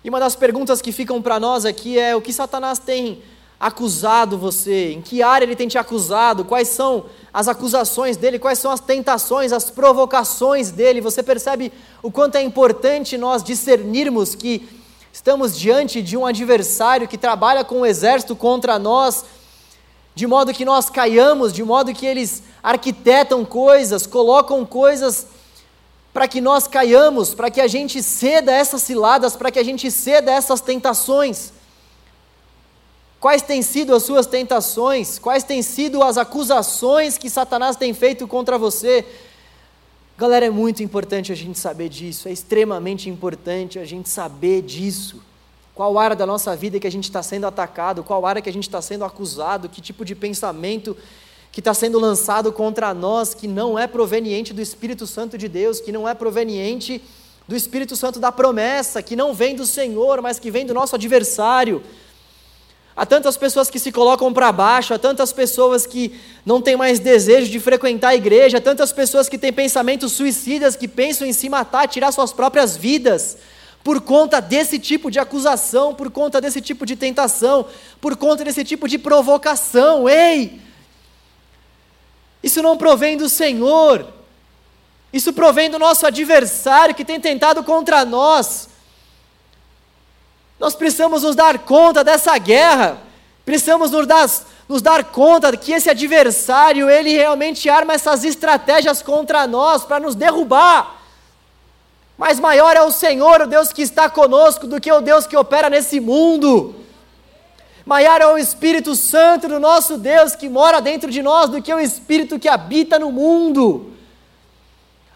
E 0.04 0.08
uma 0.08 0.20
das 0.20 0.36
perguntas 0.36 0.80
que 0.80 0.92
ficam 0.92 1.20
para 1.20 1.40
nós 1.40 1.64
aqui 1.64 1.98
é: 1.98 2.14
o 2.14 2.20
que 2.20 2.32
Satanás 2.32 2.78
tem 2.78 3.24
acusado 3.58 4.38
você? 4.38 4.92
Em 4.92 5.02
que 5.02 5.20
área 5.20 5.44
ele 5.44 5.56
tem 5.56 5.66
te 5.66 5.76
acusado? 5.76 6.44
Quais 6.44 6.68
são 6.68 7.06
as 7.34 7.48
acusações 7.48 8.16
dele? 8.16 8.38
Quais 8.38 8.60
são 8.60 8.70
as 8.70 8.78
tentações, 8.78 9.52
as 9.52 9.68
provocações 9.68 10.70
dele? 10.70 11.00
Você 11.00 11.24
percebe 11.24 11.72
o 12.00 12.08
quanto 12.08 12.36
é 12.36 12.42
importante 12.44 13.18
nós 13.18 13.42
discernirmos 13.42 14.36
que 14.36 14.80
estamos 15.12 15.58
diante 15.58 16.00
de 16.00 16.16
um 16.16 16.24
adversário 16.24 17.08
que 17.08 17.18
trabalha 17.18 17.64
com 17.64 17.78
o 17.78 17.80
um 17.80 17.86
exército 17.86 18.36
contra 18.36 18.78
nós 18.78 19.24
de 20.14 20.26
modo 20.26 20.52
que 20.52 20.64
nós 20.64 20.90
caiamos, 20.90 21.52
de 21.52 21.62
modo 21.62 21.94
que 21.94 22.06
eles 22.06 22.42
arquitetam 22.62 23.44
coisas, 23.44 24.06
colocam 24.06 24.64
coisas 24.64 25.26
para 26.12 26.28
que 26.28 26.40
nós 26.40 26.66
caiamos, 26.66 27.34
para 27.34 27.50
que 27.50 27.60
a 27.60 27.66
gente 27.66 28.02
ceda 28.02 28.52
essas 28.52 28.82
ciladas, 28.82 29.34
para 29.34 29.50
que 29.50 29.58
a 29.58 29.62
gente 29.62 29.90
ceda 29.90 30.30
essas 30.30 30.60
tentações. 30.60 31.52
Quais 33.18 33.40
têm 33.40 33.62
sido 33.62 33.94
as 33.94 34.02
suas 34.02 34.26
tentações? 34.26 35.18
Quais 35.18 35.44
têm 35.44 35.62
sido 35.62 36.02
as 36.02 36.18
acusações 36.18 37.16
que 37.16 37.30
Satanás 37.30 37.76
tem 37.76 37.94
feito 37.94 38.26
contra 38.26 38.58
você? 38.58 39.06
Galera, 40.18 40.46
é 40.46 40.50
muito 40.50 40.82
importante 40.82 41.32
a 41.32 41.34
gente 41.34 41.58
saber 41.58 41.88
disso, 41.88 42.28
é 42.28 42.32
extremamente 42.32 43.08
importante 43.08 43.78
a 43.78 43.84
gente 43.84 44.08
saber 44.08 44.60
disso. 44.62 45.22
Qual 45.74 45.98
área 45.98 46.14
da 46.14 46.26
nossa 46.26 46.54
vida 46.54 46.78
que 46.78 46.86
a 46.86 46.90
gente 46.90 47.04
está 47.04 47.22
sendo 47.22 47.46
atacado, 47.46 48.04
qual 48.04 48.26
área 48.26 48.42
que 48.42 48.48
a 48.48 48.52
gente 48.52 48.68
está 48.68 48.82
sendo 48.82 49.04
acusado, 49.04 49.68
que 49.68 49.80
tipo 49.80 50.04
de 50.04 50.14
pensamento 50.14 50.96
que 51.50 51.60
está 51.60 51.74
sendo 51.74 51.98
lançado 51.98 52.50
contra 52.52 52.94
nós, 52.94 53.34
que 53.34 53.46
não 53.46 53.78
é 53.78 53.86
proveniente 53.86 54.54
do 54.54 54.60
Espírito 54.62 55.06
Santo 55.06 55.36
de 55.36 55.48
Deus, 55.48 55.80
que 55.80 55.92
não 55.92 56.08
é 56.08 56.14
proveniente 56.14 57.02
do 57.46 57.54
Espírito 57.54 57.94
Santo 57.94 58.18
da 58.18 58.32
promessa, 58.32 59.02
que 59.02 59.14
não 59.14 59.34
vem 59.34 59.54
do 59.54 59.66
Senhor, 59.66 60.22
mas 60.22 60.38
que 60.38 60.50
vem 60.50 60.64
do 60.64 60.72
nosso 60.72 60.94
adversário. 60.94 61.82
Há 62.94 63.04
tantas 63.06 63.36
pessoas 63.36 63.70
que 63.70 63.78
se 63.78 63.90
colocam 63.90 64.32
para 64.32 64.52
baixo, 64.52 64.92
há 64.92 64.98
tantas 64.98 65.32
pessoas 65.32 65.86
que 65.86 66.18
não 66.44 66.60
têm 66.60 66.76
mais 66.76 66.98
desejo 66.98 67.50
de 67.50 67.58
frequentar 67.58 68.08
a 68.08 68.14
igreja, 68.14 68.58
há 68.58 68.60
tantas 68.60 68.92
pessoas 68.92 69.28
que 69.28 69.38
têm 69.38 69.52
pensamentos 69.52 70.12
suicidas, 70.12 70.76
que 70.76 70.86
pensam 70.86 71.26
em 71.26 71.32
se 71.32 71.48
matar, 71.48 71.88
tirar 71.88 72.12
suas 72.12 72.32
próprias 72.32 72.76
vidas, 72.76 73.38
por 73.82 74.00
conta 74.00 74.40
desse 74.40 74.78
tipo 74.78 75.10
de 75.10 75.18
acusação, 75.18 75.94
por 75.94 76.10
conta 76.10 76.40
desse 76.40 76.60
tipo 76.60 76.86
de 76.86 76.94
tentação, 76.94 77.66
por 78.00 78.16
conta 78.16 78.44
desse 78.44 78.64
tipo 78.64 78.88
de 78.88 78.98
provocação. 78.98 80.08
Ei! 80.08 80.60
Isso 82.42 82.62
não 82.62 82.76
provém 82.76 83.16
do 83.16 83.28
Senhor. 83.28 84.06
Isso 85.12 85.32
provém 85.32 85.68
do 85.68 85.78
nosso 85.78 86.06
adversário 86.06 86.94
que 86.94 87.04
tem 87.04 87.20
tentado 87.20 87.62
contra 87.62 88.04
nós. 88.04 88.68
Nós 90.58 90.74
precisamos 90.74 91.22
nos 91.24 91.34
dar 91.34 91.58
conta 91.58 92.04
dessa 92.04 92.36
guerra. 92.38 92.98
Precisamos 93.44 93.90
nos 93.90 94.06
dar, 94.06 94.30
nos 94.68 94.80
dar 94.80 95.04
conta 95.04 95.56
que 95.56 95.72
esse 95.72 95.90
adversário, 95.90 96.88
ele 96.88 97.10
realmente 97.10 97.68
arma 97.68 97.94
essas 97.94 98.24
estratégias 98.24 99.02
contra 99.02 99.46
nós 99.46 99.84
para 99.84 99.98
nos 99.98 100.14
derrubar. 100.14 101.01
Mas 102.22 102.38
maior 102.38 102.76
é 102.76 102.82
o 102.82 102.92
Senhor, 102.92 103.40
o 103.40 103.46
Deus 103.48 103.72
que 103.72 103.82
está 103.82 104.08
conosco, 104.08 104.68
do 104.68 104.80
que 104.80 104.92
o 104.92 105.00
Deus 105.00 105.26
que 105.26 105.36
opera 105.36 105.68
nesse 105.68 105.98
mundo. 105.98 106.72
Maior 107.84 108.20
é 108.20 108.26
o 108.28 108.38
Espírito 108.38 108.94
Santo 108.94 109.48
do 109.48 109.58
nosso 109.58 109.98
Deus 109.98 110.36
que 110.36 110.48
mora 110.48 110.80
dentro 110.80 111.10
de 111.10 111.20
nós 111.20 111.50
do 111.50 111.60
que 111.60 111.74
o 111.74 111.80
Espírito 111.80 112.38
que 112.38 112.48
habita 112.48 112.96
no 112.96 113.10
mundo. 113.10 113.90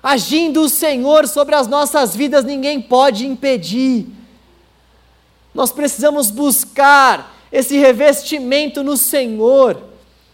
Agindo 0.03 0.63
o 0.63 0.69
Senhor 0.69 1.29
sobre 1.29 1.55
as 1.55 1.69
nossas 1.69 2.17
vidas, 2.17 2.45
ninguém 2.45 2.83
pode 2.83 3.25
impedir. 3.25 4.09
Nós 5.55 5.71
precisamos 5.71 6.29
buscar 6.33 7.37
esse 7.53 7.79
revestimento 7.79 8.83
no 8.83 8.97
Senhor, 8.97 9.81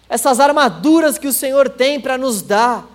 essas 0.09 0.41
armaduras 0.41 1.19
que 1.19 1.29
o 1.29 1.35
Senhor 1.35 1.69
tem 1.69 2.01
para 2.01 2.17
nos 2.17 2.41
dar. 2.41 2.92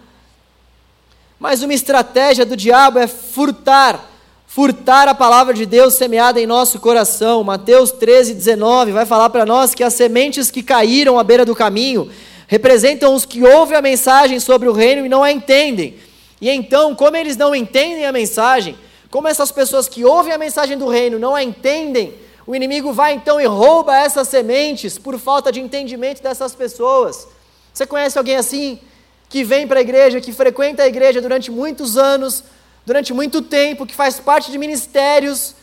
Mas 1.40 1.62
uma 1.62 1.74
estratégia 1.74 2.46
do 2.46 2.56
diabo 2.58 3.00
é 3.00 3.08
furtar 3.08 4.18
furtar 4.48 5.08
a 5.08 5.14
palavra 5.14 5.54
de 5.54 5.66
Deus 5.68 5.94
semeada 5.94 6.42
em 6.42 6.48
nosso 6.48 6.80
coração. 6.80 7.44
Mateus 7.44 7.92
13, 7.92 8.34
19 8.34 8.92
vai 8.92 9.06
falar 9.06 9.30
para 9.30 9.46
nós 9.46 9.76
que 9.76 9.84
as 9.84 9.94
sementes 9.94 10.50
que 10.50 10.64
caíram 10.64 11.20
à 11.20 11.24
beira 11.24 11.46
do 11.46 11.54
caminho 11.54 12.10
representam 12.48 13.14
os 13.14 13.26
que 13.26 13.44
ouvem 13.44 13.78
a 13.78 13.82
mensagem 13.82 14.40
sobre 14.40 14.68
o 14.68 14.72
reino 14.72 15.06
e 15.06 15.10
não 15.10 15.22
a 15.22 15.32
entendem. 15.32 15.98
E 16.42 16.50
então, 16.50 16.96
como 16.96 17.18
eles 17.18 17.36
não 17.38 17.54
entendem 17.54 18.06
a 18.06 18.12
mensagem, 18.12 18.76
como 19.12 19.28
essas 19.28 19.52
pessoas 19.52 19.88
que 19.88 20.04
ouvem 20.06 20.34
a 20.34 20.38
mensagem 20.38 20.78
do 20.78 20.88
reino 20.88 21.20
não 21.20 21.36
a 21.36 21.44
entendem, 21.44 22.16
o 22.48 22.56
inimigo 22.56 22.94
vai 22.94 23.14
então 23.14 23.40
e 23.40 23.46
rouba 23.46 23.96
essas 23.96 24.30
sementes 24.30 24.98
por 24.98 25.20
falta 25.20 25.52
de 25.52 25.60
entendimento 25.60 26.24
dessas 26.24 26.56
pessoas. 26.56 27.28
Você 27.74 27.86
conhece 27.86 28.18
alguém 28.18 28.38
assim? 28.38 28.80
Que 29.30 29.44
vem 29.44 29.68
para 29.68 29.80
a 29.80 29.82
igreja, 29.82 30.22
que 30.22 30.32
frequenta 30.32 30.84
a 30.84 30.88
igreja 30.88 31.22
durante 31.22 31.52
muitos 31.52 31.98
anos, 31.98 32.44
durante 32.86 33.14
muito 33.14 33.42
tempo, 33.42 33.86
que 33.86 33.94
faz 33.94 34.20
parte 34.20 34.52
de 34.52 34.58
ministérios, 34.58 35.56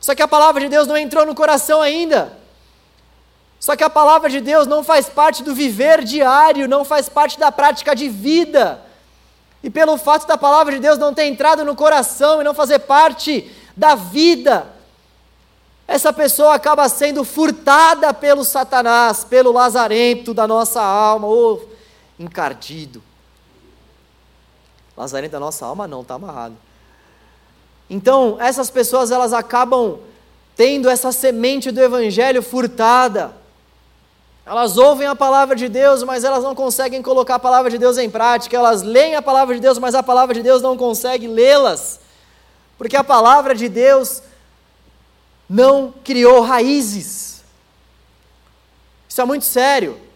só 0.00 0.14
que 0.14 0.22
a 0.22 0.28
palavra 0.28 0.60
de 0.60 0.68
Deus 0.68 0.86
não 0.86 0.96
entrou 0.96 1.26
no 1.26 1.34
coração 1.34 1.82
ainda. 1.82 2.32
Só 3.58 3.74
que 3.74 3.82
a 3.82 3.90
palavra 3.90 4.30
de 4.30 4.40
Deus 4.40 4.66
não 4.66 4.84
faz 4.84 5.08
parte 5.08 5.42
do 5.42 5.54
viver 5.54 6.04
diário, 6.04 6.68
não 6.68 6.84
faz 6.84 7.08
parte 7.08 7.38
da 7.38 7.50
prática 7.50 7.94
de 7.94 8.08
vida. 8.08 8.80
E 9.62 9.68
pelo 9.68 9.98
fato 9.98 10.26
da 10.26 10.38
palavra 10.38 10.74
de 10.74 10.78
Deus 10.78 10.98
não 10.98 11.12
ter 11.12 11.24
entrado 11.24 11.64
no 11.64 11.74
coração 11.74 12.40
e 12.40 12.44
não 12.44 12.54
fazer 12.54 12.78
parte 12.80 13.50
da 13.76 13.96
vida, 13.96 14.68
essa 15.86 16.12
pessoa 16.12 16.54
acaba 16.54 16.88
sendo 16.88 17.24
furtada 17.24 18.14
pelo 18.14 18.44
Satanás, 18.44 19.24
pelo 19.24 19.50
lazarento 19.50 20.32
da 20.32 20.46
nossa 20.46 20.80
alma, 20.80 21.26
ou 21.26 21.67
encardido. 22.18 23.02
Lazarento 24.96 25.32
da 25.32 25.40
nossa 25.40 25.64
alma 25.64 25.86
não, 25.86 26.02
está 26.02 26.14
amarrado. 26.14 26.56
Então, 27.88 28.36
essas 28.40 28.68
pessoas 28.68 29.10
elas 29.10 29.32
acabam 29.32 30.00
tendo 30.56 30.90
essa 30.90 31.12
semente 31.12 31.70
do 31.70 31.80
evangelho 31.80 32.42
furtada. 32.42 33.32
Elas 34.44 34.76
ouvem 34.76 35.06
a 35.06 35.14
palavra 35.14 35.54
de 35.54 35.68
Deus, 35.68 36.02
mas 36.02 36.24
elas 36.24 36.42
não 36.42 36.54
conseguem 36.54 37.00
colocar 37.00 37.36
a 37.36 37.38
palavra 37.38 37.70
de 37.70 37.78
Deus 37.78 37.96
em 37.98 38.10
prática. 38.10 38.56
Elas 38.56 38.82
leem 38.82 39.14
a 39.14 39.22
palavra 39.22 39.54
de 39.54 39.60
Deus, 39.60 39.78
mas 39.78 39.94
a 39.94 40.02
palavra 40.02 40.34
de 40.34 40.42
Deus 40.42 40.60
não 40.60 40.76
consegue 40.76 41.28
lê-las. 41.28 42.00
Porque 42.76 42.96
a 42.96 43.04
palavra 43.04 43.54
de 43.54 43.68
Deus 43.68 44.22
não 45.48 45.92
criou 46.02 46.40
raízes. 46.40 47.42
Isso 49.08 49.20
é 49.20 49.24
muito 49.24 49.44
sério. 49.44 50.07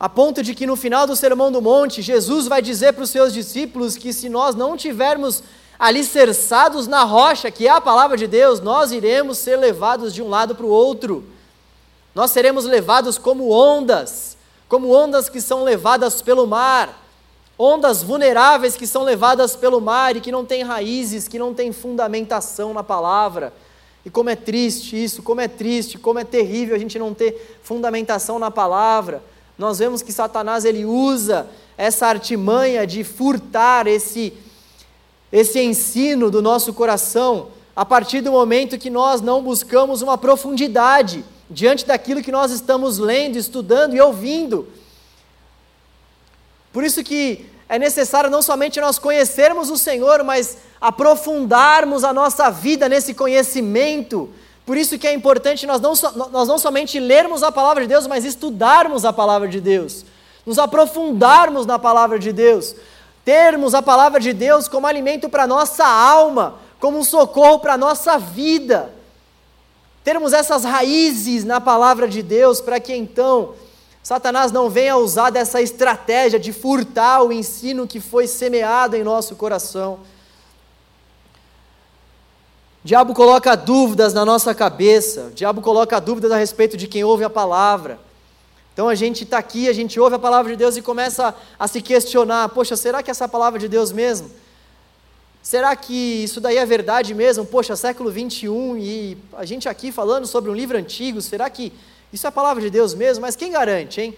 A 0.00 0.08
ponto 0.08 0.44
de 0.44 0.54
que 0.54 0.66
no 0.66 0.76
final 0.76 1.08
do 1.08 1.16
Sermão 1.16 1.50
do 1.50 1.60
Monte, 1.60 2.02
Jesus 2.02 2.46
vai 2.46 2.62
dizer 2.62 2.92
para 2.92 3.02
os 3.02 3.10
seus 3.10 3.32
discípulos 3.32 3.96
que 3.96 4.12
se 4.12 4.28
nós 4.28 4.54
não 4.54 4.76
tivermos 4.76 5.42
alicerçados 5.76 6.86
na 6.86 7.02
rocha, 7.02 7.50
que 7.50 7.66
é 7.66 7.70
a 7.70 7.80
palavra 7.80 8.16
de 8.16 8.28
Deus, 8.28 8.60
nós 8.60 8.92
iremos 8.92 9.38
ser 9.38 9.56
levados 9.56 10.14
de 10.14 10.22
um 10.22 10.28
lado 10.28 10.54
para 10.54 10.66
o 10.66 10.70
outro. 10.70 11.24
Nós 12.14 12.30
seremos 12.30 12.64
levados 12.64 13.18
como 13.18 13.50
ondas, 13.50 14.36
como 14.68 14.92
ondas 14.94 15.28
que 15.28 15.40
são 15.40 15.64
levadas 15.64 16.22
pelo 16.22 16.46
mar, 16.46 17.04
ondas 17.58 18.00
vulneráveis 18.00 18.76
que 18.76 18.86
são 18.86 19.02
levadas 19.02 19.56
pelo 19.56 19.80
mar 19.80 20.16
e 20.16 20.20
que 20.20 20.30
não 20.30 20.44
têm 20.44 20.62
raízes, 20.62 21.26
que 21.26 21.40
não 21.40 21.52
têm 21.52 21.72
fundamentação 21.72 22.72
na 22.72 22.84
palavra. 22.84 23.52
E 24.04 24.10
como 24.10 24.30
é 24.30 24.36
triste 24.36 25.02
isso, 25.02 25.24
como 25.24 25.40
é 25.40 25.48
triste, 25.48 25.98
como 25.98 26.20
é 26.20 26.24
terrível 26.24 26.76
a 26.76 26.78
gente 26.78 27.00
não 27.00 27.12
ter 27.12 27.58
fundamentação 27.64 28.38
na 28.38 28.48
palavra 28.48 29.20
nós 29.58 29.78
vemos 29.78 30.00
que 30.00 30.12
Satanás 30.12 30.64
ele 30.64 30.84
usa 30.84 31.48
essa 31.76 32.06
artimanha 32.06 32.86
de 32.86 33.02
furtar 33.04 33.86
esse 33.86 34.32
esse 35.30 35.60
ensino 35.60 36.30
do 36.30 36.40
nosso 36.40 36.72
coração 36.72 37.48
a 37.76 37.84
partir 37.84 38.20
do 38.22 38.32
momento 38.32 38.78
que 38.78 38.90
nós 38.90 39.20
não 39.20 39.42
buscamos 39.42 40.00
uma 40.00 40.16
profundidade 40.16 41.24
diante 41.50 41.86
daquilo 41.86 42.22
que 42.22 42.32
nós 42.32 42.50
estamos 42.50 42.98
lendo, 42.98 43.36
estudando 43.36 43.94
e 43.94 44.00
ouvindo. 44.00 44.66
Por 46.72 46.82
isso 46.82 47.04
que 47.04 47.46
é 47.68 47.78
necessário 47.78 48.30
não 48.30 48.42
somente 48.42 48.80
nós 48.80 48.98
conhecermos 48.98 49.70
o 49.70 49.76
Senhor, 49.76 50.24
mas 50.24 50.58
aprofundarmos 50.80 52.04
a 52.04 52.12
nossa 52.12 52.50
vida 52.50 52.88
nesse 52.88 53.14
conhecimento, 53.14 54.30
por 54.68 54.76
isso 54.76 54.98
que 54.98 55.08
é 55.08 55.14
importante 55.14 55.66
nós 55.66 55.80
não, 55.80 55.94
nós 56.30 56.46
não 56.46 56.58
somente 56.58 57.00
lermos 57.00 57.42
a 57.42 57.50
palavra 57.50 57.84
de 57.84 57.88
Deus, 57.88 58.06
mas 58.06 58.22
estudarmos 58.26 59.06
a 59.06 59.14
palavra 59.14 59.48
de 59.48 59.62
Deus, 59.62 60.04
nos 60.44 60.58
aprofundarmos 60.58 61.64
na 61.64 61.78
palavra 61.78 62.18
de 62.18 62.34
Deus, 62.34 62.74
termos 63.24 63.74
a 63.74 63.80
palavra 63.80 64.20
de 64.20 64.34
Deus 64.34 64.68
como 64.68 64.86
alimento 64.86 65.26
para 65.30 65.46
nossa 65.46 65.86
alma, 65.86 66.56
como 66.78 66.98
um 66.98 67.02
socorro 67.02 67.60
para 67.60 67.78
nossa 67.78 68.18
vida. 68.18 68.92
Termos 70.04 70.34
essas 70.34 70.64
raízes 70.64 71.46
na 71.46 71.62
palavra 71.62 72.06
de 72.06 72.22
Deus 72.22 72.60
para 72.60 72.78
que 72.78 72.94
então 72.94 73.54
Satanás 74.02 74.52
não 74.52 74.68
venha 74.68 74.98
usar 74.98 75.30
dessa 75.30 75.62
estratégia 75.62 76.38
de 76.38 76.52
furtar 76.52 77.22
o 77.22 77.32
ensino 77.32 77.86
que 77.86 78.00
foi 78.00 78.26
semeado 78.26 78.96
em 78.96 79.02
nosso 79.02 79.34
coração 79.34 80.00
diabo 82.84 83.12
coloca 83.14 83.56
dúvidas 83.56 84.14
na 84.14 84.24
nossa 84.24 84.54
cabeça, 84.54 85.28
o 85.30 85.34
diabo 85.34 85.60
coloca 85.60 86.00
dúvidas 86.00 86.30
a 86.30 86.36
respeito 86.36 86.76
de 86.76 86.86
quem 86.86 87.02
ouve 87.02 87.24
a 87.24 87.30
palavra. 87.30 87.98
Então 88.72 88.88
a 88.88 88.94
gente 88.94 89.24
está 89.24 89.38
aqui, 89.38 89.68
a 89.68 89.72
gente 89.72 89.98
ouve 89.98 90.14
a 90.14 90.18
palavra 90.20 90.52
de 90.52 90.56
Deus 90.56 90.76
e 90.76 90.82
começa 90.82 91.34
a, 91.58 91.66
se 91.66 91.82
questionar: 91.82 92.48
poxa, 92.50 92.76
será 92.76 93.02
que 93.02 93.10
essa 93.10 93.24
é 93.24 93.28
palavra 93.28 93.58
de 93.58 93.66
Deus 93.68 93.90
mesmo? 93.90 94.30
Será 95.42 95.74
que 95.74 96.22
isso 96.22 96.40
daí 96.40 96.58
é 96.58 96.64
verdade 96.64 97.14
mesmo? 97.14 97.44
Poxa, 97.44 97.74
século 97.74 98.10
21 98.10 98.76
e 98.76 99.18
a 99.32 99.44
gente 99.44 99.68
aqui 99.68 99.90
falando 99.90 100.26
sobre 100.26 100.48
um 100.50 100.54
livro 100.54 100.78
antigo, 100.78 101.20
será 101.20 101.50
que 101.50 101.72
isso 102.12 102.26
é 102.26 102.28
a 102.28 102.32
palavra 102.32 102.62
de 102.62 102.70
Deus 102.70 102.94
mesmo? 102.94 103.22
Mas 103.22 103.34
quem 103.34 103.50
garante, 103.50 104.00
hein? 104.00 104.16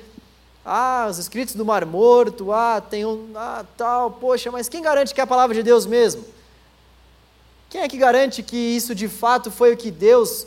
Ah, 0.62 1.06
os 1.08 1.16
escritos 1.16 1.54
do 1.54 1.64
Mar 1.64 1.86
Morto, 1.86 2.52
ah, 2.52 2.82
tem 2.82 3.06
um, 3.06 3.30
ah, 3.34 3.64
tal, 3.78 4.10
poxa, 4.10 4.50
mas 4.50 4.68
quem 4.68 4.82
garante 4.82 5.14
que 5.14 5.20
é 5.20 5.24
a 5.24 5.26
palavra 5.26 5.54
de 5.54 5.62
Deus 5.62 5.86
mesmo? 5.86 6.22
Quem 7.70 7.82
é 7.82 7.88
que 7.88 7.96
garante 7.96 8.42
que 8.42 8.56
isso 8.56 8.94
de 8.96 9.06
fato 9.08 9.50
foi 9.50 9.72
o 9.72 9.76
que 9.76 9.92
Deus 9.92 10.46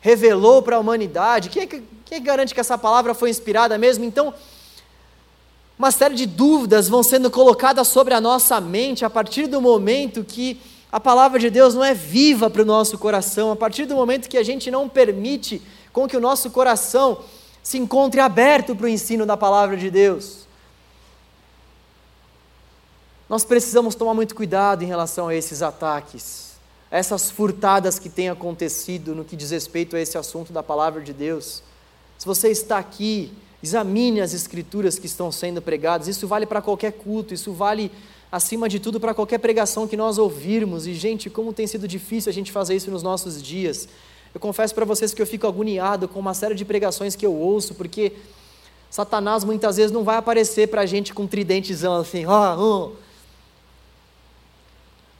revelou 0.00 0.62
para 0.62 0.76
a 0.76 0.78
humanidade? 0.78 1.50
Quem 1.50 1.64
é, 1.64 1.66
que, 1.66 1.82
quem 2.04 2.16
é 2.16 2.20
que 2.20 2.26
garante 2.26 2.54
que 2.54 2.60
essa 2.60 2.78
palavra 2.78 3.14
foi 3.14 3.30
inspirada 3.30 3.76
mesmo? 3.76 4.04
Então, 4.04 4.32
uma 5.76 5.90
série 5.90 6.14
de 6.14 6.24
dúvidas 6.24 6.88
vão 6.88 7.02
sendo 7.02 7.32
colocadas 7.32 7.88
sobre 7.88 8.14
a 8.14 8.20
nossa 8.20 8.60
mente 8.60 9.04
a 9.04 9.10
partir 9.10 9.48
do 9.48 9.60
momento 9.60 10.22
que 10.22 10.60
a 10.92 11.00
palavra 11.00 11.40
de 11.40 11.50
Deus 11.50 11.74
não 11.74 11.82
é 11.82 11.94
viva 11.94 12.48
para 12.48 12.62
o 12.62 12.64
nosso 12.64 12.96
coração, 12.96 13.50
a 13.50 13.56
partir 13.56 13.86
do 13.86 13.96
momento 13.96 14.28
que 14.28 14.38
a 14.38 14.44
gente 14.44 14.70
não 14.70 14.88
permite 14.88 15.60
com 15.92 16.06
que 16.06 16.16
o 16.16 16.20
nosso 16.20 16.50
coração 16.50 17.24
se 17.60 17.76
encontre 17.76 18.20
aberto 18.20 18.76
para 18.76 18.84
o 18.84 18.88
ensino 18.88 19.26
da 19.26 19.36
palavra 19.36 19.76
de 19.76 19.90
Deus. 19.90 20.46
Nós 23.28 23.42
precisamos 23.42 23.94
tomar 23.94 24.14
muito 24.14 24.34
cuidado 24.34 24.84
em 24.84 24.86
relação 24.86 25.28
a 25.28 25.34
esses 25.34 25.62
ataques, 25.62 26.51
essas 26.92 27.30
furtadas 27.30 27.98
que 27.98 28.10
têm 28.10 28.28
acontecido 28.28 29.14
no 29.14 29.24
que 29.24 29.34
diz 29.34 29.50
respeito 29.50 29.96
a 29.96 30.00
esse 30.00 30.18
assunto 30.18 30.52
da 30.52 30.62
palavra 30.62 31.00
de 31.00 31.14
Deus. 31.14 31.62
Se 32.18 32.26
você 32.26 32.50
está 32.50 32.76
aqui, 32.76 33.32
examine 33.62 34.20
as 34.20 34.34
escrituras 34.34 34.98
que 34.98 35.06
estão 35.06 35.32
sendo 35.32 35.62
pregadas, 35.62 36.06
isso 36.06 36.28
vale 36.28 36.44
para 36.44 36.60
qualquer 36.60 36.92
culto, 36.92 37.32
isso 37.32 37.50
vale 37.50 37.90
acima 38.30 38.68
de 38.68 38.78
tudo 38.78 39.00
para 39.00 39.14
qualquer 39.14 39.38
pregação 39.38 39.88
que 39.88 39.96
nós 39.96 40.18
ouvirmos. 40.18 40.86
E, 40.86 40.92
gente, 40.92 41.30
como 41.30 41.50
tem 41.54 41.66
sido 41.66 41.88
difícil 41.88 42.28
a 42.28 42.32
gente 42.32 42.52
fazer 42.52 42.76
isso 42.76 42.90
nos 42.90 43.02
nossos 43.02 43.42
dias. 43.42 43.88
Eu 44.34 44.40
confesso 44.40 44.74
para 44.74 44.84
vocês 44.84 45.14
que 45.14 45.22
eu 45.22 45.26
fico 45.26 45.46
agoniado 45.46 46.06
com 46.06 46.20
uma 46.20 46.34
série 46.34 46.54
de 46.54 46.64
pregações 46.64 47.16
que 47.16 47.24
eu 47.24 47.32
ouço, 47.32 47.74
porque 47.74 48.12
Satanás 48.90 49.44
muitas 49.44 49.78
vezes 49.78 49.90
não 49.90 50.04
vai 50.04 50.18
aparecer 50.18 50.68
para 50.68 50.82
a 50.82 50.86
gente 50.86 51.14
com 51.14 51.22
um 51.22 51.26
tridentezão 51.26 51.96
assim, 51.96 52.26
ah, 52.26 52.54
oh. 52.58 52.92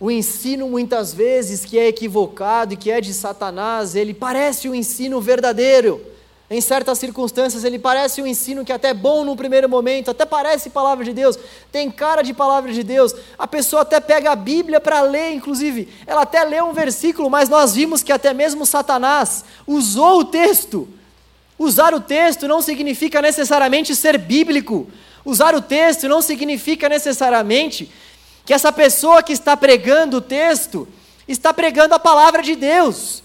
O 0.03 0.11
ensino, 0.11 0.69
muitas 0.69 1.15
vezes, 1.15 1.65
que 1.65 1.79
é 1.79 1.87
equivocado 1.87 2.75
e 2.75 2.77
que 2.77 2.91
é 2.91 3.01
de 3.01 3.15
Satanás, 3.15 3.95
ele 3.95 4.13
parece 4.13 4.69
um 4.69 4.75
ensino 4.75 5.21
verdadeiro. 5.21 6.05
Em 6.51 6.61
certas 6.61 6.99
circunstâncias, 6.99 7.63
ele 7.63 7.79
parece 7.79 8.21
um 8.21 8.27
ensino 8.27 8.65
que 8.65 8.73
até 8.73 8.89
é 8.89 8.95
bom 8.95 9.25
no 9.25 9.37
primeiro 9.37 9.69
momento, 9.69 10.11
até 10.11 10.27
parece 10.27 10.71
palavra 10.71 11.05
de 11.05 11.13
Deus, 11.13 11.39
tem 11.71 11.89
cara 11.89 12.23
de 12.23 12.35
palavra 12.35 12.73
de 12.73 12.83
Deus. 12.83 13.15
A 13.39 13.47
pessoa 13.47 13.83
até 13.83 14.01
pega 14.01 14.33
a 14.33 14.35
Bíblia 14.35 14.81
para 14.81 15.03
ler, 15.03 15.35
inclusive, 15.35 15.89
ela 16.05 16.23
até 16.23 16.43
lê 16.43 16.61
um 16.61 16.73
versículo, 16.73 17.31
mas 17.31 17.49
nós 17.49 17.73
vimos 17.73 18.03
que 18.03 18.11
até 18.11 18.35
mesmo 18.35 18.67
Satanás 18.67 19.45
usou 19.69 20.19
o 20.19 20.25
texto. 20.25 20.89
Usar 21.57 21.95
o 21.95 22.01
texto 22.01 22.49
não 22.49 22.61
significa 22.61 23.23
necessariamente 23.23 23.95
ser 23.95 24.19
bíblico. 24.19 24.89
Usar 25.25 25.55
o 25.55 25.63
texto 25.63 26.09
não 26.09 26.21
significa 26.21 26.89
necessariamente 26.89 27.89
que 28.45 28.53
essa 28.53 28.73
pessoa 28.73 29.23
que 29.23 29.33
está 29.33 29.57
pregando 29.57 30.19
o 30.19 30.21
texto 30.21 30.89
está 31.27 31.55
pregando 31.55 31.95
a 31.95 31.99
palavra 31.99 32.43
de 32.43 32.57
Deus. 32.57 33.23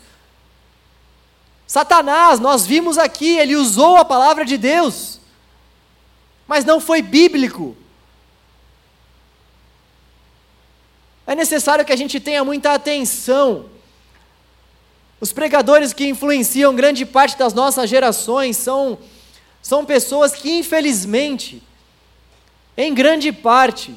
Satanás, 1.66 2.40
nós 2.40 2.66
vimos 2.66 2.98
aqui, 2.98 3.38
ele 3.38 3.56
usou 3.56 3.98
a 3.98 4.06
palavra 4.06 4.46
de 4.46 4.58
Deus, 4.58 5.20
mas 6.48 6.64
não 6.64 6.80
foi 6.80 7.02
bíblico. 7.02 7.76
É 11.26 11.36
necessário 11.36 11.84
que 11.84 11.92
a 11.92 11.98
gente 11.98 12.22
tenha 12.22 12.42
muita 12.46 12.74
atenção. 12.74 13.66
Os 15.20 15.34
pregadores 15.34 15.92
que 15.92 16.08
influenciam 16.08 16.74
grande 16.74 17.06
parte 17.06 17.38
das 17.38 17.54
nossas 17.54 17.90
gerações 17.90 18.56
são, 18.56 18.98
são 19.62 19.84
pessoas 19.84 20.32
que, 20.32 20.60
infelizmente, 20.60 21.62
em 22.78 22.94
grande 22.94 23.34
parte, 23.34 23.94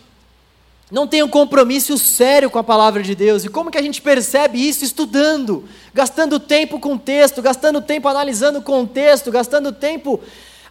não 0.91 1.07
tem 1.07 1.23
um 1.23 1.29
compromisso 1.29 1.97
sério 1.97 2.51
com 2.51 2.59
a 2.59 2.65
palavra 2.65 3.03
de 3.03 3.15
Deus. 3.15 3.45
E 3.45 3.49
como 3.49 3.71
que 3.71 3.79
a 3.79 3.83
gente 3.83 4.03
percebe 4.03 4.59
isso? 4.59 4.85
Estudando, 4.85 5.65
gastando 5.95 6.41
tempo 6.41 6.81
com 6.81 6.99
texto, 6.99 7.41
gastando 7.41 7.81
tempo 7.81 8.09
analisando 8.09 8.61
contexto, 8.61 9.31
gastando 9.31 9.73
tempo 9.73 10.21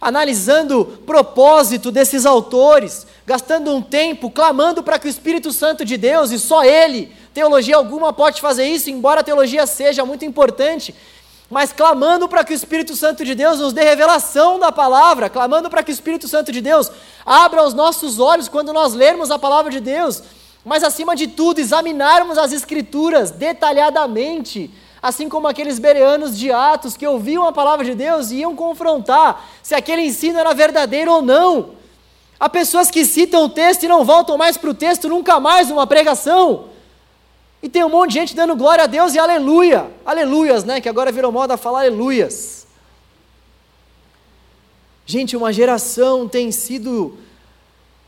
analisando 0.00 0.84
propósito 1.04 1.90
desses 1.90 2.24
autores, 2.24 3.06
gastando 3.26 3.74
um 3.74 3.82
tempo 3.82 4.30
clamando 4.30 4.82
para 4.82 4.98
que 4.98 5.06
o 5.06 5.10
Espírito 5.10 5.52
Santo 5.52 5.84
de 5.84 5.96
Deus, 5.96 6.30
e 6.30 6.38
só 6.38 6.64
Ele, 6.64 7.12
teologia 7.34 7.76
alguma 7.76 8.12
pode 8.12 8.40
fazer 8.40 8.66
isso, 8.66 8.88
embora 8.88 9.20
a 9.20 9.24
teologia 9.24 9.66
seja 9.66 10.04
muito 10.04 10.24
importante, 10.24 10.94
mas 11.50 11.72
clamando 11.72 12.28
para 12.28 12.44
que 12.44 12.52
o 12.52 12.54
Espírito 12.54 12.94
Santo 12.94 13.24
de 13.24 13.34
Deus 13.34 13.58
nos 13.58 13.72
dê 13.72 13.82
revelação 13.82 14.56
da 14.56 14.70
palavra, 14.70 15.28
clamando 15.28 15.68
para 15.68 15.82
que 15.82 15.90
o 15.90 15.92
Espírito 15.92 16.28
Santo 16.28 16.52
de 16.52 16.60
Deus 16.60 16.90
abra 17.26 17.64
os 17.64 17.74
nossos 17.74 18.20
olhos 18.20 18.48
quando 18.48 18.72
nós 18.72 18.94
lermos 18.94 19.32
a 19.32 19.38
palavra 19.38 19.68
de 19.68 19.80
Deus, 19.80 20.22
mas 20.64 20.84
acima 20.84 21.16
de 21.16 21.26
tudo, 21.26 21.58
examinarmos 21.58 22.38
as 22.38 22.52
Escrituras 22.52 23.32
detalhadamente, 23.32 24.70
assim 25.02 25.28
como 25.28 25.48
aqueles 25.48 25.80
bereanos 25.80 26.38
de 26.38 26.52
Atos 26.52 26.96
que 26.96 27.06
ouviam 27.06 27.44
a 27.44 27.52
palavra 27.52 27.84
de 27.84 27.96
Deus 27.96 28.30
e 28.30 28.36
iam 28.36 28.54
confrontar 28.54 29.44
se 29.60 29.74
aquele 29.74 30.02
ensino 30.02 30.38
era 30.38 30.54
verdadeiro 30.54 31.12
ou 31.12 31.20
não. 31.20 31.70
Há 32.38 32.48
pessoas 32.48 32.90
que 32.90 33.04
citam 33.04 33.44
o 33.44 33.48
texto 33.48 33.82
e 33.82 33.88
não 33.88 34.04
voltam 34.04 34.38
mais 34.38 34.56
para 34.56 34.70
o 34.70 34.74
texto 34.74 35.08
nunca 35.08 35.40
mais 35.40 35.68
numa 35.68 35.86
pregação. 35.86 36.69
E 37.62 37.68
tem 37.68 37.84
um 37.84 37.90
monte 37.90 38.12
de 38.12 38.18
gente 38.18 38.34
dando 38.34 38.56
glória 38.56 38.84
a 38.84 38.86
Deus 38.86 39.14
e 39.14 39.18
aleluia. 39.18 39.90
Aleluias, 40.04 40.64
né? 40.64 40.80
Que 40.80 40.88
agora 40.88 41.12
virou 41.12 41.30
moda 41.30 41.56
falar 41.56 41.80
aleluias. 41.80 42.66
Gente, 45.04 45.36
uma 45.36 45.52
geração 45.52 46.28
tem 46.28 46.50
sido 46.52 47.18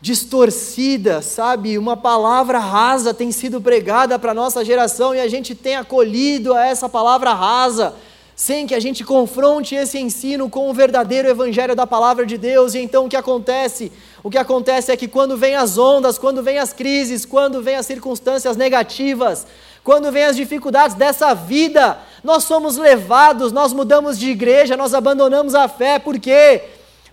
distorcida, 0.00 1.20
sabe? 1.20 1.76
Uma 1.76 1.96
palavra 1.96 2.58
rasa 2.58 3.12
tem 3.12 3.30
sido 3.30 3.60
pregada 3.60 4.18
para 4.18 4.32
a 4.32 4.34
nossa 4.34 4.64
geração 4.64 5.14
e 5.14 5.20
a 5.20 5.28
gente 5.28 5.54
tem 5.54 5.76
acolhido 5.76 6.54
a 6.54 6.64
essa 6.66 6.88
palavra 6.88 7.32
rasa, 7.34 7.94
sem 8.34 8.66
que 8.66 8.74
a 8.74 8.80
gente 8.80 9.04
confronte 9.04 9.74
esse 9.74 9.98
ensino 9.98 10.48
com 10.48 10.70
o 10.70 10.74
verdadeiro 10.74 11.28
evangelho 11.28 11.76
da 11.76 11.86
palavra 11.86 12.24
de 12.24 12.38
Deus. 12.38 12.74
E 12.74 12.78
então 12.78 13.06
o 13.06 13.08
que 13.08 13.16
acontece? 13.16 13.92
O 14.22 14.30
que 14.30 14.38
acontece 14.38 14.92
é 14.92 14.96
que 14.96 15.08
quando 15.08 15.36
vem 15.36 15.56
as 15.56 15.76
ondas, 15.76 16.16
quando 16.16 16.42
vem 16.42 16.58
as 16.58 16.72
crises, 16.72 17.24
quando 17.24 17.60
vem 17.60 17.74
as 17.74 17.86
circunstâncias 17.86 18.56
negativas, 18.56 19.46
quando 19.82 20.12
vem 20.12 20.24
as 20.24 20.36
dificuldades 20.36 20.96
dessa 20.96 21.34
vida, 21.34 21.98
nós 22.22 22.44
somos 22.44 22.76
levados, 22.76 23.50
nós 23.50 23.72
mudamos 23.72 24.16
de 24.16 24.30
igreja, 24.30 24.76
nós 24.76 24.94
abandonamos 24.94 25.56
a 25.56 25.66
fé, 25.66 25.98
por 25.98 26.20
quê? 26.20 26.62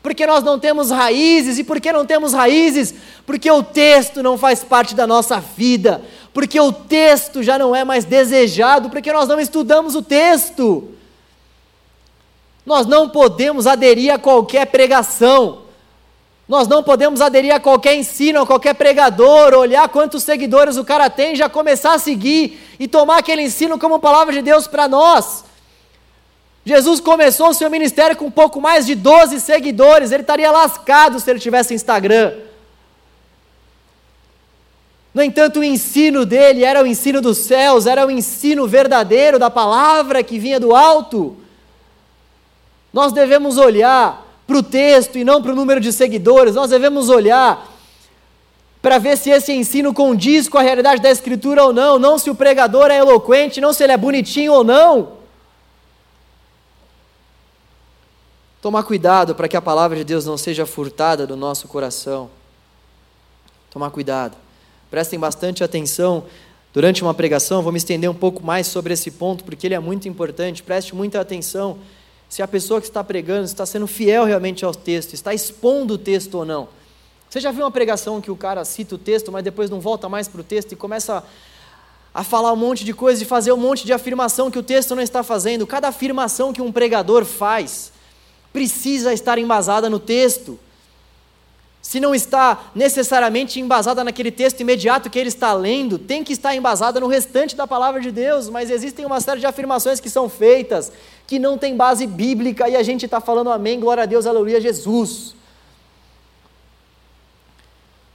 Porque 0.03 0.25
nós 0.27 0.43
não 0.43 0.59
temos 0.59 0.91
raízes, 0.91 1.57
e 1.57 1.63
por 1.63 1.81
que 1.81 1.91
não 1.91 2.05
temos 2.05 2.31
raízes? 2.31 2.93
Porque 3.25 3.49
o 3.49 3.63
texto 3.63 4.21
não 4.21 4.37
faz 4.37 4.63
parte 4.63 4.93
da 4.93 5.07
nossa 5.07 5.39
vida, 5.39 6.01
porque 6.31 6.59
o 6.59 6.71
texto 6.71 7.41
já 7.41 7.57
não 7.57 7.75
é 7.75 7.83
mais 7.83 8.05
desejado, 8.05 8.91
porque 8.91 9.11
nós 9.11 9.27
não 9.27 9.39
estudamos 9.39 9.95
o 9.95 10.03
texto. 10.03 10.89
Nós 12.63 12.85
não 12.85 13.09
podemos 13.09 13.65
aderir 13.65 14.13
a 14.13 14.19
qualquer 14.19 14.67
pregação, 14.67 15.63
nós 16.49 16.67
não 16.67 16.81
podemos 16.81 17.21
aderir 17.21 17.53
a 17.53 17.59
qualquer 17.59 17.95
ensino, 17.95 18.41
a 18.41 18.45
qualquer 18.45 18.73
pregador, 18.73 19.53
olhar 19.53 19.87
quantos 19.87 20.23
seguidores 20.23 20.77
o 20.77 20.83
cara 20.83 21.07
tem, 21.07 21.35
já 21.35 21.47
começar 21.47 21.93
a 21.93 21.99
seguir 21.99 22.59
e 22.79 22.87
tomar 22.87 23.19
aquele 23.19 23.43
ensino 23.43 23.77
como 23.77 23.99
palavra 23.99 24.33
de 24.33 24.41
Deus 24.41 24.65
para 24.65 24.87
nós. 24.87 25.45
Jesus 26.65 26.99
começou 26.99 27.49
o 27.49 27.53
seu 27.53 27.69
ministério 27.69 28.17
com 28.17 28.25
um 28.25 28.31
pouco 28.31 28.59
mais 28.59 28.87
de 28.87 28.95
12 28.95 29.39
seguidores, 29.39 30.11
ele 30.11 30.23
estaria 30.23 30.49
lascado 30.49 31.19
se 31.19 31.29
ele 31.29 31.39
tivesse 31.39 31.75
Instagram. 31.75 32.33
No 35.13 35.21
entanto, 35.21 35.59
o 35.59 35.63
ensino 35.63 36.25
dele 36.25 36.63
era 36.63 36.81
o 36.81 36.87
ensino 36.87 37.21
dos 37.21 37.37
céus, 37.37 37.85
era 37.85 38.07
o 38.07 38.09
ensino 38.09 38.67
verdadeiro 38.67 39.37
da 39.37 39.51
palavra 39.51 40.23
que 40.23 40.39
vinha 40.39 40.59
do 40.59 40.75
alto. 40.75 41.37
Nós 42.91 43.13
devemos 43.13 43.57
olhar 43.59 44.28
para 44.49 44.57
o 44.57 44.63
texto 44.63 45.15
e 45.15 45.23
não 45.23 45.43
para 45.43 45.51
o 45.51 45.55
número 45.55 45.79
de 45.79 45.93
seguidores, 45.93 46.55
nós 46.55 46.71
devemos 46.71 47.07
olhar 47.07 47.71
para 48.81 48.97
ver 48.97 49.15
se 49.15 49.29
esse 49.29 49.53
ensino 49.53 49.93
condiz 49.93 50.49
com 50.49 50.57
a 50.57 50.63
realidade 50.63 51.03
da 51.03 51.11
Escritura 51.11 51.63
ou 51.63 51.71
não, 51.71 51.99
não 51.99 52.17
se 52.17 52.31
o 52.31 52.35
pregador 52.35 52.89
é 52.89 52.97
eloquente, 52.97 53.61
não 53.61 53.71
se 53.71 53.83
ele 53.83 53.93
é 53.93 53.97
bonitinho 53.97 54.53
ou 54.53 54.63
não. 54.63 55.19
Tomar 58.59 58.81
cuidado 58.81 59.35
para 59.35 59.47
que 59.47 59.55
a 59.55 59.61
palavra 59.61 59.95
de 59.97 60.03
Deus 60.03 60.25
não 60.25 60.35
seja 60.35 60.65
furtada 60.65 61.27
do 61.27 61.35
nosso 61.35 61.67
coração. 61.67 62.27
Tomar 63.69 63.91
cuidado. 63.91 64.35
Prestem 64.89 65.19
bastante 65.19 65.63
atenção 65.63 66.23
durante 66.73 67.03
uma 67.03 67.13
pregação, 67.13 67.61
vou 67.61 67.71
me 67.71 67.77
estender 67.77 68.09
um 68.09 68.15
pouco 68.15 68.43
mais 68.43 68.65
sobre 68.65 68.93
esse 68.93 69.11
ponto, 69.11 69.43
porque 69.43 69.67
ele 69.67 69.75
é 69.75 69.79
muito 69.79 70.09
importante. 70.09 70.63
Preste 70.63 70.95
muita 70.95 71.21
atenção 71.21 71.77
se 72.29 72.43
a 72.43 72.47
pessoa 72.47 72.79
que 72.79 72.87
está 72.87 73.03
pregando 73.03 73.45
está 73.45 73.65
sendo 73.65 73.87
fiel 73.87 74.23
realmente 74.23 74.63
ao 74.63 74.73
texto, 74.73 75.13
está 75.13 75.33
expondo 75.33 75.95
o 75.95 75.97
texto 75.97 76.35
ou 76.35 76.45
não. 76.45 76.69
Você 77.27 77.39
já 77.39 77.51
viu 77.51 77.63
uma 77.63 77.71
pregação 77.71 78.21
que 78.21 78.29
o 78.29 78.35
cara 78.35 78.63
cita 78.63 78.95
o 78.95 78.97
texto, 78.97 79.31
mas 79.31 79.43
depois 79.43 79.69
não 79.69 79.79
volta 79.79 80.07
mais 80.07 80.27
para 80.27 80.41
o 80.41 80.43
texto 80.43 80.71
e 80.71 80.75
começa 80.75 81.23
a, 82.13 82.23
falar 82.23 82.53
um 82.53 82.55
monte 82.55 82.85
de 82.85 82.93
coisas 82.93 83.21
e 83.21 83.25
fazer 83.25 83.51
um 83.51 83.57
monte 83.57 83.85
de 83.85 83.93
afirmação 83.93 84.51
que 84.51 84.59
o 84.59 84.63
texto 84.63 84.95
não 84.95 85.01
está 85.01 85.23
fazendo? 85.23 85.65
Cada 85.65 85.87
afirmação 85.87 86.53
que 86.53 86.61
um 86.61 86.71
pregador 86.71 87.25
faz 87.25 87.91
precisa 88.53 89.11
estar 89.11 89.37
embasada 89.37 89.89
no 89.89 89.99
texto. 89.99 90.59
Se 91.89 91.99
não 91.99 92.13
está 92.13 92.69
necessariamente 92.75 93.59
embasada 93.59 94.03
naquele 94.03 94.29
texto 94.29 94.59
imediato 94.59 95.09
que 95.09 95.17
ele 95.17 95.29
está 95.29 95.53
lendo, 95.53 95.97
tem 95.97 96.23
que 96.23 96.33
estar 96.33 96.55
embasada 96.55 96.99
no 96.99 97.07
restante 97.07 97.55
da 97.55 97.65
palavra 97.65 97.99
de 97.99 98.11
Deus, 98.11 98.47
mas 98.47 98.69
existem 98.69 99.07
uma 99.07 99.19
série 99.19 99.39
de 99.39 99.47
afirmações 99.47 99.99
que 99.99 100.07
são 100.07 100.29
feitas, 100.29 100.91
que 101.25 101.39
não 101.39 101.57
tem 101.57 101.75
base 101.75 102.05
bíblica, 102.05 102.69
e 102.69 102.75
a 102.75 102.83
gente 102.83 103.05
está 103.05 103.19
falando 103.19 103.49
amém, 103.49 103.79
glória 103.79 104.03
a 104.03 104.05
Deus, 104.05 104.27
aleluia, 104.27 104.61
Jesus. 104.61 105.33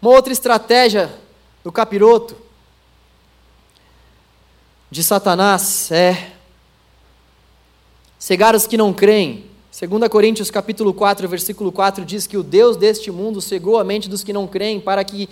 Uma 0.00 0.12
outra 0.12 0.32
estratégia 0.32 1.12
do 1.64 1.72
capiroto, 1.72 2.36
de 4.88 5.02
Satanás, 5.02 5.90
é 5.90 6.30
cegar 8.20 8.54
os 8.54 8.68
que 8.68 8.76
não 8.76 8.92
creem, 8.92 9.50
2 9.76 10.08
Coríntios 10.08 10.52
capítulo 10.52 10.94
4, 10.94 11.26
versículo 11.26 11.72
4 11.72 12.04
diz 12.04 12.28
que 12.28 12.36
o 12.36 12.44
Deus 12.44 12.76
deste 12.76 13.10
mundo 13.10 13.40
cegou 13.40 13.76
a 13.76 13.82
mente 13.82 14.08
dos 14.08 14.22
que 14.22 14.32
não 14.32 14.46
creem 14.46 14.78
para 14.78 15.02
que, 15.02 15.28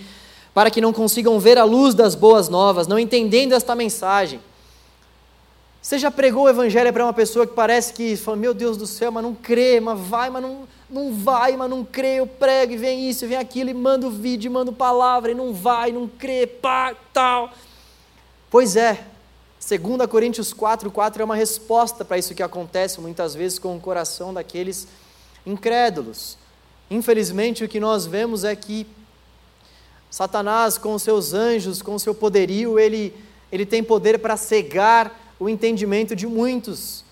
para 0.53 0.69
que 0.69 0.81
não 0.81 0.91
consigam 0.91 1.39
ver 1.39 1.57
a 1.57 1.63
luz 1.63 1.95
das 1.95 2.13
boas 2.13 2.49
novas, 2.49 2.85
não 2.85 2.99
entendendo 2.99 3.53
esta 3.53 3.73
mensagem. 3.73 4.41
Você 5.81 5.97
já 5.97 6.11
pregou 6.11 6.43
o 6.43 6.49
evangelho 6.49 6.91
para 6.91 7.05
uma 7.05 7.13
pessoa 7.13 7.47
que 7.47 7.53
parece 7.53 7.93
que 7.93 8.17
fala, 8.17 8.35
meu 8.35 8.53
Deus 8.53 8.75
do 8.75 8.85
céu, 8.85 9.13
mas 9.13 9.23
não 9.23 9.33
crê, 9.33 9.79
mas 9.79 9.97
vai, 9.97 10.29
mas 10.29 10.41
não, 10.41 10.67
não 10.89 11.13
vai, 11.13 11.55
mas 11.55 11.69
não 11.69 11.85
crê, 11.85 12.19
eu 12.19 12.27
prego 12.27 12.73
e 12.73 12.77
vem 12.77 13.09
isso, 13.09 13.25
vem 13.25 13.37
aquilo, 13.37 13.69
e 13.69 13.73
manda 13.73 14.07
o 14.07 14.11
vídeo, 14.11 14.51
manda 14.51 14.73
palavra, 14.73 15.31
e 15.31 15.35
não 15.35 15.53
vai, 15.53 15.93
não 15.93 16.05
crê, 16.05 16.45
pá, 16.47 16.93
tal. 17.13 17.49
Pois 18.49 18.75
é, 18.75 19.05
2 19.65 20.07
Coríntios 20.09 20.51
4, 20.51 20.91
4 20.91 21.21
é 21.21 21.25
uma 21.25 21.35
resposta 21.35 22.03
para 22.03 22.17
isso 22.17 22.35
que 22.35 22.43
acontece 22.43 22.99
muitas 22.99 23.33
vezes 23.33 23.57
com 23.57 23.77
o 23.77 23.79
coração 23.79 24.33
daqueles 24.33 24.89
incrédulos. 25.45 26.37
Infelizmente, 26.91 27.63
o 27.63 27.69
que 27.69 27.79
nós 27.79 28.05
vemos 28.05 28.43
é 28.43 28.53
que 28.57 28.85
Satanás, 30.09 30.77
com 30.77 30.99
seus 30.99 31.33
anjos, 31.33 31.81
com 31.81 31.97
seu 31.97 32.13
poderio, 32.13 32.77
ele, 32.77 33.15
ele 33.49 33.65
tem 33.65 33.81
poder 33.81 34.19
para 34.19 34.35
cegar 34.35 35.33
o 35.39 35.47
entendimento 35.47 36.13
de 36.13 36.27
muitos. 36.27 37.05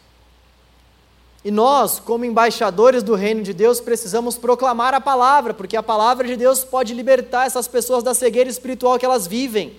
E 1.43 1.49
nós, 1.49 1.99
como 1.99 2.25
embaixadores 2.25 3.01
do 3.01 3.15
reino 3.15 3.41
de 3.41 3.53
Deus, 3.53 3.79
precisamos 3.79 4.37
proclamar 4.37 4.93
a 4.93 5.01
palavra, 5.01 5.53
porque 5.53 5.77
a 5.77 5.81
palavra 5.81 6.27
de 6.27 6.35
Deus 6.35 6.65
pode 6.65 6.93
libertar 6.93 7.47
essas 7.47 7.67
pessoas 7.67 8.03
da 8.03 8.13
cegueira 8.13 8.49
espiritual 8.49 8.99
que 8.99 9.05
elas 9.05 9.25
vivem. 9.25 9.75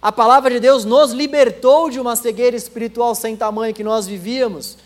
A 0.00 0.12
palavra 0.12 0.50
de 0.50 0.60
Deus 0.60 0.84
nos 0.84 1.12
libertou 1.12 1.88
de 1.88 1.98
uma 1.98 2.16
cegueira 2.16 2.56
espiritual 2.56 3.14
sem 3.14 3.36
tamanho 3.36 3.74
que 3.74 3.82
nós 3.82 4.06
vivíamos. 4.06 4.76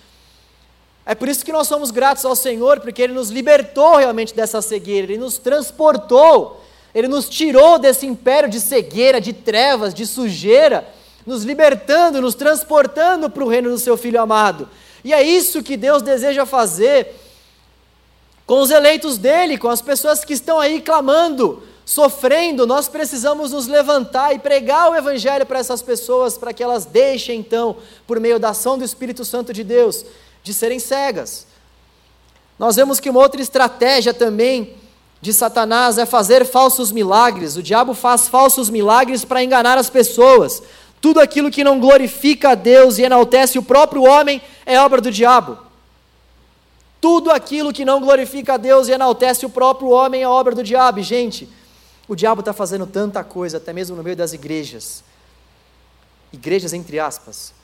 É 1.05 1.15
por 1.15 1.29
isso 1.29 1.45
que 1.45 1.53
nós 1.53 1.67
somos 1.67 1.91
gratos 1.91 2.25
ao 2.25 2.37
Senhor, 2.37 2.81
porque 2.81 3.03
Ele 3.03 3.13
nos 3.13 3.31
libertou 3.31 3.97
realmente 3.97 4.35
dessa 4.35 4.63
cegueira, 4.63 5.13
Ele 5.13 5.19
nos 5.19 5.39
transportou, 5.39 6.63
Ele 6.95 7.09
nos 7.09 7.29
tirou 7.29 7.79
desse 7.79 8.07
império 8.07 8.49
de 8.49 8.61
cegueira, 8.61 9.21
de 9.21 9.33
trevas, 9.33 9.93
de 9.93 10.07
sujeira, 10.07 10.87
nos 11.27 11.43
libertando, 11.43 12.21
nos 12.21 12.35
transportando 12.35 13.29
para 13.29 13.45
o 13.45 13.49
reino 13.49 13.71
do 13.71 13.79
Seu 13.79 13.97
Filho 13.97 14.21
amado. 14.21 14.69
E 15.03 15.13
é 15.13 15.23
isso 15.23 15.63
que 15.63 15.77
Deus 15.77 16.03
deseja 16.03 16.47
fazer 16.47 17.15
com 18.47 18.61
os 18.61 18.71
eleitos 18.71 19.19
dele, 19.19 19.59
com 19.59 19.69
as 19.69 19.81
pessoas 19.81 20.25
que 20.25 20.33
estão 20.33 20.61
aí 20.61 20.81
clamando 20.81 21.63
sofrendo, 21.91 22.69
nós 22.69 22.87
precisamos 22.87 23.51
nos 23.51 23.67
levantar 23.67 24.33
e 24.33 24.39
pregar 24.39 24.93
o 24.93 24.95
Evangelho 24.95 25.45
para 25.45 25.59
essas 25.59 25.83
pessoas, 25.83 26.39
para 26.39 26.53
que 26.53 26.63
elas 26.63 26.85
deixem 26.85 27.41
então, 27.41 27.79
por 28.07 28.21
meio 28.21 28.39
da 28.39 28.51
ação 28.51 28.79
do 28.79 28.85
Espírito 28.85 29.25
Santo 29.25 29.53
de 29.53 29.65
Deus, 29.65 30.07
de 30.41 30.55
serem 30.55 30.79
cegas. 30.79 31.49
Nós 32.57 32.77
vemos 32.77 33.01
que 33.01 33.11
uma 33.11 33.19
outra 33.19 33.43
estratégia 33.43 34.15
também 34.15 34.77
de 35.21 35.33
Satanás 35.33 35.99
é 35.99 36.07
fazer 36.07 36.47
falsos 36.47 36.93
milagres. 36.93 37.57
O 37.57 37.63
diabo 37.63 37.93
faz 37.93 38.29
falsos 38.29 38.71
milagres 38.71 39.25
para 39.25 39.43
enganar 39.43 39.77
as 39.77 39.91
pessoas. 39.91 40.63
Tudo 41.01 41.19
aquilo 41.19 41.51
que 41.51 41.65
não 41.65 41.81
glorifica 41.81 42.51
a 42.51 42.55
Deus 42.55 42.99
e 42.99 43.03
enaltece 43.03 43.59
o 43.59 43.65
próprio 43.65 44.05
homem 44.05 44.41
é 44.65 44.79
obra 44.79 45.01
do 45.01 45.11
diabo. 45.11 45.59
Tudo 47.01 47.33
aquilo 47.33 47.73
que 47.73 47.85
não 47.85 48.01
glorifica 48.01 48.55
a 48.55 48.57
Deus 48.57 48.87
e 48.87 48.93
enaltece 48.93 49.45
o 49.45 49.51
próprio 49.51 49.91
homem 49.91 50.23
é 50.23 50.29
obra 50.29 50.55
do 50.55 50.63
diabo. 50.63 51.03
Gente, 51.03 51.49
o 52.13 52.17
diabo 52.17 52.41
está 52.41 52.53
fazendo 52.53 52.89
tanta 52.89 53.23
coisa, 53.23 53.59
até 53.59 53.73
mesmo 53.73 53.95
no 53.95 54.03
meio 54.03 54.17
das 54.17 54.33
igrejas. 54.33 55.05
Igrejas 56.33 56.73
entre 56.73 56.99
aspas. 56.99 57.55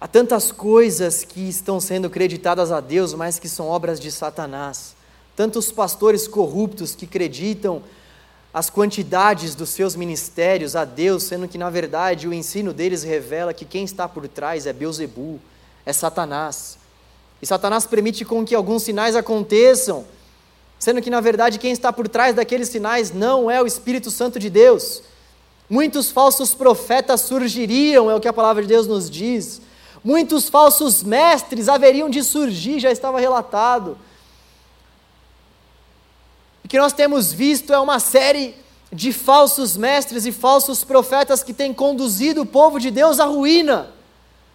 Há 0.00 0.08
tantas 0.08 0.50
coisas 0.50 1.22
que 1.22 1.48
estão 1.48 1.78
sendo 1.78 2.10
creditadas 2.10 2.72
a 2.72 2.80
Deus, 2.80 3.14
mas 3.14 3.38
que 3.38 3.48
são 3.48 3.68
obras 3.68 4.00
de 4.00 4.10
Satanás. 4.10 4.96
Tantos 5.36 5.70
pastores 5.70 6.26
corruptos 6.26 6.96
que 6.96 7.04
acreditam 7.04 7.80
as 8.52 8.68
quantidades 8.68 9.54
dos 9.54 9.70
seus 9.70 9.94
ministérios 9.94 10.74
a 10.74 10.84
Deus, 10.84 11.22
sendo 11.22 11.46
que 11.46 11.56
na 11.56 11.70
verdade 11.70 12.26
o 12.26 12.34
ensino 12.34 12.72
deles 12.72 13.04
revela 13.04 13.54
que 13.54 13.64
quem 13.64 13.84
está 13.84 14.08
por 14.08 14.26
trás 14.26 14.66
é 14.66 14.72
Beuzebu, 14.72 15.38
é 15.84 15.92
Satanás. 15.92 16.76
E 17.40 17.46
Satanás 17.46 17.86
permite 17.86 18.24
com 18.24 18.44
que 18.44 18.54
alguns 18.54 18.82
sinais 18.82 19.14
aconteçam 19.14 20.04
sendo 20.78 21.00
que 21.00 21.10
na 21.10 21.20
verdade 21.20 21.58
quem 21.58 21.72
está 21.72 21.92
por 21.92 22.08
trás 22.08 22.34
daqueles 22.34 22.68
sinais 22.68 23.12
não 23.12 23.50
é 23.50 23.62
o 23.62 23.66
Espírito 23.66 24.10
Santo 24.10 24.38
de 24.38 24.50
Deus. 24.50 25.02
Muitos 25.68 26.10
falsos 26.10 26.54
profetas 26.54 27.22
surgiriam, 27.22 28.10
é 28.10 28.14
o 28.14 28.20
que 28.20 28.28
a 28.28 28.32
palavra 28.32 28.62
de 28.62 28.68
Deus 28.68 28.86
nos 28.86 29.10
diz. 29.10 29.60
Muitos 30.04 30.48
falsos 30.48 31.02
mestres 31.02 31.68
haveriam 31.68 32.08
de 32.08 32.22
surgir, 32.22 32.78
já 32.78 32.92
estava 32.92 33.18
relatado. 33.18 33.98
O 36.64 36.68
que 36.68 36.78
nós 36.78 36.92
temos 36.92 37.32
visto 37.32 37.72
é 37.72 37.78
uma 37.78 37.98
série 37.98 38.54
de 38.92 39.12
falsos 39.12 39.76
mestres 39.76 40.26
e 40.26 40.32
falsos 40.32 40.84
profetas 40.84 41.42
que 41.42 41.52
têm 41.52 41.74
conduzido 41.74 42.42
o 42.42 42.46
povo 42.46 42.78
de 42.78 42.90
Deus 42.90 43.18
à 43.18 43.24
ruína, 43.24 43.92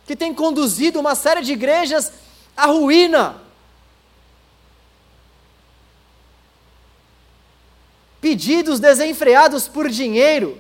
que 0.08 0.16
têm 0.16 0.34
conduzido 0.34 1.00
uma 1.00 1.16
série 1.16 1.42
de 1.42 1.54
igrejas 1.54 2.14
à 2.56 2.68
ruína. 2.68 3.36
Pedidos 8.22 8.80
desenfreados 8.80 9.68
por 9.68 9.90
dinheiro, 9.90 10.58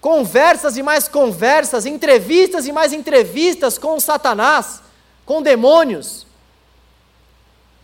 conversas 0.00 0.78
e 0.78 0.82
mais 0.82 1.06
conversas, 1.06 1.84
entrevistas 1.84 2.66
e 2.66 2.72
mais 2.72 2.94
entrevistas 2.94 3.76
com 3.76 4.00
Satanás, 4.00 4.82
com 5.26 5.42
demônios, 5.42 6.26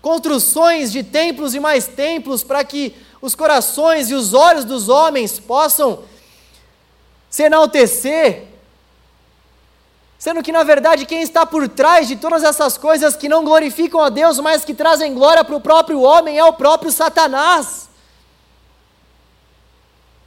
construções 0.01 0.91
de 0.91 1.03
templos 1.03 1.55
e 1.55 1.61
mais 1.61 1.87
templos 1.87 2.43
para 2.43 2.65
que 2.65 2.95
os 3.21 3.35
corações 3.35 4.11
e 4.11 4.15
os 4.15 4.33
olhos 4.33 4.65
dos 4.65 4.89
homens 4.89 5.39
possam 5.39 6.05
se 7.29 7.43
enaltecer 7.43 8.56
Sendo 10.27 10.43
que, 10.43 10.51
na 10.51 10.65
verdade, 10.65 11.07
quem 11.07 11.23
está 11.23 11.47
por 11.47 11.69
trás 11.69 12.09
de 12.09 12.17
todas 12.17 12.43
essas 12.43 12.77
coisas 12.77 13.15
que 13.15 13.29
não 13.29 13.45
glorificam 13.45 14.01
a 14.01 14.09
Deus, 14.09 14.41
mas 14.41 14.65
que 14.65 14.75
trazem 14.75 15.15
glória 15.15 15.45
para 15.45 15.55
o 15.55 15.61
próprio 15.61 16.01
homem, 16.01 16.37
é 16.37 16.45
o 16.45 16.53
próprio 16.53 16.91
Satanás. 16.91 17.89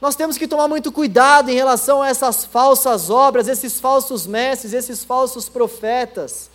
Nós 0.00 0.16
temos 0.16 0.38
que 0.38 0.48
tomar 0.48 0.68
muito 0.68 0.90
cuidado 0.90 1.50
em 1.50 1.54
relação 1.54 2.00
a 2.00 2.08
essas 2.08 2.46
falsas 2.46 3.10
obras, 3.10 3.46
esses 3.46 3.78
falsos 3.78 4.26
mestres, 4.26 4.72
esses 4.72 5.04
falsos 5.04 5.50
profetas. 5.50 6.50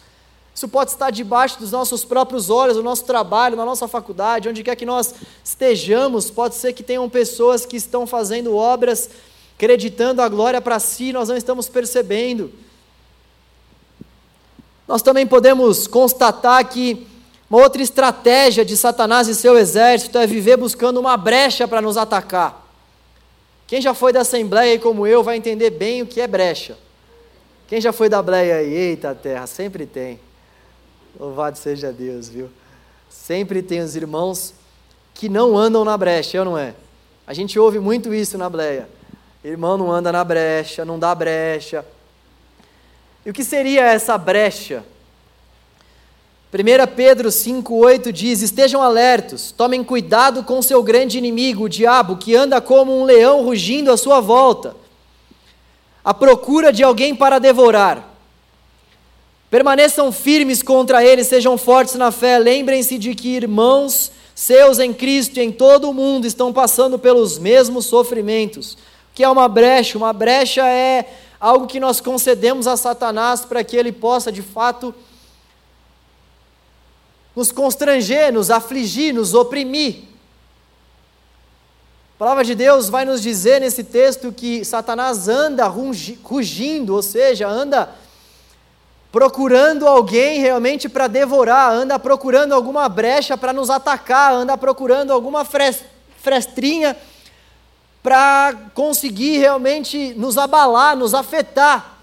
Isso 0.55 0.67
pode 0.67 0.89
estar 0.89 1.11
debaixo 1.11 1.59
dos 1.59 1.71
nossos 1.71 2.03
próprios 2.03 2.49
olhos, 2.49 2.77
no 2.77 2.81
nosso 2.81 3.05
trabalho, 3.05 3.55
na 3.55 3.63
nossa 3.63 3.87
faculdade, 3.87 4.49
onde 4.49 4.63
quer 4.63 4.75
que 4.75 4.87
nós 4.87 5.13
estejamos, 5.43 6.31
pode 6.31 6.55
ser 6.55 6.73
que 6.73 6.81
tenham 6.81 7.07
pessoas 7.07 7.63
que 7.63 7.77
estão 7.77 8.07
fazendo 8.07 8.55
obras, 8.55 9.07
acreditando 9.55 10.23
a 10.23 10.27
glória 10.27 10.59
para 10.59 10.79
si, 10.79 11.13
nós 11.13 11.29
não 11.29 11.37
estamos 11.37 11.69
percebendo. 11.69 12.64
Nós 14.87 15.01
também 15.01 15.25
podemos 15.25 15.87
constatar 15.87 16.63
que 16.67 17.07
uma 17.49 17.61
outra 17.61 17.81
estratégia 17.81 18.65
de 18.65 18.75
Satanás 18.75 19.27
e 19.27 19.35
seu 19.35 19.57
exército 19.57 20.17
é 20.17 20.27
viver 20.27 20.57
buscando 20.57 20.99
uma 20.99 21.15
brecha 21.15 21.67
para 21.67 21.81
nos 21.81 21.97
atacar. 21.97 22.65
Quem 23.67 23.81
já 23.81 23.93
foi 23.93 24.13
da 24.13 24.21
Assembleia 24.21 24.79
como 24.79 25.07
eu 25.07 25.23
vai 25.23 25.37
entender 25.37 25.71
bem 25.71 26.01
o 26.01 26.05
que 26.05 26.21
é 26.21 26.27
brecha. 26.27 26.77
Quem 27.67 27.81
já 27.81 27.91
foi 27.91 28.09
da 28.09 28.21
Bleia 28.21 28.57
aí? 28.57 28.73
Eita 28.73 29.15
terra, 29.15 29.47
sempre 29.47 29.87
tem. 29.87 30.19
Louvado 31.19 31.57
seja 31.57 31.91
Deus, 31.91 32.29
viu? 32.29 32.49
Sempre 33.09 33.63
tem 33.63 33.81
os 33.81 33.95
irmãos 33.95 34.53
que 35.13 35.27
não 35.27 35.57
andam 35.57 35.83
na 35.83 35.97
brecha, 35.97 36.37
eu 36.37 36.45
não 36.45 36.57
é? 36.57 36.75
A 37.25 37.33
gente 37.33 37.57
ouve 37.57 37.79
muito 37.79 38.13
isso 38.13 38.37
na 38.37 38.49
Bleia. 38.49 38.87
Irmão 39.43 39.77
não 39.77 39.91
anda 39.91 40.11
na 40.11 40.23
brecha, 40.23 40.85
não 40.85 40.99
dá 40.99 41.15
brecha. 41.15 41.83
E 43.25 43.29
o 43.31 43.33
que 43.33 43.43
seria 43.43 43.81
essa 43.85 44.17
brecha? 44.17 44.83
1 46.53 46.95
Pedro 46.95 47.29
5,8 47.29 48.11
diz: 48.11 48.41
Estejam 48.43 48.83
alertos, 48.83 49.51
tomem 49.51 49.83
cuidado 49.83 50.43
com 50.43 50.61
seu 50.61 50.83
grande 50.83 51.17
inimigo, 51.17 51.63
o 51.63 51.69
diabo, 51.69 52.17
que 52.17 52.35
anda 52.35 52.61
como 52.61 52.95
um 52.95 53.03
leão 53.03 53.43
rugindo 53.43 53.91
à 53.91 53.97
sua 53.97 54.21
volta, 54.21 54.75
à 56.03 56.13
procura 56.13 56.71
de 56.71 56.83
alguém 56.83 57.15
para 57.15 57.39
devorar. 57.39 58.13
Permaneçam 59.49 60.11
firmes 60.11 60.61
contra 60.61 61.03
eles, 61.03 61.27
sejam 61.27 61.57
fortes 61.57 61.95
na 61.95 62.11
fé. 62.11 62.37
Lembrem-se 62.37 62.97
de 62.99 63.15
que 63.15 63.29
irmãos 63.35 64.11
seus 64.35 64.77
em 64.79 64.93
Cristo 64.93 65.39
e 65.39 65.43
em 65.43 65.51
todo 65.51 65.89
o 65.89 65.93
mundo 65.93 66.27
estão 66.27 66.53
passando 66.53 66.99
pelos 66.99 67.39
mesmos 67.39 67.85
sofrimentos. 67.85 68.73
O 68.73 69.15
que 69.15 69.23
é 69.23 69.29
uma 69.29 69.47
brecha? 69.47 69.97
Uma 69.97 70.13
brecha 70.13 70.67
é 70.67 71.05
algo 71.45 71.67
que 71.67 71.79
nós 71.79 72.01
concedemos 72.01 72.65
a 72.65 72.75
Satanás 72.75 73.45
para 73.45 73.63
que 73.63 73.77
ele 73.77 73.91
possa, 73.91 74.31
de 74.31 74.41
fato, 74.41 74.95
nos 77.35 77.51
constranger, 77.51 78.33
nos 78.33 78.49
afligir, 78.49 79.13
nos 79.13 79.35
oprimir. 79.35 80.05
A 82.15 82.17
palavra 82.17 82.43
de 82.43 82.55
Deus 82.55 82.89
vai 82.89 83.05
nos 83.05 83.21
dizer 83.21 83.61
nesse 83.61 83.83
texto 83.83 84.31
que 84.31 84.65
Satanás 84.65 85.27
anda 85.27 85.67
rugindo, 85.67 86.95
ou 86.95 87.03
seja, 87.03 87.47
anda 87.47 87.93
procurando 89.11 89.85
alguém 89.87 90.39
realmente 90.39 90.89
para 90.89 91.05
devorar, 91.05 91.71
anda 91.71 91.99
procurando 91.99 92.55
alguma 92.55 92.89
brecha 92.89 93.37
para 93.37 93.53
nos 93.53 93.69
atacar, 93.69 94.33
anda 94.33 94.57
procurando 94.57 95.13
alguma 95.13 95.45
frestrinha 95.45 96.97
para 98.05 98.53
conseguir 98.75 99.39
realmente 99.39 100.13
nos 100.13 100.37
abalar, 100.37 100.95
nos 100.95 101.15
afetar. 101.15 101.97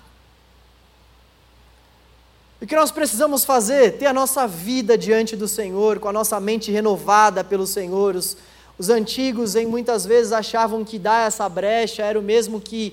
O 2.61 2.67
que 2.67 2.75
nós 2.75 2.91
precisamos 2.91 3.45
fazer? 3.45 3.99
Ter 3.99 4.07
a 4.07 4.13
nossa 4.13 4.49
vida 4.49 4.99
diante 4.99 5.37
do 5.37 5.47
Senhor, 5.47 6.01
com 6.01 6.09
a 6.09 6.13
nossa 6.13 6.41
mente 6.41 6.73
renovada 6.73 7.45
pelo 7.45 7.69
Senhor. 7.69 8.17
Os, 8.17 8.37
os 8.77 8.91
antigos, 8.91 9.55
em 9.55 9.65
muitas 9.65 10.05
vezes, 10.05 10.33
achavam 10.33 10.85
que 10.85 10.99
dar 10.99 11.29
essa 11.29 11.49
brecha 11.49 12.03
era 12.03 12.19
o 12.19 12.23
mesmo 12.23 12.61
que 12.61 12.93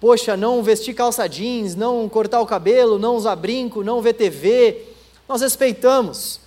poxa, 0.00 0.34
não 0.34 0.62
vestir 0.62 0.94
calça 0.94 1.28
jeans, 1.28 1.74
não 1.74 2.08
cortar 2.08 2.40
o 2.40 2.46
cabelo, 2.46 2.98
não 2.98 3.14
usar 3.14 3.36
brinco, 3.36 3.84
não 3.84 4.00
ver 4.00 4.14
TV, 4.14 4.86
nós 5.28 5.42
respeitamos. 5.42 6.40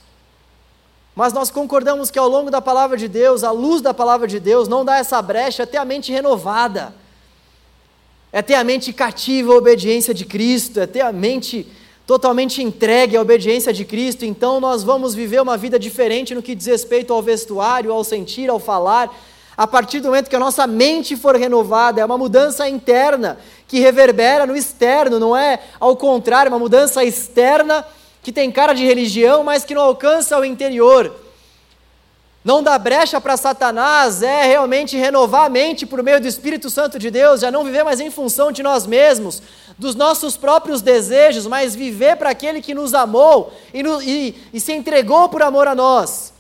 Mas 1.15 1.31
nós 1.31 1.49
concordamos 1.49 2.11
que 2.11 2.19
ao 2.19 2.27
longo 2.27 2.51
da 2.51 2.61
palavra 2.61 2.97
de 2.97 3.07
Deus, 3.07 3.43
a 3.43 3.51
luz 3.51 3.81
da 3.81 3.93
palavra 3.93 4.27
de 4.27 4.39
Deus, 4.39 4.67
não 4.67 4.83
dá 4.83 4.97
essa 4.97 5.21
brecha, 5.21 5.63
é 5.63 5.65
ter 5.65 5.77
a 5.77 5.85
mente 5.85 6.11
renovada, 6.11 6.93
é 8.33 8.41
ter 8.41 8.55
a 8.55 8.63
mente 8.65 8.91
cativa 8.91 9.53
à 9.53 9.55
obediência 9.55 10.13
de 10.13 10.25
Cristo, 10.25 10.81
é 10.81 10.85
ter 10.85 10.99
a 10.99 11.13
mente 11.13 11.65
totalmente 12.05 12.61
entregue 12.61 13.15
à 13.15 13.21
obediência 13.21 13.71
de 13.71 13.85
Cristo. 13.85 14.25
Então 14.25 14.59
nós 14.59 14.83
vamos 14.83 15.15
viver 15.15 15.41
uma 15.41 15.55
vida 15.55 15.79
diferente 15.79 16.35
no 16.35 16.43
que 16.43 16.53
diz 16.53 16.67
respeito 16.67 17.13
ao 17.13 17.21
vestuário, 17.21 17.93
ao 17.93 18.03
sentir, 18.03 18.49
ao 18.49 18.59
falar, 18.59 19.09
a 19.57 19.65
partir 19.65 20.01
do 20.01 20.09
momento 20.09 20.29
que 20.29 20.35
a 20.35 20.39
nossa 20.39 20.67
mente 20.67 21.15
for 21.15 21.37
renovada, 21.37 22.01
é 22.01 22.05
uma 22.05 22.17
mudança 22.17 22.67
interna 22.67 23.37
que 23.69 23.79
reverbera 23.79 24.45
no 24.45 24.53
externo, 24.53 25.17
não 25.17 25.35
é 25.35 25.61
ao 25.79 25.95
contrário, 25.95 26.51
uma 26.51 26.59
mudança 26.59 27.05
externa 27.05 27.85
que 28.25 28.31
tem 28.31 28.51
cara 28.51 28.73
de 28.73 28.83
religião, 28.83 29.43
mas 29.43 29.63
que 29.63 29.75
não 29.75 29.83
alcança 29.83 30.35
o 30.39 30.43
interior. 30.43 31.15
Não 32.43 32.63
dá 32.63 32.75
brecha 32.79 33.21
para 33.21 33.37
Satanás, 33.37 34.23
é 34.23 34.45
realmente 34.45 34.97
renovar 34.97 35.45
a 35.45 35.49
mente 35.49 35.85
por 35.85 36.01
meio 36.01 36.19
do 36.19 36.27
Espírito 36.27 36.67
Santo 36.71 36.97
de 36.97 37.11
Deus, 37.11 37.41
já 37.41 37.51
não 37.51 37.63
viver 37.63 37.83
mais 37.83 37.99
em 37.99 38.09
função 38.09 38.51
de 38.51 38.63
nós 38.63 38.87
mesmos, 38.87 39.43
dos 39.77 39.93
nossos 39.93 40.35
próprios 40.35 40.81
desejos, 40.81 41.45
mas 41.45 41.75
viver 41.75 42.15
para 42.15 42.31
aquele 42.31 42.63
que 42.63 42.73
nos 42.73 42.95
amou 42.95 43.53
e, 43.71 43.83
no, 43.83 44.01
e, 44.01 44.35
e 44.51 44.59
se 44.59 44.73
entregou 44.73 45.29
por 45.29 45.43
amor 45.43 45.67
a 45.67 45.75
nós 45.75 46.33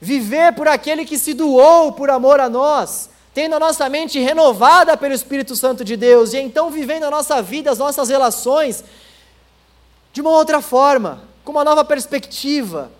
viver 0.00 0.54
por 0.54 0.68
aquele 0.68 1.04
que 1.04 1.18
se 1.18 1.34
doou 1.34 1.90
por 1.90 2.08
amor 2.08 2.38
a 2.38 2.48
nós, 2.48 3.10
tendo 3.34 3.56
a 3.56 3.60
nossa 3.60 3.88
mente 3.88 4.20
renovada 4.20 4.96
pelo 4.96 5.12
Espírito 5.12 5.56
Santo 5.56 5.84
de 5.84 5.96
Deus, 5.96 6.32
e 6.32 6.38
então 6.38 6.70
vivendo 6.70 7.02
a 7.02 7.10
nossa 7.10 7.42
vida, 7.42 7.68
as 7.68 7.78
nossas 7.78 8.08
relações, 8.08 8.84
de 10.12 10.20
uma 10.20 10.30
outra 10.30 10.60
forma, 10.60 11.22
com 11.44 11.52
uma 11.52 11.64
nova 11.64 11.84
perspectiva. 11.84 12.90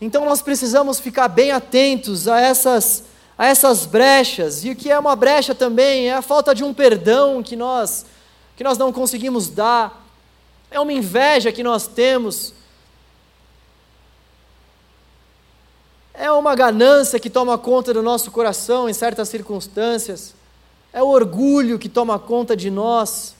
Então 0.00 0.24
nós 0.24 0.42
precisamos 0.42 0.98
ficar 0.98 1.28
bem 1.28 1.52
atentos 1.52 2.26
a 2.26 2.40
essas, 2.40 3.04
a 3.36 3.46
essas 3.46 3.86
brechas, 3.86 4.64
e 4.64 4.70
o 4.70 4.76
que 4.76 4.90
é 4.90 4.98
uma 4.98 5.14
brecha 5.14 5.54
também 5.54 6.08
é 6.08 6.14
a 6.14 6.22
falta 6.22 6.54
de 6.54 6.64
um 6.64 6.74
perdão 6.74 7.42
que 7.42 7.56
nós, 7.56 8.06
que 8.56 8.64
nós 8.64 8.78
não 8.78 8.92
conseguimos 8.92 9.48
dar, 9.48 10.04
é 10.70 10.80
uma 10.80 10.92
inveja 10.92 11.52
que 11.52 11.62
nós 11.62 11.86
temos 11.86 12.54
É 16.14 16.30
uma 16.30 16.54
ganância 16.54 17.18
que 17.18 17.30
toma 17.30 17.56
conta 17.56 17.92
do 17.92 18.02
nosso 18.02 18.30
coração 18.30 18.88
em 18.88 18.92
certas 18.92 19.28
circunstâncias. 19.28 20.34
É 20.92 21.02
o 21.02 21.08
orgulho 21.08 21.78
que 21.78 21.88
toma 21.88 22.18
conta 22.18 22.56
de 22.56 22.70
nós. 22.70 23.34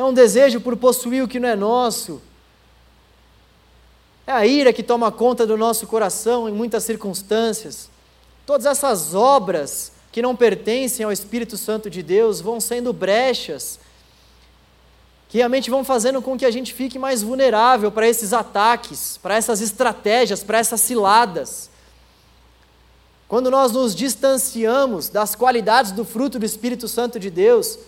É 0.00 0.02
um 0.02 0.14
desejo 0.14 0.62
por 0.62 0.78
possuir 0.78 1.22
o 1.22 1.28
que 1.28 1.38
não 1.38 1.46
é 1.46 1.54
nosso. 1.54 2.22
É 4.26 4.32
a 4.32 4.46
ira 4.46 4.72
que 4.72 4.82
toma 4.82 5.12
conta 5.12 5.46
do 5.46 5.58
nosso 5.58 5.86
coração 5.86 6.48
em 6.48 6.52
muitas 6.52 6.84
circunstâncias. 6.84 7.90
Todas 8.46 8.64
essas 8.64 9.14
obras 9.14 9.92
que 10.10 10.22
não 10.22 10.34
pertencem 10.34 11.04
ao 11.04 11.12
Espírito 11.12 11.58
Santo 11.58 11.90
de 11.90 12.02
Deus 12.02 12.40
vão 12.40 12.62
sendo 12.62 12.94
brechas 12.94 13.78
que 15.28 15.36
realmente 15.36 15.68
vão 15.68 15.84
fazendo 15.84 16.22
com 16.22 16.38
que 16.38 16.46
a 16.46 16.50
gente 16.50 16.72
fique 16.72 16.98
mais 16.98 17.22
vulnerável 17.22 17.92
para 17.92 18.08
esses 18.08 18.32
ataques, 18.32 19.18
para 19.18 19.36
essas 19.36 19.60
estratégias, 19.60 20.42
para 20.42 20.56
essas 20.56 20.80
ciladas. 20.80 21.68
Quando 23.28 23.50
nós 23.50 23.70
nos 23.70 23.94
distanciamos 23.94 25.10
das 25.10 25.34
qualidades 25.34 25.92
do 25.92 26.06
fruto 26.06 26.38
do 26.38 26.46
Espírito 26.46 26.88
Santo 26.88 27.20
de 27.20 27.28
Deus 27.28 27.78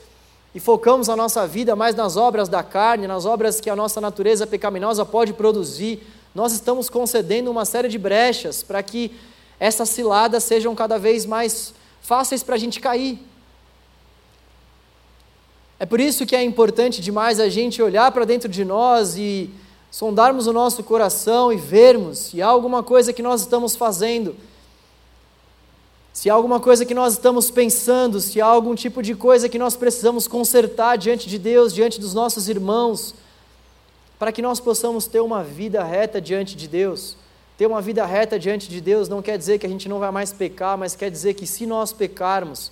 e 0.54 0.60
focamos 0.60 1.08
a 1.08 1.16
nossa 1.16 1.46
vida 1.46 1.74
mais 1.74 1.94
nas 1.94 2.16
obras 2.16 2.48
da 2.48 2.62
carne, 2.62 3.06
nas 3.06 3.24
obras 3.24 3.60
que 3.60 3.70
a 3.70 3.76
nossa 3.76 4.00
natureza 4.00 4.46
pecaminosa 4.46 5.04
pode 5.04 5.32
produzir, 5.32 6.02
nós 6.34 6.52
estamos 6.52 6.90
concedendo 6.90 7.50
uma 7.50 7.64
série 7.64 7.88
de 7.88 7.98
brechas 7.98 8.62
para 8.62 8.82
que 8.82 9.12
essas 9.58 9.88
ciladas 9.88 10.44
sejam 10.44 10.74
cada 10.74 10.98
vez 10.98 11.24
mais 11.24 11.72
fáceis 12.00 12.42
para 12.42 12.56
a 12.56 12.58
gente 12.58 12.80
cair. 12.80 13.18
É 15.78 15.86
por 15.86 16.00
isso 16.00 16.26
que 16.26 16.36
é 16.36 16.42
importante 16.42 17.00
demais 17.00 17.40
a 17.40 17.48
gente 17.48 17.82
olhar 17.82 18.10
para 18.12 18.24
dentro 18.24 18.48
de 18.48 18.64
nós 18.64 19.16
e 19.16 19.50
sondarmos 19.90 20.46
o 20.46 20.52
nosso 20.52 20.82
coração 20.82 21.52
e 21.52 21.56
vermos 21.56 22.18
se 22.18 22.40
há 22.40 22.46
alguma 22.46 22.82
coisa 22.82 23.12
que 23.12 23.22
nós 23.22 23.40
estamos 23.40 23.74
fazendo, 23.74 24.36
se 26.12 26.28
há 26.28 26.34
alguma 26.34 26.60
coisa 26.60 26.84
que 26.84 26.94
nós 26.94 27.14
estamos 27.14 27.50
pensando, 27.50 28.20
se 28.20 28.40
há 28.40 28.46
algum 28.46 28.74
tipo 28.74 29.02
de 29.02 29.14
coisa 29.14 29.48
que 29.48 29.58
nós 29.58 29.76
precisamos 29.76 30.28
consertar 30.28 30.96
diante 30.98 31.28
de 31.28 31.38
Deus, 31.38 31.72
diante 31.72 31.98
dos 31.98 32.12
nossos 32.12 32.48
irmãos, 32.48 33.14
para 34.18 34.30
que 34.30 34.42
nós 34.42 34.60
possamos 34.60 35.06
ter 35.06 35.20
uma 35.20 35.42
vida 35.42 35.82
reta 35.82 36.20
diante 36.20 36.54
de 36.54 36.68
Deus. 36.68 37.16
Ter 37.56 37.66
uma 37.66 37.80
vida 37.80 38.04
reta 38.04 38.38
diante 38.38 38.68
de 38.68 38.80
Deus 38.80 39.08
não 39.08 39.22
quer 39.22 39.38
dizer 39.38 39.58
que 39.58 39.66
a 39.66 39.68
gente 39.68 39.88
não 39.88 39.98
vai 39.98 40.10
mais 40.10 40.32
pecar, 40.32 40.76
mas 40.76 40.94
quer 40.94 41.10
dizer 41.10 41.34
que 41.34 41.46
se 41.46 41.66
nós 41.66 41.92
pecarmos, 41.92 42.70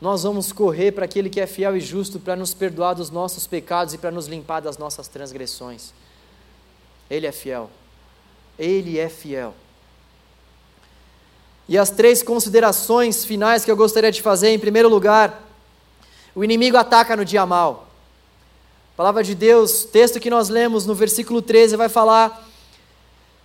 nós 0.00 0.24
vamos 0.24 0.50
correr 0.50 0.92
para 0.92 1.04
aquele 1.04 1.30
que 1.30 1.40
é 1.40 1.46
fiel 1.46 1.76
e 1.76 1.80
justo 1.80 2.18
para 2.18 2.34
nos 2.34 2.54
perdoar 2.54 2.94
dos 2.94 3.10
nossos 3.10 3.46
pecados 3.46 3.94
e 3.94 3.98
para 3.98 4.10
nos 4.10 4.26
limpar 4.26 4.60
das 4.60 4.78
nossas 4.78 5.08
transgressões. 5.08 5.92
Ele 7.08 7.26
é 7.26 7.32
fiel. 7.32 7.70
Ele 8.58 8.98
é 8.98 9.08
fiel. 9.08 9.54
E 11.70 11.78
as 11.78 11.88
três 11.88 12.20
considerações 12.20 13.24
finais 13.24 13.64
que 13.64 13.70
eu 13.70 13.76
gostaria 13.76 14.10
de 14.10 14.20
fazer, 14.20 14.48
em 14.48 14.58
primeiro 14.58 14.88
lugar, 14.88 15.48
o 16.34 16.42
inimigo 16.42 16.76
ataca 16.76 17.14
no 17.14 17.24
dia 17.24 17.46
mal. 17.46 17.86
A 18.92 18.96
palavra 18.96 19.22
de 19.22 19.36
Deus, 19.36 19.84
texto 19.84 20.18
que 20.18 20.28
nós 20.28 20.48
lemos 20.48 20.84
no 20.84 20.96
versículo 20.96 21.40
13, 21.40 21.76
vai 21.76 21.88
falar 21.88 22.44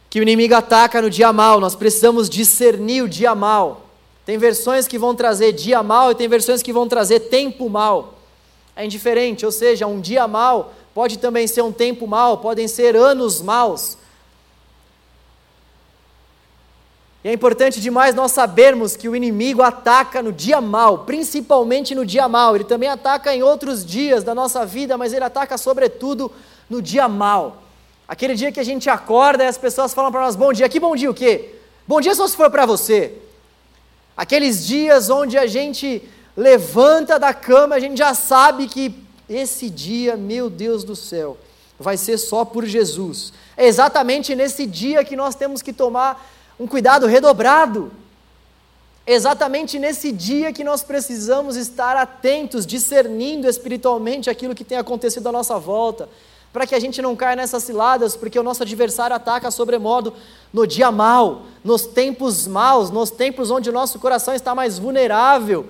que 0.09 0.19
o 0.19 0.23
inimigo 0.23 0.55
ataca 0.55 1.03
no 1.03 1.09
dia 1.09 1.31
mal, 1.31 1.59
nós 1.59 1.75
precisamos 1.75 2.27
discernir 2.27 3.03
o 3.03 3.07
dia 3.07 3.35
mal. 3.35 3.85
Tem 4.25 4.39
versões 4.39 4.87
que 4.87 4.97
vão 4.97 5.13
trazer 5.13 5.51
dia 5.51 5.83
mal 5.83 6.09
e 6.09 6.15
tem 6.15 6.27
versões 6.27 6.63
que 6.63 6.73
vão 6.73 6.87
trazer 6.87 7.19
tempo 7.19 7.69
mal. 7.69 8.15
É 8.75 8.83
indiferente, 8.83 9.45
ou 9.45 9.51
seja, 9.51 9.85
um 9.85 10.01
dia 10.01 10.27
mal 10.27 10.73
pode 10.95 11.19
também 11.19 11.45
ser 11.45 11.61
um 11.61 11.71
tempo 11.71 12.07
mal, 12.07 12.39
podem 12.39 12.67
ser 12.67 12.95
anos 12.95 13.39
maus. 13.39 13.99
E 17.25 17.27
é 17.27 17.33
importante 17.33 17.81
demais 17.81 18.13
nós 18.13 18.33
sabermos 18.33 18.95
que 18.95 19.09
o 19.09 19.15
inimigo 19.15 19.63
ataca 19.63 20.21
no 20.21 20.31
dia 20.31 20.61
mal, 20.61 20.99
principalmente 21.05 21.95
no 21.95 22.05
dia 22.05 22.29
mal. 22.29 22.53
Ele 22.53 22.63
também 22.63 22.87
ataca 22.87 23.33
em 23.33 23.41
outros 23.41 23.83
dias 23.83 24.23
da 24.23 24.35
nossa 24.35 24.63
vida, 24.63 24.95
mas 24.95 25.11
ele 25.11 25.25
ataca 25.25 25.57
sobretudo 25.57 26.31
no 26.69 26.83
dia 26.83 27.07
mal. 27.07 27.63
Aquele 28.07 28.35
dia 28.35 28.51
que 28.51 28.59
a 28.59 28.63
gente 28.63 28.91
acorda 28.91 29.43
e 29.43 29.47
as 29.47 29.57
pessoas 29.57 29.91
falam 29.91 30.11
para 30.11 30.21
nós: 30.21 30.35
"Bom 30.35 30.53
dia". 30.53 30.69
Que 30.69 30.79
bom 30.79 30.95
dia 30.95 31.09
o 31.09 31.15
quê? 31.15 31.55
Bom 31.87 31.99
dia 31.99 32.13
só 32.13 32.27
se 32.27 32.37
for 32.37 32.51
para 32.51 32.63
você. 32.63 33.13
Aqueles 34.15 34.63
dias 34.63 35.09
onde 35.09 35.35
a 35.35 35.47
gente 35.47 36.07
levanta 36.37 37.17
da 37.17 37.33
cama, 37.33 37.73
a 37.73 37.79
gente 37.79 37.97
já 37.97 38.13
sabe 38.13 38.67
que 38.67 39.03
esse 39.27 39.67
dia, 39.67 40.15
meu 40.15 40.47
Deus 40.47 40.83
do 40.83 40.95
céu, 40.95 41.39
vai 41.79 41.97
ser 41.97 42.19
só 42.19 42.45
por 42.45 42.65
Jesus. 42.65 43.33
É 43.57 43.65
exatamente 43.65 44.35
nesse 44.35 44.67
dia 44.67 45.03
que 45.03 45.15
nós 45.15 45.33
temos 45.33 45.63
que 45.63 45.73
tomar 45.73 46.34
um 46.59 46.67
cuidado 46.67 47.05
redobrado. 47.05 47.91
Exatamente 49.07 49.77
nesse 49.77 50.11
dia 50.11 50.51
que 50.51 50.63
nós 50.63 50.81
precisamos 50.81 51.55
estar 51.55 51.95
atentos, 51.95 52.65
discernindo 52.65 53.47
espiritualmente 53.47 54.29
aquilo 54.29 54.55
que 54.55 54.63
tem 54.63 54.77
acontecido 54.77 55.27
à 55.27 55.31
nossa 55.31 55.59
volta, 55.59 56.09
para 56.51 56.65
que 56.65 56.73
a 56.73 56.79
gente 56.79 57.01
não 57.01 57.15
caia 57.15 57.35
nessas 57.35 57.63
ciladas, 57.63 58.15
porque 58.15 58.39
o 58.39 58.43
nosso 58.43 58.63
adversário 58.63 59.15
ataca 59.15 59.51
sobremodo 59.51 60.13
no 60.51 60.65
dia 60.65 60.91
mal, 60.91 61.43
nos 61.63 61.85
tempos 61.85 62.47
maus, 62.47 62.89
nos 62.89 63.11
tempos 63.11 63.51
onde 63.51 63.69
o 63.69 63.73
nosso 63.73 63.99
coração 63.99 64.33
está 64.33 64.55
mais 64.55 64.79
vulnerável. 64.79 65.67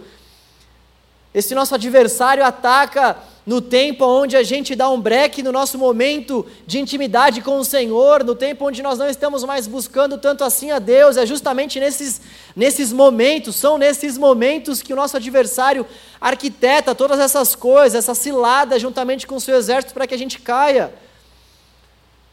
Esse 1.35 1.53
nosso 1.53 1.75
adversário 1.75 2.45
ataca 2.45 3.17
no 3.45 3.59
tempo 3.59 4.05
onde 4.05 4.37
a 4.37 4.41
gente 4.41 4.73
dá 4.73 4.89
um 4.89 5.01
break 5.01 5.43
no 5.43 5.51
nosso 5.51 5.77
momento 5.77 6.45
de 6.65 6.79
intimidade 6.79 7.41
com 7.41 7.59
o 7.59 7.65
Senhor, 7.65 8.23
no 8.23 8.33
tempo 8.33 8.65
onde 8.65 8.81
nós 8.81 8.97
não 8.97 9.09
estamos 9.09 9.43
mais 9.43 9.67
buscando 9.67 10.17
tanto 10.17 10.45
assim 10.45 10.71
a 10.71 10.79
Deus, 10.79 11.17
é 11.17 11.25
justamente 11.25 11.77
nesses, 11.77 12.21
nesses 12.55 12.93
momentos, 12.93 13.57
são 13.57 13.77
nesses 13.77 14.17
momentos 14.17 14.81
que 14.81 14.93
o 14.93 14.95
nosso 14.95 15.17
adversário 15.17 15.85
arquiteta 16.21 16.95
todas 16.95 17.19
essas 17.19 17.53
coisas, 17.53 17.95
essa 17.95 18.15
cilada 18.15 18.79
juntamente 18.79 19.27
com 19.27 19.35
o 19.35 19.41
seu 19.41 19.57
exército 19.57 19.93
para 19.93 20.07
que 20.07 20.15
a 20.15 20.17
gente 20.17 20.39
caia. 20.39 20.93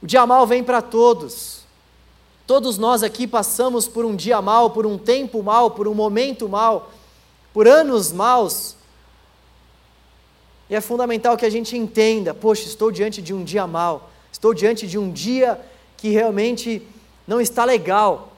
O 0.00 0.07
dia 0.07 0.24
mal 0.24 0.46
vem 0.46 0.62
para 0.62 0.80
todos. 0.80 1.62
Todos 2.46 2.78
nós 2.78 3.03
aqui 3.03 3.26
passamos 3.26 3.88
por 3.88 4.05
um 4.05 4.14
dia 4.14 4.40
mal, 4.40 4.70
por 4.70 4.86
um 4.86 4.96
tempo 4.96 5.42
mal, 5.42 5.72
por 5.72 5.88
um 5.88 5.94
momento 5.94 6.48
mal, 6.48 6.92
por 7.53 7.66
anos 7.66 8.12
maus. 8.12 8.80
E 10.72 10.74
é 10.74 10.80
fundamental 10.80 11.36
que 11.36 11.44
a 11.44 11.50
gente 11.50 11.76
entenda: 11.76 12.32
poxa, 12.32 12.66
estou 12.66 12.90
diante 12.90 13.20
de 13.20 13.34
um 13.34 13.44
dia 13.44 13.66
mal, 13.66 14.10
estou 14.32 14.54
diante 14.54 14.86
de 14.86 14.96
um 14.96 15.12
dia 15.12 15.60
que 15.98 16.08
realmente 16.08 16.80
não 17.28 17.42
está 17.42 17.62
legal. 17.62 18.32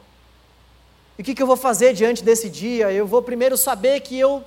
E 1.16 1.22
o 1.22 1.24
que, 1.24 1.32
que 1.32 1.40
eu 1.40 1.46
vou 1.46 1.56
fazer 1.56 1.94
diante 1.94 2.24
desse 2.24 2.50
dia? 2.50 2.90
Eu 2.90 3.06
vou 3.06 3.22
primeiro 3.22 3.56
saber 3.56 4.00
que 4.00 4.18
eu, 4.18 4.42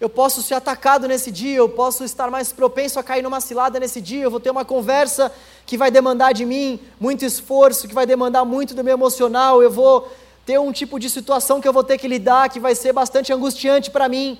eu 0.00 0.08
posso 0.08 0.42
ser 0.42 0.54
atacado 0.54 1.06
nesse 1.06 1.30
dia, 1.30 1.56
eu 1.56 1.68
posso 1.68 2.04
estar 2.04 2.30
mais 2.30 2.54
propenso 2.54 2.98
a 2.98 3.02
cair 3.02 3.20
numa 3.20 3.42
cilada 3.42 3.78
nesse 3.78 4.00
dia, 4.00 4.22
eu 4.24 4.30
vou 4.30 4.40
ter 4.40 4.48
uma 4.48 4.64
conversa 4.64 5.30
que 5.66 5.76
vai 5.76 5.90
demandar 5.90 6.32
de 6.32 6.46
mim 6.46 6.80
muito 6.98 7.22
esforço, 7.22 7.86
que 7.86 7.94
vai 7.94 8.06
demandar 8.06 8.46
muito 8.46 8.74
do 8.74 8.82
meu 8.82 8.94
emocional, 8.94 9.62
eu 9.62 9.70
vou 9.70 10.10
ter 10.46 10.58
um 10.58 10.72
tipo 10.72 10.98
de 10.98 11.10
situação 11.10 11.60
que 11.60 11.68
eu 11.68 11.72
vou 11.74 11.84
ter 11.84 11.98
que 11.98 12.08
lidar 12.08 12.48
que 12.48 12.58
vai 12.58 12.74
ser 12.74 12.94
bastante 12.94 13.30
angustiante 13.30 13.90
para 13.90 14.08
mim 14.08 14.38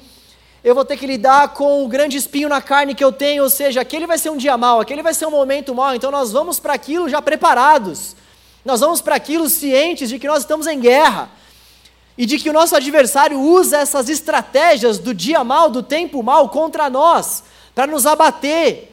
eu 0.67 0.75
vou 0.75 0.85
ter 0.85 0.97
que 0.97 1.07
lidar 1.07 1.51
com 1.55 1.85
o 1.85 1.87
grande 1.87 2.17
espinho 2.17 2.49
na 2.49 2.61
carne 2.61 2.93
que 2.93 3.05
eu 3.05 3.13
tenho, 3.13 3.45
ou 3.45 3.49
seja, 3.49 3.81
aquele 3.81 4.05
vai 4.05 4.19
ser 4.19 4.31
um 4.31 4.37
dia 4.37 4.57
mau, 4.57 4.81
aquele 4.81 5.01
vai 5.01 5.15
ser 5.15 5.25
um 5.25 5.31
momento 5.31 5.73
mau, 5.73 5.95
então 5.95 6.11
nós 6.11 6.33
vamos 6.33 6.59
para 6.59 6.75
aquilo 6.75 7.09
já 7.09 7.23
preparados, 7.23 8.17
nós 8.65 8.81
vamos 8.81 9.01
para 9.01 9.15
aquilo 9.15 9.49
cientes 9.49 10.09
de 10.09 10.19
que 10.19 10.27
nós 10.27 10.41
estamos 10.41 10.67
em 10.67 10.81
guerra, 10.81 11.31
e 12.19 12.27
de 12.27 12.37
que 12.37 12.51
o 12.51 12.53
nosso 12.53 12.75
adversário 12.75 13.39
usa 13.39 13.77
essas 13.79 14.09
estratégias 14.09 14.99
do 14.99 15.15
dia 15.15 15.45
mau, 15.45 15.71
do 15.71 15.85
tempo 15.85 16.21
mau 16.21 16.49
contra 16.49 16.91
nós, 16.91 17.45
para 17.73 17.87
nos 17.87 18.05
abater. 18.05 18.93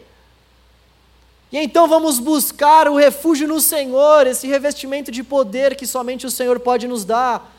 E 1.52 1.58
então 1.58 1.88
vamos 1.88 2.20
buscar 2.20 2.88
o 2.88 2.98
refúgio 2.98 3.48
no 3.48 3.60
Senhor, 3.60 4.28
esse 4.28 4.46
revestimento 4.46 5.10
de 5.10 5.24
poder 5.24 5.76
que 5.76 5.88
somente 5.88 6.28
o 6.28 6.32
Senhor 6.32 6.60
pode 6.60 6.88
nos 6.88 7.04
dar. 7.04 7.52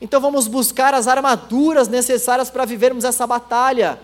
Então 0.00 0.20
vamos 0.20 0.46
buscar 0.46 0.94
as 0.94 1.06
armaduras 1.06 1.88
necessárias 1.88 2.48
para 2.48 2.64
vivermos 2.64 3.04
essa 3.04 3.26
batalha. 3.26 3.98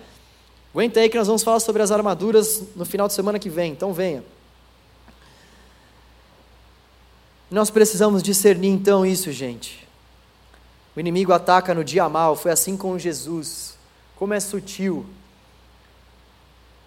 Aguenta 0.72 1.00
aí 1.00 1.08
que 1.08 1.16
nós 1.16 1.26
vamos 1.26 1.42
falar 1.42 1.60
sobre 1.60 1.82
as 1.82 1.90
armaduras 1.90 2.62
no 2.76 2.84
final 2.84 3.08
de 3.08 3.14
semana 3.14 3.38
que 3.38 3.48
vem, 3.48 3.72
então 3.72 3.94
venha. 3.94 4.22
Nós 7.50 7.70
precisamos 7.70 8.22
discernir 8.22 8.68
então 8.68 9.06
isso, 9.06 9.32
gente. 9.32 9.86
O 10.94 11.00
inimigo 11.00 11.32
ataca 11.32 11.74
no 11.74 11.84
dia 11.84 12.08
mal, 12.08 12.36
foi 12.36 12.50
assim 12.50 12.76
com 12.76 12.98
Jesus. 12.98 13.76
Como 14.16 14.34
é 14.34 14.40
sutil. 14.40 15.06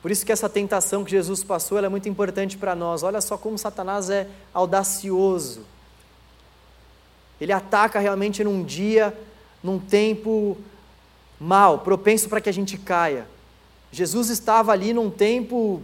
Por 0.01 0.11
isso 0.11 0.25
que 0.25 0.31
essa 0.31 0.47
tentação 0.47 1.03
que 1.03 1.11
Jesus 1.11 1.43
passou 1.43 1.77
é 1.77 1.89
muito 1.89 2.07
importante 2.07 2.57
para 2.57 2.75
nós. 2.75 3.03
Olha 3.03 3.21
só 3.21 3.37
como 3.37 3.57
Satanás 3.57 4.09
é 4.09 4.27
audacioso. 4.53 5.65
Ele 7.39 7.53
ataca 7.53 7.99
realmente 7.99 8.43
num 8.43 8.63
dia, 8.63 9.17
num 9.63 9.79
tempo 9.79 10.57
mal, 11.39 11.79
propenso 11.79 12.27
para 12.27 12.41
que 12.41 12.49
a 12.49 12.53
gente 12.53 12.77
caia. 12.77 13.27
Jesus 13.91 14.29
estava 14.29 14.71
ali 14.71 14.93
num 14.93 15.09
tempo 15.09 15.81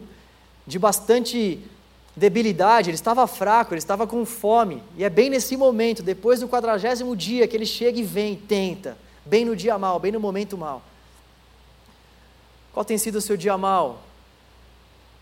de 0.68 0.78
bastante 0.78 1.60
debilidade, 2.16 2.89
ele 2.89 2.95
estava 2.95 3.26
fraco, 3.28 3.74
ele 3.74 3.80
estava 3.80 4.08
com 4.08 4.26
fome. 4.26 4.82
E 4.97 5.03
é 5.03 5.10
bem 5.10 5.30
nesse 5.30 5.58
momento, 5.58 6.01
depois 6.01 6.39
do 6.39 6.47
quadragésimo 6.47 7.16
dia, 7.16 7.47
que 7.47 7.56
ele 7.56 7.66
chega 7.66 7.99
e 7.99 8.03
vem 8.03 8.36
tenta. 8.36 8.97
Bem 9.26 9.43
no 9.43 9.56
dia 9.56 9.78
mal, 9.78 9.99
bem 9.99 10.12
no 10.12 10.20
momento 10.20 10.58
mal. 10.58 10.82
Qual 12.72 12.86
tem 12.86 12.97
sido 12.97 13.16
o 13.16 13.22
seu 13.22 13.36
dia 13.36 13.58
mal? 13.58 14.05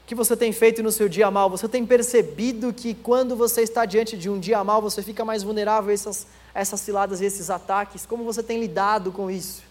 Que 0.06 0.14
você 0.14 0.36
tem 0.36 0.52
feito 0.52 0.84
no 0.84 0.92
seu 0.92 1.08
dia 1.08 1.32
mal? 1.32 1.50
Você 1.50 1.68
tem 1.68 1.86
percebido 1.86 2.74
que 2.74 2.94
quando 2.94 3.36
você 3.36 3.62
está 3.62 3.86
diante 3.86 4.18
de 4.18 4.30
um 4.30 4.40
dia 4.40 4.64
mal, 4.64 4.82
você 4.82 5.02
fica 5.02 5.24
mais 5.24 5.44
vulnerável 5.44 5.92
a 5.92 5.94
essas, 5.94 6.28
essas 6.54 6.82
ciladas 6.82 7.22
e 7.22 7.26
esses 7.26 7.50
ataques? 7.50 8.06
Como 8.06 8.24
você 8.24 8.44
tem 8.44 8.60
lidado 8.60 9.12
com 9.12 9.32
isso? 9.32 9.64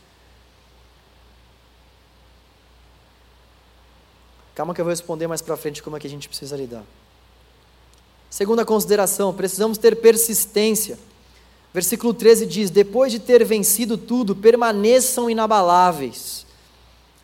Calma 4.55 4.75
que 4.75 4.81
eu 4.81 4.85
vou 4.85 4.91
responder 4.91 5.27
mais 5.27 5.43
para 5.43 5.57
frente 5.57 5.83
como 5.83 5.97
é 5.97 6.01
que 6.01 6.07
a 6.07 6.11
gente 6.11 6.29
precisa 6.29 6.57
lidar. 6.57 6.85
Segunda 8.29 8.65
consideração, 8.65 9.33
precisamos 9.33 9.77
ter 9.77 9.97
persistência. 9.97 10.99
Versículo 11.73 12.13
13 12.13 12.47
diz: 12.47 12.71
Depois 12.71 13.13
de 13.13 13.19
ter 13.19 13.45
vencido 13.45 13.97
tudo, 13.97 14.35
permaneçam 14.37 15.29
inabaláveis. 15.29 16.47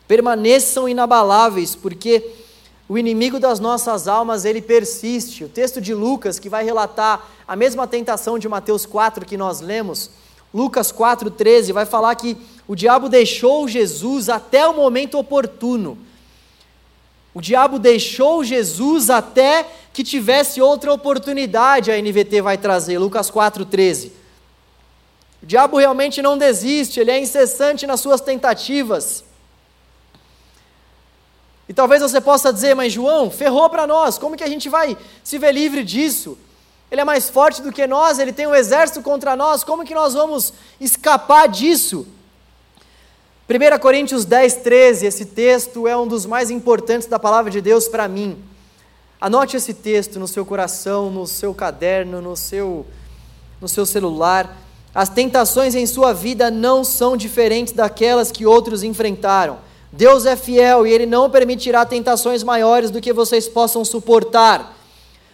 Permaneçam 0.07 0.89
inabaláveis, 0.89 1.75
porque 1.75 2.31
o 2.89 2.97
inimigo 2.97 3.39
das 3.39 3.59
nossas 3.59 4.07
almas, 4.07 4.45
ele 4.45 4.63
persiste. 4.63 5.43
O 5.43 5.47
texto 5.47 5.79
de 5.79 5.93
Lucas, 5.93 6.39
que 6.39 6.49
vai 6.49 6.65
relatar 6.65 7.23
a 7.47 7.55
mesma 7.55 7.85
tentação 7.85 8.39
de 8.39 8.49
Mateus 8.49 8.83
4 8.83 9.27
que 9.27 9.37
nós 9.37 9.61
lemos, 9.61 10.09
Lucas 10.51 10.91
4,13, 10.91 11.71
vai 11.71 11.85
falar 11.85 12.15
que 12.15 12.35
o 12.67 12.75
diabo 12.75 13.07
deixou 13.07 13.67
Jesus 13.67 14.27
até 14.27 14.65
o 14.67 14.75
momento 14.75 15.19
oportuno. 15.19 15.99
O 17.31 17.39
diabo 17.39 17.77
deixou 17.77 18.43
Jesus 18.43 19.11
até 19.11 19.67
que 19.93 20.03
tivesse 20.03 20.59
outra 20.59 20.91
oportunidade, 20.91 21.91
a 21.91 22.01
NVT 22.01 22.41
vai 22.41 22.57
trazer, 22.57 22.97
Lucas 22.97 23.29
4,13. 23.29 24.09
O 25.43 25.45
diabo 25.45 25.77
realmente 25.77 26.23
não 26.23 26.39
desiste, 26.39 26.99
ele 26.99 27.11
é 27.11 27.19
incessante 27.19 27.85
nas 27.85 27.99
suas 27.99 28.19
tentativas. 28.19 29.28
E 31.69 31.73
talvez 31.73 32.01
você 32.01 32.19
possa 32.19 32.51
dizer, 32.51 32.75
mas 32.75 32.91
João, 32.91 33.29
ferrou 33.29 33.69
para 33.69 33.85
nós, 33.85 34.17
como 34.17 34.35
que 34.35 34.43
a 34.43 34.49
gente 34.49 34.67
vai 34.67 34.97
se 35.23 35.37
ver 35.37 35.51
livre 35.51 35.83
disso? 35.83 36.35
Ele 36.91 37.01
é 37.01 37.05
mais 37.05 37.29
forte 37.29 37.61
do 37.61 37.71
que 37.71 37.85
nós, 37.85 38.17
ele 38.17 38.33
tem 38.33 38.47
um 38.47 38.55
exército 38.55 39.03
contra 39.03 39.35
nós, 39.35 39.63
como 39.63 39.85
que 39.85 39.93
nós 39.93 40.15
vamos 40.15 40.51
escapar 40.81 41.47
disso? 41.47 42.07
1 43.47 43.77
Coríntios 43.77 44.25
10, 44.25 44.55
13, 44.55 45.05
esse 45.05 45.25
texto 45.25 45.87
é 45.87 45.95
um 45.95 46.07
dos 46.07 46.25
mais 46.25 46.49
importantes 46.49 47.07
da 47.07 47.19
palavra 47.19 47.51
de 47.51 47.61
Deus 47.61 47.87
para 47.87 48.07
mim. 48.07 48.43
Anote 49.21 49.55
esse 49.55 49.75
texto 49.75 50.19
no 50.19 50.27
seu 50.27 50.43
coração, 50.43 51.11
no 51.11 51.27
seu 51.27 51.53
caderno, 51.53 52.19
no 52.19 52.35
seu, 52.35 52.83
no 53.61 53.67
seu 53.67 53.85
celular. 53.85 54.57
As 54.93 55.09
tentações 55.09 55.75
em 55.75 55.85
sua 55.85 56.13
vida 56.13 56.49
não 56.49 56.83
são 56.83 57.15
diferentes 57.15 57.73
daquelas 57.73 58.31
que 58.31 58.43
outros 58.43 58.81
enfrentaram. 58.81 59.68
Deus 59.91 60.25
é 60.25 60.35
fiel 60.35 60.85
e 60.85 60.91
Ele 60.91 61.05
não 61.05 61.29
permitirá 61.29 61.85
tentações 61.85 62.43
maiores 62.43 62.91
do 62.91 63.01
que 63.01 63.11
vocês 63.11 63.47
possam 63.47 63.83
suportar. 63.83 64.75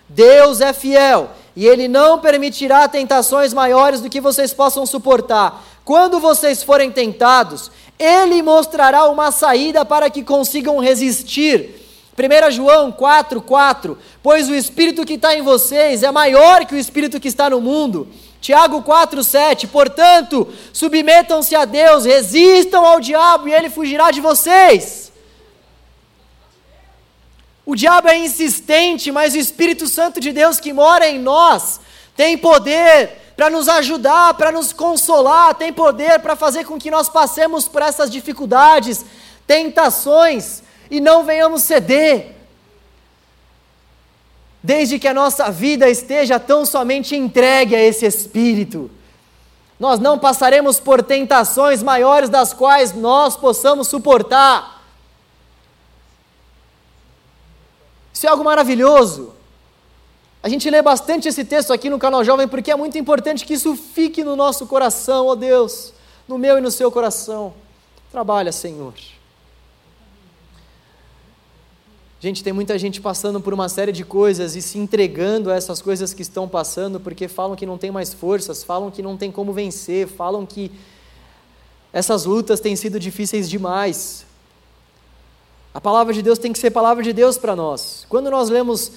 Deus 0.07 0.61
é 0.61 0.71
fiel 0.71 1.29
e 1.55 1.65
Ele 1.65 1.87
não 1.87 2.19
permitirá 2.19 2.87
tentações 2.87 3.53
maiores 3.53 4.01
do 4.01 4.09
que 4.09 4.21
vocês 4.21 4.53
possam 4.53 4.85
suportar. 4.85 5.63
Quando 5.83 6.19
vocês 6.19 6.63
forem 6.63 6.91
tentados, 6.91 7.69
Ele 7.99 8.41
mostrará 8.41 9.05
uma 9.05 9.31
saída 9.31 9.83
para 9.85 10.09
que 10.09 10.23
consigam 10.23 10.79
resistir. 10.79 11.84
1 12.17 12.51
João 12.51 12.91
4, 12.91 13.41
4: 13.41 13.97
Pois 14.23 14.49
o 14.49 14.55
Espírito 14.55 15.05
que 15.05 15.13
está 15.13 15.35
em 15.35 15.41
vocês 15.41 16.01
é 16.01 16.11
maior 16.11 16.65
que 16.65 16.73
o 16.73 16.77
Espírito 16.77 17.19
que 17.19 17.27
está 17.27 17.49
no 17.49 17.59
mundo. 17.59 18.07
Tiago 18.39 18.81
4,7: 18.81 19.67
Portanto, 19.67 20.47
submetam-se 20.71 21.53
a 21.55 21.65
Deus, 21.65 22.05
resistam 22.05 22.85
ao 22.85 23.01
diabo 23.01 23.49
e 23.49 23.53
ele 23.53 23.69
fugirá 23.69 24.11
de 24.11 24.21
vocês. 24.21 25.11
O 27.65 27.75
diabo 27.75 28.07
é 28.07 28.17
insistente, 28.17 29.11
mas 29.11 29.33
o 29.33 29.37
Espírito 29.37 29.87
Santo 29.87 30.19
de 30.21 30.31
Deus 30.31 30.59
que 30.59 30.71
mora 30.71 31.09
em 31.09 31.19
nós 31.19 31.81
tem 32.15 32.37
poder 32.37 33.33
para 33.35 33.49
nos 33.49 33.67
ajudar, 33.67 34.35
para 34.35 34.51
nos 34.51 34.71
consolar, 34.71 35.55
tem 35.55 35.73
poder 35.73 36.19
para 36.19 36.37
fazer 36.37 36.63
com 36.63 36.79
que 36.79 36.89
nós 36.89 37.09
passemos 37.09 37.67
por 37.67 37.81
essas 37.81 38.09
dificuldades, 38.09 39.03
tentações 39.45 40.63
e 40.89 40.99
não 40.99 41.23
venhamos 41.23 41.63
ceder 41.63 42.35
desde 44.65 44.97
que 44.97 45.07
a 45.07 45.13
nossa 45.13 45.51
vida 45.51 45.87
esteja 45.87 46.39
tão 46.39 46.65
somente 46.65 47.15
entregue 47.15 47.75
a 47.75 47.79
esse 47.79 48.03
Espírito. 48.05 48.89
Nós 49.79 49.99
não 49.99 50.17
passaremos 50.17 50.79
por 50.79 51.03
tentações 51.03 51.83
maiores 51.83 52.29
das 52.29 52.51
quais 52.51 52.93
nós 52.93 53.37
possamos 53.37 53.87
suportar. 53.87 54.83
Isso 58.11 58.25
é 58.25 58.29
algo 58.29 58.43
maravilhoso. 58.43 59.35
A 60.41 60.49
gente 60.49 60.69
lê 60.69 60.81
bastante 60.81 61.27
esse 61.27 61.43
texto 61.43 61.73
aqui 61.73 61.89
no 61.89 61.99
canal 61.99 62.23
Jovem 62.23 62.47
porque 62.47 62.71
é 62.71 62.75
muito 62.75 62.97
importante 62.97 63.45
que 63.45 63.53
isso 63.53 63.75
fique 63.75 64.23
no 64.23 64.35
nosso 64.35 64.65
coração, 64.65 65.27
ó 65.27 65.31
oh 65.31 65.35
Deus, 65.35 65.93
no 66.27 66.37
meu 66.37 66.57
e 66.57 66.61
no 66.61 66.71
seu 66.71 66.91
coração. 66.91 67.53
Trabalha, 68.11 68.51
Senhor. 68.51 68.93
Gente, 72.19 72.43
tem 72.43 72.53
muita 72.53 72.77
gente 72.79 73.01
passando 73.01 73.41
por 73.41 73.53
uma 73.53 73.67
série 73.67 73.91
de 73.91 74.05
coisas 74.05 74.55
e 74.55 74.61
se 74.61 74.77
entregando 74.77 75.51
a 75.51 75.55
essas 75.55 75.81
coisas 75.81 76.13
que 76.13 76.21
estão 76.21 76.47
passando 76.47 76.99
porque 76.99 77.27
falam 77.27 77.55
que 77.55 77.65
não 77.65 77.77
tem 77.77 77.91
mais 77.91 78.13
forças, 78.13 78.63
falam 78.63 78.89
que 78.89 79.01
não 79.01 79.17
tem 79.17 79.31
como 79.31 79.51
vencer, 79.51 80.07
falam 80.07 80.45
que 80.45 80.71
essas 81.91 82.25
lutas 82.25 82.59
têm 82.59 82.75
sido 82.75 82.99
difíceis 82.99 83.49
demais. 83.49 84.25
A 85.73 85.81
palavra 85.81 86.13
de 86.13 86.21
Deus 86.21 86.39
tem 86.39 86.53
que 86.53 86.59
ser 86.59 86.71
palavra 86.71 87.03
de 87.03 87.11
Deus 87.11 87.37
para 87.37 87.55
nós. 87.55 88.05
Quando 88.07 88.31
nós 88.31 88.49
lemos 88.49 88.93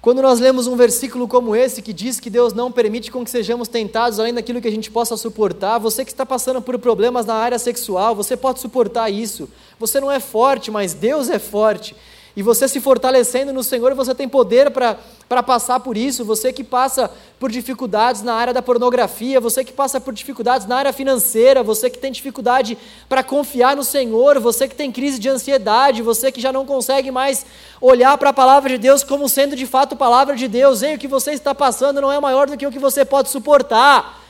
quando 0.00 0.22
nós 0.22 0.38
lemos 0.38 0.68
um 0.68 0.76
versículo 0.76 1.26
como 1.26 1.56
esse 1.56 1.82
que 1.82 1.92
diz 1.92 2.20
que 2.20 2.30
Deus 2.30 2.52
não 2.52 2.70
permite 2.70 3.10
com 3.10 3.24
que 3.24 3.30
sejamos 3.30 3.66
tentados 3.66 4.20
além 4.20 4.32
daquilo 4.32 4.60
que 4.60 4.68
a 4.68 4.70
gente 4.70 4.90
possa 4.90 5.16
suportar, 5.16 5.78
você 5.78 6.04
que 6.04 6.12
está 6.12 6.24
passando 6.24 6.62
por 6.62 6.78
problemas 6.78 7.26
na 7.26 7.34
área 7.34 7.58
sexual, 7.58 8.14
você 8.14 8.36
pode 8.36 8.60
suportar 8.60 9.10
isso. 9.10 9.48
Você 9.78 10.00
não 10.00 10.10
é 10.10 10.20
forte, 10.20 10.70
mas 10.70 10.94
Deus 10.94 11.28
é 11.28 11.38
forte. 11.38 11.96
E 12.38 12.42
você 12.42 12.68
se 12.68 12.80
fortalecendo 12.80 13.52
no 13.52 13.64
Senhor, 13.64 13.92
você 13.94 14.14
tem 14.14 14.28
poder 14.28 14.70
para 14.70 15.42
passar 15.42 15.80
por 15.80 15.96
isso. 15.96 16.24
Você 16.24 16.52
que 16.52 16.62
passa 16.62 17.10
por 17.36 17.50
dificuldades 17.50 18.22
na 18.22 18.32
área 18.32 18.54
da 18.54 18.62
pornografia, 18.62 19.40
você 19.40 19.64
que 19.64 19.72
passa 19.72 20.00
por 20.00 20.14
dificuldades 20.14 20.64
na 20.64 20.76
área 20.76 20.92
financeira, 20.92 21.64
você 21.64 21.90
que 21.90 21.98
tem 21.98 22.12
dificuldade 22.12 22.78
para 23.08 23.24
confiar 23.24 23.74
no 23.74 23.82
Senhor, 23.82 24.38
você 24.38 24.68
que 24.68 24.76
tem 24.76 24.92
crise 24.92 25.18
de 25.18 25.28
ansiedade, 25.28 26.00
você 26.00 26.30
que 26.30 26.40
já 26.40 26.52
não 26.52 26.64
consegue 26.64 27.10
mais 27.10 27.44
olhar 27.80 28.16
para 28.16 28.30
a 28.30 28.32
palavra 28.32 28.70
de 28.70 28.78
Deus 28.78 29.02
como 29.02 29.28
sendo 29.28 29.56
de 29.56 29.66
fato 29.66 29.96
palavra 29.96 30.36
de 30.36 30.46
Deus. 30.46 30.80
Ei, 30.80 30.94
o 30.94 30.98
que 30.98 31.08
você 31.08 31.32
está 31.32 31.52
passando 31.52 32.00
não 32.00 32.12
é 32.12 32.20
maior 32.20 32.46
do 32.48 32.56
que 32.56 32.64
o 32.64 32.70
que 32.70 32.78
você 32.78 33.04
pode 33.04 33.30
suportar. 33.30 34.22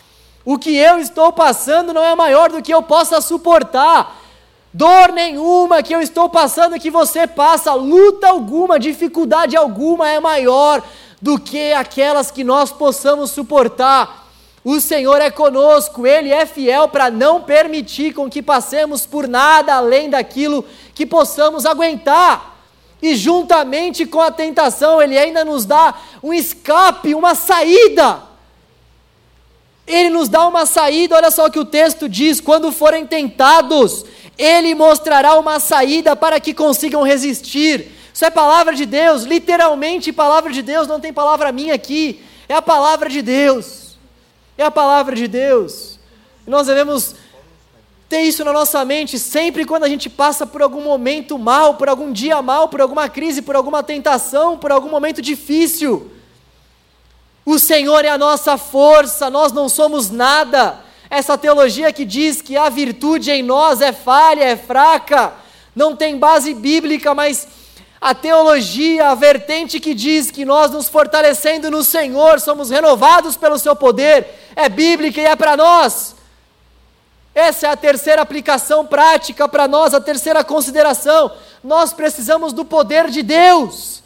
O 0.47 0.57
que 0.57 0.75
eu 0.75 0.99
estou 0.99 1.31
passando 1.31 1.93
não 1.93 2.03
é 2.03 2.15
maior 2.15 2.51
do 2.51 2.63
que 2.63 2.73
eu 2.73 2.83
possa 2.83 3.21
suportar. 3.21 4.18
Dor 4.73 5.13
nenhuma 5.13 5.83
que 5.83 5.95
eu 5.95 6.01
estou 6.01 6.29
passando, 6.29 6.79
que 6.79 6.91
você 6.91 7.27
passa, 7.27 7.73
luta 7.73 8.29
alguma, 8.29 8.79
dificuldade 8.79 9.57
alguma 9.57 10.11
é 10.11 10.21
maior 10.21 10.83
do 11.21 11.39
que 11.39 11.73
aquelas 11.73 12.31
que 12.31 12.45
nós 12.45 12.71
possamos 12.71 13.31
suportar. 13.31 14.29
O 14.63 14.81
Senhor 14.81 15.23
é 15.23 15.31
conosco, 15.31 16.07
Ele 16.07 16.31
é 16.31 16.45
fiel 16.45 16.89
para 16.89 17.11
não 17.11 17.41
permitir 17.41 18.13
com 18.13 18.29
que 18.29 18.43
passemos 18.43 19.07
por 19.07 19.27
nada 19.27 19.75
além 19.75 20.11
daquilo 20.11 20.65
que 20.95 21.07
possamos 21.07 21.65
aguentar. 21.65 22.57
E 23.01 23.15
juntamente 23.15 24.05
com 24.05 24.21
a 24.21 24.31
tentação, 24.31 25.01
Ele 25.01 25.17
ainda 25.17 25.45
nos 25.45 25.65
dá 25.65 25.95
um 26.23 26.35
escape, 26.35 27.15
uma 27.15 27.35
saída. 27.35 28.23
Ele 29.87 30.11
nos 30.11 30.29
dá 30.29 30.47
uma 30.47 30.67
saída, 30.67 31.17
olha 31.17 31.31
só 31.31 31.47
o 31.47 31.51
que 31.51 31.59
o 31.59 31.65
texto 31.65 32.07
diz: 32.09 32.41
quando 32.41 32.71
forem 32.71 33.07
tentados, 33.07 34.05
ele 34.39 34.75
mostrará 34.75 35.35
uma 35.37 35.59
saída 35.59 36.15
para 36.15 36.39
que 36.39 36.55
consigam 36.55 37.03
resistir. 37.03 37.91
Isso 38.15 38.25
é 38.25 38.31
palavra 38.31 38.75
de 38.75 38.87
Deus, 38.87 39.25
literalmente 39.25 40.13
palavra 40.13 40.53
de 40.53 40.63
Deus, 40.63 40.87
não 40.87 41.01
tem 41.01 41.13
palavra 41.13 41.53
minha 41.53 41.75
aqui, 41.75 42.25
é 42.49 42.55
a 42.55 42.63
palavra 42.63 43.11
de 43.11 43.21
Deus. 43.21 43.89
É 44.57 44.65
a 44.65 44.71
palavra 44.71 45.15
de 45.15 45.29
Deus. 45.29 45.99
Nós 46.47 46.67
devemos 46.67 47.15
ter 48.09 48.23
isso 48.23 48.45
na 48.45 48.53
nossa 48.53 48.85
mente 48.85 49.19
sempre 49.19 49.65
quando 49.65 49.85
a 49.85 49.89
gente 49.89 50.09
passa 50.09 50.47
por 50.47 50.63
algum 50.63 50.83
momento 50.83 51.39
mal, 51.39 51.75
por 51.75 51.89
algum 51.89 52.11
dia 52.11 52.41
mal, 52.41 52.69
por 52.69 52.81
alguma 52.81 53.09
crise, 53.09 53.43
por 53.43 53.55
alguma 53.55 53.83
tentação, 53.83 54.57
por 54.57 54.73
algum 54.73 54.89
momento 54.89 55.21
difícil. 55.21 56.11
O 57.45 57.59
Senhor 57.59 58.05
é 58.05 58.09
a 58.09 58.19
nossa 58.19 58.57
força, 58.59 59.31
nós 59.31 59.53
não 59.53 59.69
somos 59.69 60.11
nada. 60.11 60.81
Essa 61.11 61.39
teologia 61.39 61.93
que 61.93 62.05
diz 62.05 62.43
que 62.43 62.57
a 62.57 62.69
virtude 62.69 63.31
em 63.31 63.43
nós 63.43 63.81
é 63.81 63.93
falha, 63.93 64.45
é 64.45 64.57
fraca, 64.57 65.33
não 65.75 65.97
tem 65.97 66.19
base 66.19 66.53
bíblica, 66.53 67.15
mas 67.15 67.49
a 68.01 68.15
teologia, 68.15 69.09
a 69.09 69.15
vertente 69.15 69.81
que 69.81 69.95
diz 69.95 70.31
que 70.31 70.45
nós 70.45 70.71
nos 70.71 70.89
fortalecendo 70.89 71.71
no 71.71 71.83
Senhor, 71.83 72.41
somos 72.41 72.71
renovados 72.71 73.37
pelo 73.37 73.59
seu 73.59 73.75
poder, 73.75 74.27
é 74.55 74.69
bíblica 74.69 75.21
e 75.21 75.25
é 75.25 75.35
para 75.35 75.57
nós. 75.57 76.15
Essa 77.35 77.69
é 77.69 77.71
a 77.71 77.77
terceira 77.77 78.21
aplicação 78.21 78.85
prática 78.85 79.49
para 79.49 79.69
nós, 79.69 79.95
a 79.95 80.01
terceira 80.01 80.43
consideração. 80.43 81.31
Nós 81.63 81.93
precisamos 81.93 82.53
do 82.53 82.65
poder 82.65 83.09
de 83.11 83.23
Deus. 83.23 84.03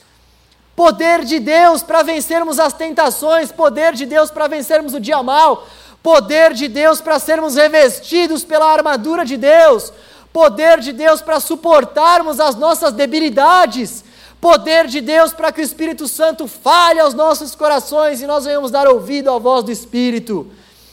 Poder 0.76 1.24
de 1.24 1.38
Deus 1.38 1.82
para 1.82 2.02
vencermos 2.02 2.58
as 2.58 2.72
tentações, 2.72 3.50
poder 3.52 3.94
de 3.94 4.06
Deus 4.06 4.30
para 4.30 4.48
vencermos 4.48 4.94
o 4.94 5.00
dia 5.00 5.22
mal, 5.22 5.66
poder 6.02 6.52
de 6.52 6.66
Deus 6.66 7.00
para 7.00 7.18
sermos 7.18 7.54
revestidos 7.54 8.44
pela 8.44 8.72
armadura 8.72 9.24
de 9.24 9.36
Deus, 9.36 9.92
poder 10.32 10.80
de 10.80 10.92
Deus 10.92 11.20
para 11.20 11.38
suportarmos 11.38 12.40
as 12.40 12.56
nossas 12.56 12.92
debilidades, 12.92 14.04
poder 14.40 14.88
de 14.88 15.00
Deus 15.00 15.32
para 15.32 15.52
que 15.52 15.60
o 15.60 15.64
Espírito 15.64 16.08
Santo 16.08 16.48
fale 16.48 16.98
aos 16.98 17.14
nossos 17.14 17.54
corações 17.54 18.20
e 18.20 18.26
nós 18.26 18.44
venhamos 18.44 18.72
dar 18.72 18.88
ouvido 18.88 19.30
à 19.30 19.38
voz 19.38 19.64
do 19.64 19.70
Espírito. 19.70 20.48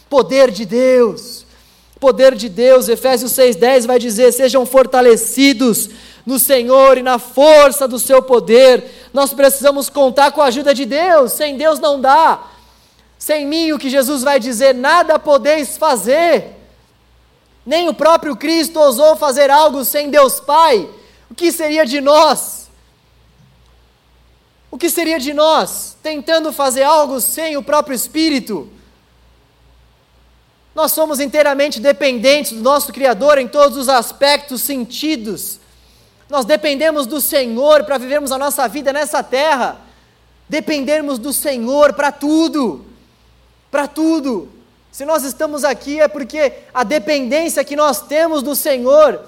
Poder 0.08 0.52
de 0.52 0.66
Deus, 0.66 1.46
poder 2.00 2.36
de 2.36 2.50
Deus, 2.50 2.90
Efésios 2.90 3.32
6,10 3.34 3.88
vai 3.88 4.00
dizer: 4.00 4.32
sejam 4.32 4.66
fortalecidos 4.66 5.90
no 6.26 6.38
Senhor 6.38 6.98
e 6.98 7.04
na 7.04 7.18
força 7.18 7.88
do 7.88 7.98
seu 7.98 8.22
poder. 8.22 9.10
Nós 9.14 9.34
precisamos 9.34 9.90
contar 9.90 10.32
com 10.32 10.42
a 10.42 10.46
ajuda 10.46 10.74
de 10.74 10.86
Deus, 10.86 11.34
sem 11.34 11.58
Deus 11.58 11.80
não 11.80 12.00
dá. 12.00 12.40
Sem 13.20 13.46
mim, 13.46 13.74
o 13.74 13.78
que 13.78 13.90
Jesus 13.90 14.24
vai 14.24 14.40
dizer, 14.40 14.74
nada 14.74 15.20
podeis 15.20 15.78
fazer. 15.78 16.56
Nem 17.66 17.90
o 17.90 17.94
próprio 17.94 18.34
Cristo 18.34 18.80
ousou 18.80 19.18
fazer 19.18 19.52
algo 19.52 19.84
sem 19.84 20.10
Deus 20.10 20.40
Pai. 20.40 20.90
O 21.30 21.36
que 21.36 21.52
seria 21.52 21.86
de 21.86 22.00
nós? 22.00 22.70
O 24.72 24.78
que 24.78 24.90
seria 24.90 25.20
de 25.20 25.34
nós 25.34 25.98
tentando 26.02 26.54
fazer 26.54 26.84
algo 26.84 27.20
sem 27.20 27.58
o 27.58 27.62
próprio 27.62 27.94
Espírito? 27.94 28.70
Nós 30.74 30.94
somos 30.94 31.20
inteiramente 31.20 31.82
dependentes 31.82 32.54
do 32.54 32.62
nosso 32.62 32.94
Criador 32.94 33.38
em 33.38 33.50
todos 33.50 33.76
os 33.76 33.90
aspectos, 33.90 34.62
sentidos. 34.62 35.60
Nós 36.30 36.46
dependemos 36.46 37.06
do 37.06 37.20
Senhor 37.20 37.84
para 37.84 37.98
vivermos 37.98 38.32
a 38.32 38.38
nossa 38.38 38.66
vida 38.70 38.94
nessa 38.94 39.22
terra. 39.22 39.82
Dependermos 40.48 41.20
do 41.20 41.34
Senhor 41.34 41.92
para 41.94 42.14
tudo 42.14 42.89
para 43.72 43.88
tudo. 43.88 44.50
Se 44.92 45.06
nós 45.06 45.24
estamos 45.24 45.64
aqui 45.64 46.00
é 46.00 46.08
porque 46.08 46.54
a 46.74 46.84
dependência 46.84 47.64
que 47.64 47.76
nós 47.76 48.02
temos 48.02 48.42
do 48.42 48.56
Senhor 48.56 49.22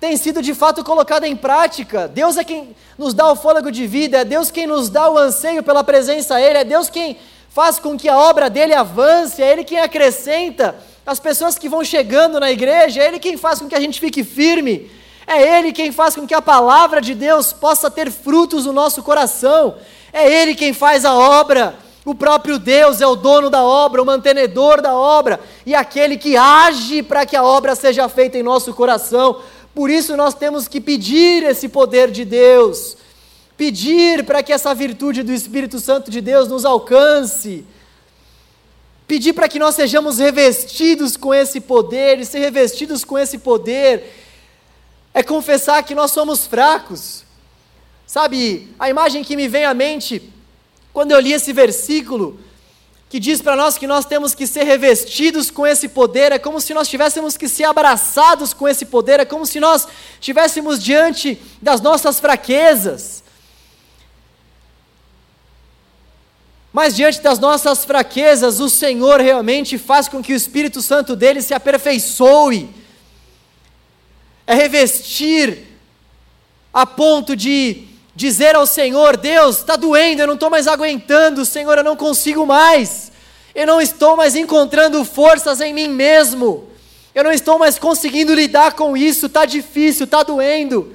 tem 0.00 0.16
sido 0.16 0.42
de 0.42 0.52
fato 0.52 0.82
colocada 0.82 1.28
em 1.28 1.36
prática. 1.36 2.08
Deus 2.08 2.36
é 2.36 2.42
quem 2.42 2.74
nos 2.98 3.14
dá 3.14 3.30
o 3.30 3.36
fôlego 3.36 3.70
de 3.70 3.86
vida, 3.86 4.18
é 4.18 4.24
Deus 4.24 4.50
quem 4.50 4.66
nos 4.66 4.88
dá 4.88 5.08
o 5.08 5.16
anseio 5.16 5.62
pela 5.62 5.84
presença 5.84 6.40
Ele, 6.40 6.58
é 6.58 6.64
Deus 6.64 6.90
quem 6.90 7.16
faz 7.48 7.78
com 7.78 7.96
que 7.96 8.08
a 8.08 8.18
obra 8.18 8.50
dele 8.50 8.74
avance, 8.74 9.40
é 9.40 9.52
Ele 9.52 9.62
quem 9.62 9.78
acrescenta 9.78 10.74
as 11.06 11.20
pessoas 11.20 11.56
que 11.56 11.68
vão 11.68 11.84
chegando 11.84 12.40
na 12.40 12.50
igreja, 12.50 13.00
é 13.00 13.06
Ele 13.06 13.18
quem 13.18 13.36
faz 13.36 13.60
com 13.60 13.68
que 13.68 13.74
a 13.74 13.80
gente 13.80 14.00
fique 14.00 14.24
firme, 14.24 14.90
é 15.26 15.58
Ele 15.58 15.72
quem 15.72 15.92
faz 15.92 16.16
com 16.16 16.26
que 16.26 16.34
a 16.34 16.42
palavra 16.42 17.00
de 17.00 17.14
Deus 17.14 17.52
possa 17.52 17.88
ter 17.90 18.10
frutos 18.10 18.66
no 18.66 18.72
nosso 18.72 19.02
coração, 19.04 19.76
é 20.12 20.28
Ele 20.28 20.54
quem 20.54 20.72
faz 20.72 21.04
a 21.04 21.14
obra. 21.14 21.76
O 22.04 22.14
próprio 22.14 22.58
Deus 22.58 23.00
é 23.00 23.06
o 23.06 23.14
dono 23.14 23.48
da 23.48 23.62
obra, 23.62 24.02
o 24.02 24.06
mantenedor 24.06 24.82
da 24.82 24.94
obra 24.94 25.38
e 25.64 25.74
aquele 25.74 26.16
que 26.16 26.36
age 26.36 27.02
para 27.02 27.24
que 27.24 27.36
a 27.36 27.44
obra 27.44 27.76
seja 27.76 28.08
feita 28.08 28.36
em 28.36 28.42
nosso 28.42 28.74
coração. 28.74 29.40
Por 29.72 29.88
isso 29.88 30.16
nós 30.16 30.34
temos 30.34 30.66
que 30.66 30.80
pedir 30.80 31.44
esse 31.44 31.68
poder 31.68 32.10
de 32.10 32.24
Deus, 32.24 32.96
pedir 33.56 34.24
para 34.24 34.42
que 34.42 34.52
essa 34.52 34.74
virtude 34.74 35.22
do 35.22 35.32
Espírito 35.32 35.78
Santo 35.78 36.10
de 36.10 36.20
Deus 36.20 36.48
nos 36.48 36.64
alcance, 36.64 37.64
pedir 39.06 39.32
para 39.32 39.48
que 39.48 39.60
nós 39.60 39.76
sejamos 39.76 40.18
revestidos 40.18 41.16
com 41.16 41.32
esse 41.32 41.60
poder, 41.60 42.18
e 42.18 42.26
ser 42.26 42.40
revestidos 42.40 43.04
com 43.04 43.16
esse 43.16 43.38
poder 43.38 44.12
é 45.14 45.22
confessar 45.22 45.82
que 45.84 45.94
nós 45.94 46.10
somos 46.10 46.46
fracos. 46.46 47.24
Sabe, 48.06 48.74
a 48.78 48.90
imagem 48.90 49.22
que 49.22 49.36
me 49.36 49.46
vem 49.46 49.64
à 49.64 49.72
mente 49.72 50.32
quando 50.92 51.12
eu 51.12 51.20
li 51.20 51.32
esse 51.32 51.52
versículo, 51.52 52.38
que 53.08 53.20
diz 53.20 53.42
para 53.42 53.54
nós 53.54 53.76
que 53.76 53.86
nós 53.86 54.06
temos 54.06 54.34
que 54.34 54.46
ser 54.46 54.64
revestidos 54.64 55.50
com 55.50 55.66
esse 55.66 55.88
poder, 55.88 56.32
é 56.32 56.38
como 56.38 56.60
se 56.60 56.72
nós 56.72 56.88
tivéssemos 56.88 57.36
que 57.36 57.46
ser 57.46 57.64
abraçados 57.64 58.54
com 58.54 58.66
esse 58.66 58.86
poder, 58.86 59.20
é 59.20 59.24
como 59.24 59.44
se 59.44 59.60
nós 59.60 59.86
estivéssemos 60.14 60.82
diante 60.82 61.38
das 61.60 61.80
nossas 61.80 62.18
fraquezas. 62.18 63.22
Mas 66.72 66.96
diante 66.96 67.20
das 67.20 67.38
nossas 67.38 67.84
fraquezas, 67.84 68.60
o 68.60 68.70
Senhor 68.70 69.20
realmente 69.20 69.76
faz 69.76 70.08
com 70.08 70.22
que 70.22 70.32
o 70.32 70.36
Espírito 70.36 70.80
Santo 70.80 71.14
dele 71.14 71.42
se 71.42 71.52
aperfeiçoe. 71.52 72.70
É 74.46 74.54
revestir 74.54 75.66
a 76.72 76.86
ponto 76.86 77.36
de 77.36 77.91
dizer 78.14 78.54
ao 78.54 78.66
Senhor: 78.66 79.16
Deus, 79.16 79.58
está 79.58 79.76
doendo, 79.76 80.22
eu 80.22 80.26
não 80.26 80.34
estou 80.34 80.50
mais 80.50 80.66
aguentando, 80.66 81.44
Senhor, 81.44 81.78
eu 81.78 81.84
não 81.84 81.96
consigo 81.96 82.46
mais, 82.46 83.10
eu 83.54 83.66
não 83.66 83.80
estou 83.80 84.16
mais 84.16 84.36
encontrando 84.36 85.04
forças 85.04 85.60
em 85.60 85.72
mim 85.72 85.88
mesmo, 85.88 86.68
eu 87.14 87.24
não 87.24 87.32
estou 87.32 87.58
mais 87.58 87.78
conseguindo 87.78 88.34
lidar 88.34 88.72
com 88.72 88.96
isso, 88.96 89.26
está 89.26 89.44
difícil, 89.44 90.04
está 90.04 90.22
doendo. 90.22 90.94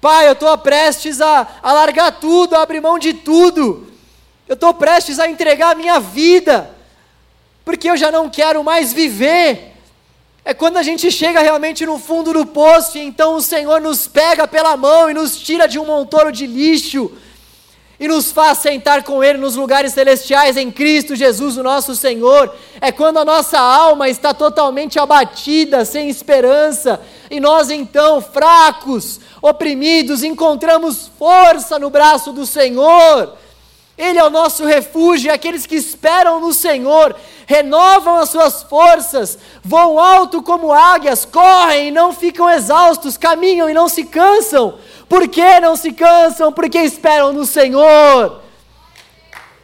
Pai, 0.00 0.26
eu 0.26 0.32
estou 0.32 0.56
prestes 0.58 1.20
a, 1.20 1.46
a 1.62 1.72
largar 1.72 2.18
tudo, 2.18 2.56
a 2.56 2.62
abrir 2.62 2.80
mão 2.80 2.98
de 2.98 3.14
tudo, 3.14 3.86
eu 4.48 4.54
estou 4.54 4.74
prestes 4.74 5.20
a 5.20 5.28
entregar 5.28 5.70
a 5.70 5.74
minha 5.76 6.00
vida, 6.00 6.74
porque 7.64 7.88
eu 7.88 7.96
já 7.96 8.10
não 8.10 8.28
quero 8.28 8.64
mais 8.64 8.92
viver. 8.92 9.71
É 10.44 10.52
quando 10.52 10.76
a 10.76 10.82
gente 10.82 11.08
chega 11.10 11.40
realmente 11.40 11.86
no 11.86 11.98
fundo 11.98 12.32
do 12.32 12.44
poço, 12.44 12.98
e 12.98 13.00
então 13.00 13.36
o 13.36 13.40
Senhor 13.40 13.80
nos 13.80 14.08
pega 14.08 14.48
pela 14.48 14.76
mão 14.76 15.08
e 15.08 15.14
nos 15.14 15.38
tira 15.40 15.68
de 15.68 15.78
um 15.78 15.86
montoro 15.86 16.32
de 16.32 16.46
lixo 16.46 17.12
e 18.00 18.08
nos 18.08 18.32
faz 18.32 18.58
sentar 18.58 19.04
com 19.04 19.22
Ele 19.22 19.38
nos 19.38 19.54
lugares 19.54 19.92
celestiais 19.92 20.56
em 20.56 20.72
Cristo 20.72 21.14
Jesus, 21.14 21.56
o 21.56 21.62
nosso 21.62 21.94
Senhor. 21.94 22.52
É 22.80 22.90
quando 22.90 23.20
a 23.20 23.24
nossa 23.24 23.60
alma 23.60 24.08
está 24.08 24.34
totalmente 24.34 24.98
abatida, 24.98 25.84
sem 25.84 26.08
esperança, 26.08 27.00
e 27.30 27.38
nós 27.38 27.70
então, 27.70 28.20
fracos, 28.20 29.20
oprimidos, 29.40 30.24
encontramos 30.24 31.08
força 31.16 31.78
no 31.78 31.88
braço 31.88 32.32
do 32.32 32.44
Senhor. 32.44 33.36
Ele 33.96 34.18
é 34.18 34.24
o 34.24 34.30
nosso 34.30 34.64
refúgio, 34.64 35.28
e 35.28 35.30
aqueles 35.30 35.64
que 35.64 35.76
esperam 35.76 36.40
no 36.40 36.52
Senhor 36.52 37.14
renovam 37.52 38.16
as 38.16 38.30
suas 38.30 38.62
forças, 38.62 39.38
voam 39.62 39.98
alto 39.98 40.42
como 40.42 40.72
águias, 40.72 41.26
correm 41.26 41.88
e 41.88 41.90
não 41.90 42.10
ficam 42.14 42.48
exaustos, 42.48 43.18
caminham 43.18 43.68
e 43.68 43.74
não 43.74 43.90
se 43.90 44.04
cansam. 44.04 44.78
Por 45.06 45.28
que 45.28 45.60
não 45.60 45.76
se 45.76 45.92
cansam? 45.92 46.50
Porque 46.50 46.78
esperam 46.78 47.30
no 47.30 47.44
Senhor. 47.44 48.40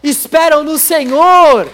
Esperam 0.02 0.62
no 0.62 0.78
Senhor 0.78 1.66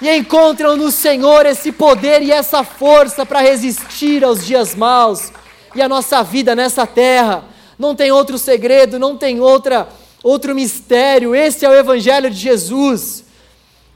e 0.00 0.10
encontram 0.16 0.74
no 0.74 0.90
Senhor 0.90 1.44
esse 1.44 1.70
poder 1.70 2.22
e 2.22 2.32
essa 2.32 2.64
força 2.64 3.26
para 3.26 3.40
resistir 3.40 4.24
aos 4.24 4.46
dias 4.46 4.74
maus 4.74 5.30
e 5.74 5.82
a 5.82 5.88
nossa 5.88 6.22
vida 6.22 6.54
nessa 6.54 6.86
terra. 6.86 7.44
Não 7.78 7.94
tem 7.94 8.10
outro 8.10 8.38
segredo, 8.38 8.98
não 8.98 9.18
tem 9.18 9.38
outra 9.38 9.86
outro 10.22 10.54
mistério. 10.54 11.34
Esse 11.34 11.66
é 11.66 11.68
o 11.68 11.74
evangelho 11.74 12.30
de 12.30 12.36
Jesus. 12.36 13.24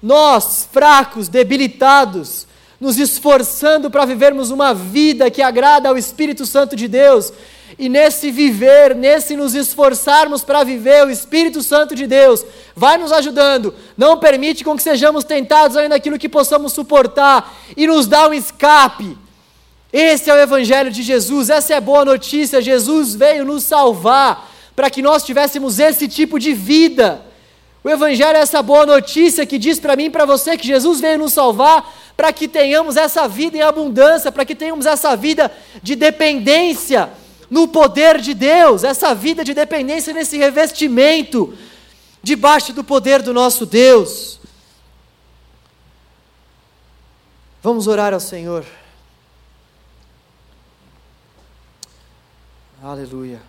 Nós, 0.03 0.69
fracos, 0.71 1.29
debilitados, 1.29 2.47
nos 2.81 2.99
esforçando 2.99 3.91
para 3.91 4.05
vivermos 4.05 4.51
uma 4.51 4.75
vida 4.75 5.31
que 5.31 5.43
agrada 5.43 5.89
ao 5.89 5.97
Espírito 5.97 6.45
Santo 6.45 6.77
de 6.77 6.87
Deus, 6.87 7.33
e 7.79 7.89
nesse 7.89 8.31
viver, 8.31 8.95
nesse 8.95 9.37
nos 9.37 9.55
esforçarmos 9.55 10.45
para 10.45 10.65
viver, 10.65 11.05
o 11.05 11.11
Espírito 11.11 11.63
Santo 11.63 11.95
de 11.95 12.07
Deus 12.07 12.45
vai 12.75 12.97
nos 12.97 13.13
ajudando, 13.13 13.75
não 13.97 14.19
permite 14.19 14.65
com 14.65 14.77
que 14.77 14.83
sejamos 14.83 15.25
tentados 15.25 15.77
ainda 15.77 15.97
naquilo 15.97 16.19
que 16.19 16.29
possamos 16.29 16.73
suportar 16.73 17.55
e 17.77 17.87
nos 17.87 18.07
dá 18.07 18.29
um 18.29 18.35
escape. 18.35 19.19
Esse 19.93 20.31
é 20.31 20.35
o 20.35 20.39
Evangelho 20.39 20.91
de 20.91 21.03
Jesus, 21.03 21.51
essa 21.51 21.75
é 21.75 21.77
a 21.77 21.81
boa 21.81 22.05
notícia. 22.05 22.63
Jesus 22.63 23.15
veio 23.15 23.45
nos 23.45 23.65
salvar 23.65 24.51
para 24.75 24.91
que 24.91 25.03
nós 25.03 25.25
tivéssemos 25.25 25.79
esse 25.79 26.07
tipo 26.07 26.39
de 26.39 26.53
vida. 26.53 27.23
O 27.87 27.89
Evangelho 27.89 28.37
é 28.37 28.41
essa 28.41 28.61
boa 28.65 28.85
notícia 28.85 29.47
que 29.47 29.57
diz 29.57 29.79
para 29.79 29.95
mim 29.95 30.07
e 30.07 30.11
para 30.11 30.25
você 30.25 30.59
que 30.59 30.67
Jesus 30.67 30.99
veio 30.99 31.21
nos 31.21 31.33
salvar 31.33 31.89
para 32.17 32.33
que 32.33 32.49
tenhamos 32.49 32.97
essa 32.97 33.29
vida 33.29 33.57
em 33.57 33.61
abundância, 33.61 34.33
para 34.33 34.45
que 34.45 34.57
tenhamos 34.57 34.87
essa 34.87 35.17
vida 35.17 35.57
de 35.81 35.95
dependência 35.95 37.09
no 37.49 37.69
poder 37.69 38.21
de 38.21 38.35
Deus, 38.35 38.83
essa 38.83 39.15
vida 39.15 39.45
de 39.45 39.55
dependência 39.55 40.13
nesse 40.13 40.37
revestimento 40.37 41.57
debaixo 42.25 42.73
do 42.73 42.83
poder 42.83 43.23
do 43.23 43.33
nosso 43.33 43.65
Deus. 43.65 44.41
Vamos 47.63 47.87
orar 47.87 48.13
ao 48.13 48.19
Senhor. 48.19 48.67
Aleluia. 52.83 53.41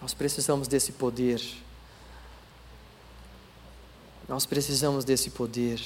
Nós 0.00 0.14
precisamos 0.14 0.66
desse 0.66 0.92
poder. 0.92 1.42
Nós 4.28 4.44
precisamos 4.44 5.06
desse 5.06 5.30
poder. 5.30 5.80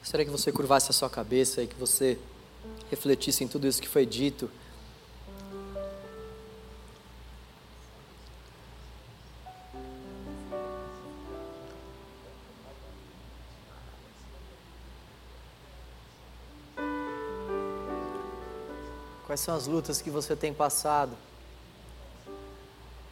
Gostaria 0.00 0.26
que 0.26 0.32
você 0.32 0.50
curvasse 0.50 0.90
a 0.90 0.92
sua 0.92 1.08
cabeça 1.08 1.62
e 1.62 1.68
que 1.68 1.76
você 1.76 2.18
refletisse 2.90 3.44
em 3.44 3.46
tudo 3.46 3.68
isso 3.68 3.80
que 3.80 3.86
foi 3.86 4.04
dito. 4.04 4.50
Quais 19.30 19.38
são 19.38 19.54
as 19.54 19.68
lutas 19.68 20.02
que 20.02 20.10
você 20.10 20.34
tem 20.34 20.52
passado? 20.52 21.12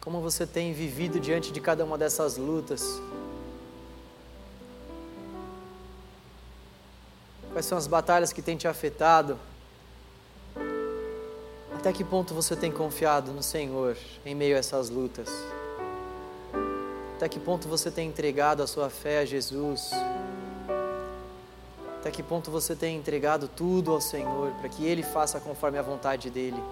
Como 0.01 0.19
você 0.19 0.45
tem 0.45 0.73
vivido 0.73 1.17
diante 1.17 1.49
de 1.49 1.61
cada 1.61 1.85
uma 1.85 1.97
dessas 1.97 2.35
lutas? 2.35 2.83
Quais 7.53 7.65
são 7.65 7.77
as 7.77 7.87
batalhas 7.87 8.33
que 8.33 8.41
têm 8.41 8.57
te 8.57 8.67
afetado? 8.67 9.39
Até 11.77 11.93
que 11.93 12.03
ponto 12.03 12.33
você 12.33 12.53
tem 12.53 12.69
confiado 12.69 13.31
no 13.31 13.41
Senhor 13.41 13.95
em 14.25 14.35
meio 14.35 14.57
a 14.57 14.59
essas 14.59 14.89
lutas? 14.89 15.29
Até 17.15 17.29
que 17.29 17.39
ponto 17.39 17.65
você 17.65 17.89
tem 17.89 18.09
entregado 18.09 18.61
a 18.61 18.67
sua 18.67 18.89
fé 18.89 19.19
a 19.19 19.25
Jesus? 19.25 19.91
Até 21.99 22.11
que 22.11 22.23
ponto 22.23 22.49
você 22.49 22.75
tem 22.75 22.95
entregado 22.95 23.49
tudo 23.49 23.91
ao 23.91 23.99
Senhor 23.99 24.51
para 24.53 24.69
que 24.69 24.85
Ele 24.85 25.03
faça 25.03 25.37
conforme 25.37 25.77
a 25.77 25.81
vontade 25.81 26.29
dEle? 26.29 26.63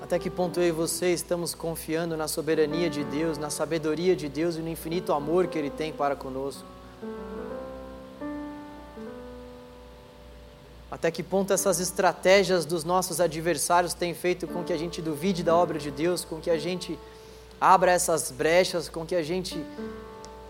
Até 0.00 0.18
que 0.18 0.30
ponto 0.30 0.58
eu 0.58 0.68
e 0.68 0.70
você 0.70 1.12
estamos 1.12 1.54
confiando 1.54 2.16
na 2.16 2.26
soberania 2.26 2.88
de 2.88 3.04
Deus, 3.04 3.36
na 3.36 3.50
sabedoria 3.50 4.16
de 4.16 4.26
Deus 4.30 4.56
e 4.56 4.60
no 4.60 4.70
infinito 4.70 5.12
amor 5.12 5.48
que 5.48 5.58
Ele 5.58 5.68
tem 5.68 5.92
para 5.92 6.16
conosco? 6.16 6.64
Até 10.90 11.10
que 11.10 11.22
ponto 11.22 11.52
essas 11.52 11.78
estratégias 11.78 12.64
dos 12.64 12.82
nossos 12.82 13.20
adversários 13.20 13.92
têm 13.92 14.14
feito 14.14 14.48
com 14.48 14.64
que 14.64 14.72
a 14.72 14.78
gente 14.78 15.02
duvide 15.02 15.42
da 15.42 15.54
obra 15.54 15.78
de 15.78 15.90
Deus, 15.90 16.24
com 16.24 16.40
que 16.40 16.50
a 16.50 16.58
gente 16.58 16.98
abra 17.60 17.92
essas 17.92 18.30
brechas, 18.30 18.88
com 18.88 19.04
que 19.04 19.14
a 19.14 19.22
gente 19.22 19.62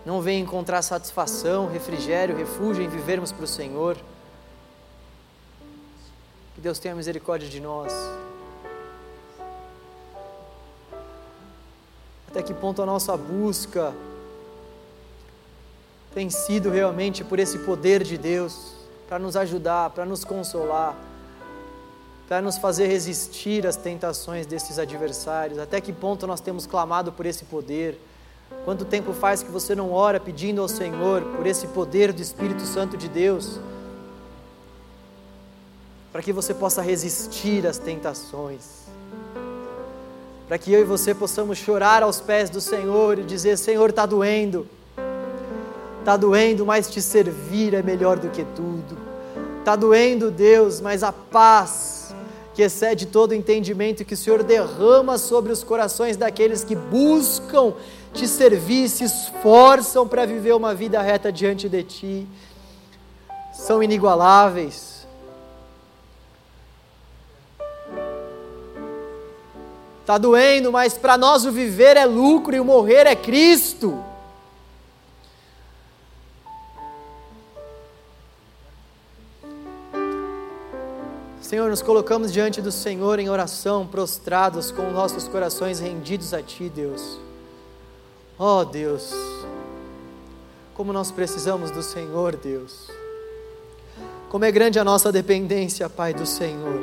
não 0.09 0.23
venha 0.23 0.39
encontrar 0.39 0.81
satisfação, 0.81 1.67
refrigério, 1.67 2.35
refúgio 2.35 2.83
em 2.83 2.89
vivermos 2.89 3.31
para 3.31 3.43
o 3.43 3.47
Senhor. 3.47 3.95
Que 6.55 6.61
Deus 6.61 6.79
tenha 6.79 6.95
misericórdia 6.95 7.47
de 7.47 7.59
nós. 7.59 7.93
Até 12.27 12.41
que 12.41 12.55
ponto 12.55 12.81
a 12.81 12.87
nossa 12.87 13.15
busca 13.15 13.93
tem 16.11 16.27
sido 16.31 16.71
realmente 16.71 17.23
por 17.23 17.37
esse 17.37 17.59
poder 17.59 18.03
de 18.03 18.17
Deus 18.17 18.73
para 19.07 19.19
nos 19.19 19.35
ajudar, 19.35 19.91
para 19.91 20.07
nos 20.07 20.23
consolar, 20.23 20.97
para 22.27 22.41
nos 22.41 22.57
fazer 22.57 22.87
resistir 22.87 23.67
às 23.67 23.75
tentações 23.75 24.47
desses 24.47 24.79
adversários? 24.79 25.59
Até 25.59 25.79
que 25.79 25.93
ponto 25.93 26.25
nós 26.25 26.41
temos 26.41 26.65
clamado 26.65 27.11
por 27.11 27.27
esse 27.27 27.45
poder? 27.45 28.08
Quanto 28.65 28.85
tempo 28.85 29.13
faz 29.13 29.41
que 29.41 29.51
você 29.51 29.73
não 29.73 29.91
ora 29.91 30.19
pedindo 30.19 30.61
ao 30.61 30.67
Senhor 30.67 31.21
por 31.21 31.45
esse 31.45 31.67
poder 31.67 32.11
do 32.11 32.21
Espírito 32.21 32.63
Santo 32.63 32.97
de 32.97 33.07
Deus? 33.07 33.59
Para 36.11 36.21
que 36.21 36.33
você 36.33 36.53
possa 36.53 36.81
resistir 36.81 37.65
às 37.65 37.77
tentações. 37.77 38.87
Para 40.47 40.57
que 40.57 40.73
eu 40.73 40.81
e 40.81 40.83
você 40.83 41.13
possamos 41.13 41.57
chorar 41.57 42.01
aos 42.01 42.19
pés 42.19 42.49
do 42.49 42.59
Senhor 42.59 43.19
e 43.19 43.23
dizer: 43.23 43.57
Senhor, 43.57 43.91
está 43.91 44.05
doendo. 44.05 44.67
Está 45.99 46.17
doendo, 46.17 46.65
mas 46.65 46.89
te 46.89 47.01
servir 47.01 47.73
é 47.75 47.83
melhor 47.83 48.17
do 48.17 48.29
que 48.29 48.43
tudo. 48.55 48.97
Está 49.59 49.75
doendo, 49.75 50.31
Deus, 50.31 50.81
mas 50.81 51.03
a 51.03 51.11
paz 51.11 52.15
que 52.55 52.63
excede 52.63 53.05
todo 53.05 53.35
entendimento 53.35 54.03
que 54.03 54.15
o 54.15 54.17
Senhor 54.17 54.41
derrama 54.41 55.17
sobre 55.17 55.51
os 55.51 55.63
corações 55.63 56.17
daqueles 56.17 56.63
que 56.63 56.75
buscam 56.75 57.73
te 58.13 58.27
servir, 58.27 58.89
se 58.89 59.03
esforçam 59.03 60.07
para 60.07 60.25
viver 60.25 60.53
uma 60.53 60.73
vida 60.73 61.01
reta 61.01 61.31
diante 61.31 61.69
de 61.69 61.83
ti, 61.83 62.27
são 63.53 63.83
inigualáveis. 63.83 65.07
Está 70.01 70.17
doendo, 70.17 70.71
mas 70.71 70.97
para 70.97 71.17
nós 71.17 71.45
o 71.45 71.51
viver 71.51 71.95
é 71.95 72.05
lucro 72.05 72.55
e 72.55 72.59
o 72.59 72.65
morrer 72.65 73.05
é 73.05 73.15
Cristo. 73.15 74.03
Senhor, 81.49 81.69
nos 81.69 81.81
colocamos 81.81 82.31
diante 82.31 82.61
do 82.61 82.71
Senhor 82.71 83.17
em 83.17 83.29
oração, 83.29 83.85
prostrados, 83.85 84.71
com 84.71 84.91
nossos 84.91 85.27
corações 85.27 85.79
rendidos 85.79 86.33
a 86.33 86.41
Ti, 86.41 86.69
Deus. 86.69 87.28
Oh, 88.41 88.63
Deus, 88.63 89.13
como 90.73 90.93
nós 90.93 91.11
precisamos 91.11 91.71
do 91.71 91.83
Senhor, 91.83 92.37
Deus. 92.37 92.89
Como 94.29 94.45
é 94.45 94.51
grande 94.51 94.79
a 94.79 94.83
nossa 94.85 95.11
dependência, 95.11 95.89
Pai, 95.89 96.13
do 96.13 96.25
Senhor. 96.25 96.81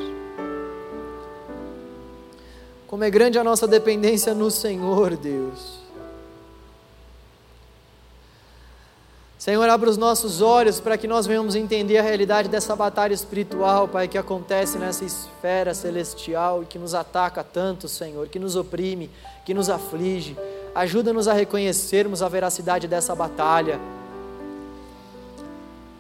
Como 2.87 3.03
é 3.05 3.09
grande 3.09 3.39
a 3.39 3.45
nossa 3.45 3.67
dependência 3.67 4.35
no 4.35 4.51
Senhor, 4.51 5.17
Deus. 5.17 5.79
Senhor, 9.39 9.67
abra 9.71 9.89
os 9.89 9.97
nossos 9.97 10.43
olhos 10.43 10.79
para 10.79 10.99
que 10.99 11.09
nós 11.09 11.27
venhamos 11.27 11.55
entender 11.55 11.97
a 11.97 12.03
realidade 12.03 12.51
dessa 12.51 12.77
batalha 12.77 13.15
espiritual, 13.15 13.89
Pai, 13.89 14.09
que 14.09 14.19
acontece 14.19 14.77
nessa 14.77 15.07
esfera 15.07 15.73
celestial 15.73 16.63
e 16.63 16.67
que 16.67 16.79
nos 16.79 16.95
ataca 16.95 17.43
tanto, 17.43 17.89
Senhor, 17.89 18.29
que 18.29 18.39
nos 18.39 18.57
oprime, 18.57 19.11
que 19.47 19.55
nos 19.55 19.71
aflige. 19.71 20.37
Ajuda-nos 20.77 21.27
a 21.27 21.33
reconhecermos 21.33 22.23
a 22.23 22.29
veracidade 22.29 22.87
dessa 22.87 23.15
batalha. 23.15 23.81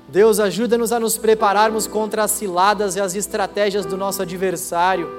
Deus, 0.09 0.39
ajuda-nos 0.39 0.93
a 0.93 1.01
nos 1.01 1.19
prepararmos 1.19 1.86
contra 1.86 2.23
as 2.23 2.31
ciladas 2.31 2.94
e 2.94 3.01
as 3.01 3.16
estratégias 3.16 3.85
do 3.85 3.97
nosso 3.97 4.23
adversário. 4.23 5.11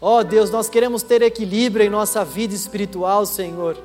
Ó 0.00 0.20
oh, 0.20 0.24
Deus, 0.24 0.50
nós 0.50 0.68
queremos 0.68 1.02
ter 1.02 1.20
equilíbrio 1.20 1.84
em 1.84 1.90
nossa 1.90 2.24
vida 2.24 2.54
espiritual, 2.54 3.26
Senhor 3.26 3.76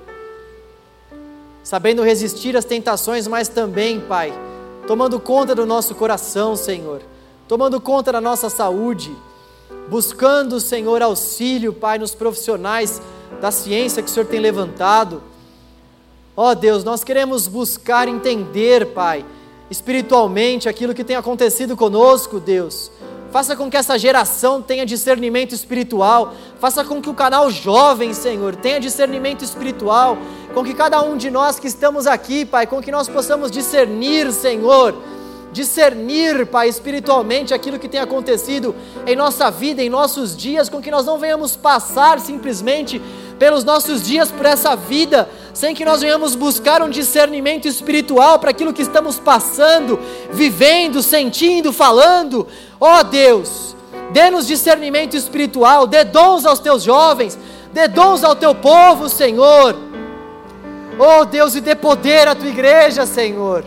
sabendo 1.69 2.01
resistir 2.01 2.57
às 2.57 2.65
tentações, 2.65 3.27
mas 3.27 3.47
também, 3.47 3.99
Pai, 3.99 4.33
tomando 4.87 5.19
conta 5.19 5.53
do 5.53 5.67
nosso 5.67 5.93
coração, 5.93 6.55
Senhor, 6.55 7.01
tomando 7.47 7.79
conta 7.79 8.11
da 8.11 8.19
nossa 8.19 8.49
saúde, 8.49 9.15
buscando, 9.89 10.59
Senhor, 10.59 11.01
auxílio, 11.01 11.73
Pai, 11.73 11.97
nos 11.97 12.13
profissionais 12.15 13.01
da 13.41 13.51
ciência 13.51 14.01
que 14.01 14.09
o 14.09 14.11
Senhor 14.11 14.25
tem 14.25 14.39
levantado. 14.39 15.21
Ó 16.35 16.51
oh, 16.51 16.55
Deus, 16.55 16.83
nós 16.83 17.03
queremos 17.03 17.47
buscar 17.47 18.07
entender, 18.07 18.87
Pai, 18.87 19.25
espiritualmente 19.69 20.69
aquilo 20.69 20.93
que 20.93 21.03
tem 21.03 21.15
acontecido 21.15 21.75
conosco, 21.75 22.39
Deus 22.39 22.91
Faça 23.31 23.55
com 23.55 23.69
que 23.69 23.77
essa 23.77 23.97
geração 23.97 24.61
tenha 24.61 24.85
discernimento 24.85 25.53
espiritual. 25.53 26.33
Faça 26.59 26.83
com 26.83 26.99
que 26.99 27.09
o 27.09 27.13
canal 27.13 27.49
jovem, 27.51 28.13
Senhor, 28.13 28.55
tenha 28.55 28.79
discernimento 28.79 29.43
espiritual. 29.43 30.17
Com 30.53 30.63
que 30.63 30.73
cada 30.73 31.01
um 31.01 31.15
de 31.15 31.29
nós 31.29 31.59
que 31.59 31.67
estamos 31.67 32.07
aqui, 32.07 32.43
Pai, 32.43 32.65
com 32.65 32.81
que 32.81 32.91
nós 32.91 33.07
possamos 33.07 33.51
discernir, 33.51 34.31
Senhor, 34.31 34.95
discernir, 35.51 36.45
Pai, 36.45 36.69
espiritualmente 36.69 37.53
aquilo 37.53 37.79
que 37.79 37.87
tem 37.87 37.99
acontecido 37.99 38.75
em 39.05 39.15
nossa 39.15 39.49
vida, 39.49 39.81
em 39.81 39.89
nossos 39.89 40.35
dias, 40.35 40.69
com 40.69 40.81
que 40.81 40.91
nós 40.91 41.05
não 41.05 41.17
venhamos 41.17 41.55
passar 41.55 42.19
simplesmente 42.19 43.01
pelos 43.39 43.63
nossos 43.63 44.03
dias 44.03 44.29
por 44.29 44.45
essa 44.45 44.75
vida, 44.75 45.29
sem 45.53 45.73
que 45.73 45.85
nós 45.85 46.01
venhamos 46.01 46.35
buscar 46.35 46.81
um 46.81 46.89
discernimento 46.89 47.67
espiritual 47.67 48.37
para 48.37 48.51
aquilo 48.51 48.73
que 48.73 48.81
estamos 48.81 49.17
passando, 49.17 49.97
vivendo, 50.31 51.01
sentindo, 51.01 51.71
falando. 51.71 52.45
Ó 52.79 52.99
oh, 52.99 53.03
Deus, 53.03 53.75
dê-nos 54.11 54.45
discernimento 54.45 55.15
espiritual, 55.15 55.87
dê 55.87 56.03
dons 56.03 56.45
aos 56.45 56.59
teus 56.59 56.83
jovens, 56.83 57.39
dê 57.71 57.87
dons 57.87 58.23
ao 58.23 58.35
teu 58.35 58.53
povo, 58.53 59.07
Senhor. 59.07 59.75
Oh 60.99 61.23
Deus, 61.23 61.55
e 61.55 61.61
dê 61.61 61.75
poder 61.75 62.27
à 62.27 62.35
tua 62.35 62.49
igreja, 62.49 63.05
Senhor. 63.05 63.63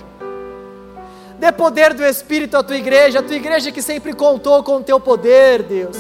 Dê 1.43 1.51
poder 1.51 1.93
do 1.93 2.05
Espírito 2.05 2.57
à 2.57 2.63
tua 2.63 2.77
igreja, 2.77 3.19
a 3.19 3.23
tua 3.23 3.35
igreja 3.35 3.73
que 3.73 3.83
sempre 3.83 4.13
contou 4.13 4.63
com 4.63 4.77
o 4.77 4.81
teu 4.85 5.01
poder, 5.01 5.65
Deus 5.65 5.97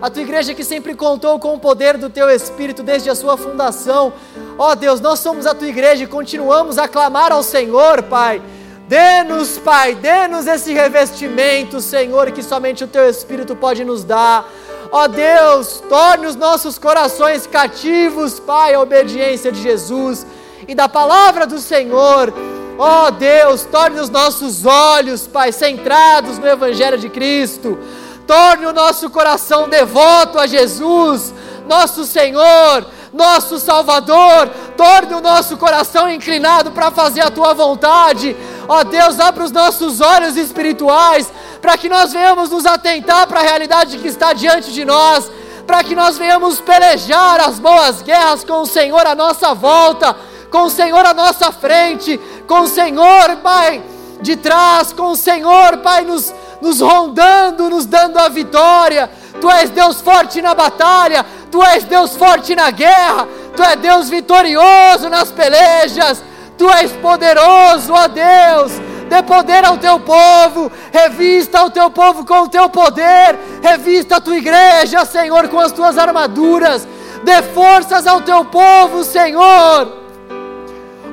a 0.00 0.10
tua 0.10 0.22
igreja 0.22 0.52
que 0.52 0.62
sempre 0.62 0.94
contou 0.94 1.38
com 1.38 1.54
o 1.54 1.58
poder 1.58 1.96
do 1.96 2.10
teu 2.10 2.28
Espírito 2.28 2.82
desde 2.82 3.08
a 3.08 3.14
sua 3.14 3.38
fundação. 3.38 4.12
Ó 4.58 4.70
oh, 4.70 4.74
Deus, 4.74 5.00
nós 5.00 5.18
somos 5.18 5.46
a 5.46 5.54
tua 5.54 5.66
igreja 5.66 6.04
e 6.04 6.06
continuamos 6.06 6.76
a 6.76 6.86
clamar 6.86 7.32
ao 7.32 7.42
Senhor, 7.42 8.02
Pai. 8.02 8.42
Dê-nos, 8.86 9.56
Pai, 9.58 9.94
dê-nos 9.94 10.46
esse 10.46 10.74
revestimento, 10.74 11.80
Senhor, 11.80 12.30
que 12.32 12.42
somente 12.42 12.84
o 12.84 12.86
teu 12.86 13.08
Espírito 13.08 13.56
pode 13.56 13.82
nos 13.82 14.04
dar. 14.04 14.46
Ó 14.92 15.04
oh, 15.04 15.08
Deus, 15.08 15.82
torne 15.88 16.26
os 16.26 16.36
nossos 16.36 16.78
corações 16.78 17.46
cativos, 17.46 18.38
Pai, 18.38 18.74
à 18.74 18.80
obediência 18.80 19.50
de 19.50 19.62
Jesus 19.62 20.26
e 20.68 20.74
da 20.74 20.86
palavra 20.86 21.46
do 21.46 21.58
Senhor. 21.58 22.30
Ó 22.78 23.06
oh, 23.06 23.10
Deus, 23.10 23.64
torne 23.64 24.00
os 24.00 24.10
nossos 24.10 24.66
olhos, 24.66 25.26
Pai, 25.26 25.52
centrados 25.52 26.38
no 26.38 26.46
Evangelho 26.46 26.98
de 26.98 27.08
Cristo 27.08 27.78
torne 28.26 28.66
o 28.66 28.72
nosso 28.72 29.08
coração 29.10 29.68
devoto 29.68 30.38
a 30.38 30.46
Jesus, 30.46 31.32
nosso 31.66 32.04
Senhor, 32.04 32.86
nosso 33.12 33.58
Salvador, 33.58 34.48
torne 34.76 35.14
o 35.14 35.20
nosso 35.20 35.56
coração 35.56 36.10
inclinado 36.10 36.72
para 36.72 36.90
fazer 36.90 37.20
a 37.20 37.30
tua 37.30 37.54
vontade. 37.54 38.36
Ó 38.68 38.82
Deus, 38.82 39.20
abra 39.20 39.44
os 39.44 39.52
nossos 39.52 40.00
olhos 40.00 40.36
espirituais 40.36 41.32
para 41.60 41.78
que 41.78 41.88
nós 41.88 42.12
venhamos 42.12 42.50
nos 42.50 42.66
atentar 42.66 43.26
para 43.26 43.40
a 43.40 43.44
realidade 43.44 43.98
que 43.98 44.08
está 44.08 44.32
diante 44.32 44.72
de 44.72 44.84
nós, 44.84 45.30
para 45.66 45.82
que 45.82 45.94
nós 45.94 46.18
venhamos 46.18 46.60
pelejar 46.60 47.40
as 47.40 47.58
boas 47.58 48.02
guerras 48.02 48.44
com 48.44 48.60
o 48.60 48.66
Senhor 48.66 49.06
à 49.06 49.14
nossa 49.14 49.54
volta, 49.54 50.14
com 50.50 50.64
o 50.64 50.70
Senhor 50.70 51.04
à 51.06 51.14
nossa 51.14 51.50
frente, 51.50 52.20
com 52.46 52.60
o 52.60 52.68
Senhor, 52.68 53.36
Pai, 53.42 53.82
de 54.20 54.36
trás, 54.36 54.92
com 54.92 55.10
o 55.10 55.16
Senhor, 55.16 55.78
Pai, 55.78 56.04
nos 56.04 56.32
nos 56.64 56.80
rondando, 56.80 57.68
nos 57.68 57.84
dando 57.84 58.18
a 58.18 58.28
vitória. 58.28 59.10
Tu 59.40 59.50
és 59.50 59.68
Deus 59.68 60.00
forte 60.00 60.40
na 60.40 60.54
batalha, 60.54 61.24
Tu 61.50 61.62
és 61.62 61.84
Deus 61.84 62.16
forte 62.16 62.56
na 62.56 62.70
guerra, 62.70 63.28
Tu 63.54 63.62
és 63.62 63.76
Deus 63.76 64.08
vitorioso 64.08 65.10
nas 65.10 65.30
pelejas, 65.30 66.24
Tu 66.56 66.68
és 66.70 66.90
poderoso, 66.92 67.92
ó 67.92 68.08
Deus. 68.08 68.72
Dê 69.08 69.22
poder 69.22 69.64
ao 69.66 69.76
teu 69.76 70.00
povo, 70.00 70.72
revista 70.90 71.62
o 71.62 71.70
teu 71.70 71.90
povo 71.90 72.24
com 72.24 72.42
o 72.42 72.48
teu 72.48 72.70
poder, 72.70 73.38
revista 73.62 74.16
a 74.16 74.20
tua 74.20 74.38
igreja, 74.38 75.04
Senhor, 75.04 75.46
com 75.48 75.60
as 75.60 75.72
tuas 75.72 75.98
armaduras, 75.98 76.88
dê 77.22 77.42
forças 77.42 78.06
ao 78.06 78.22
teu 78.22 78.46
povo, 78.46 79.04
Senhor. 79.04 80.04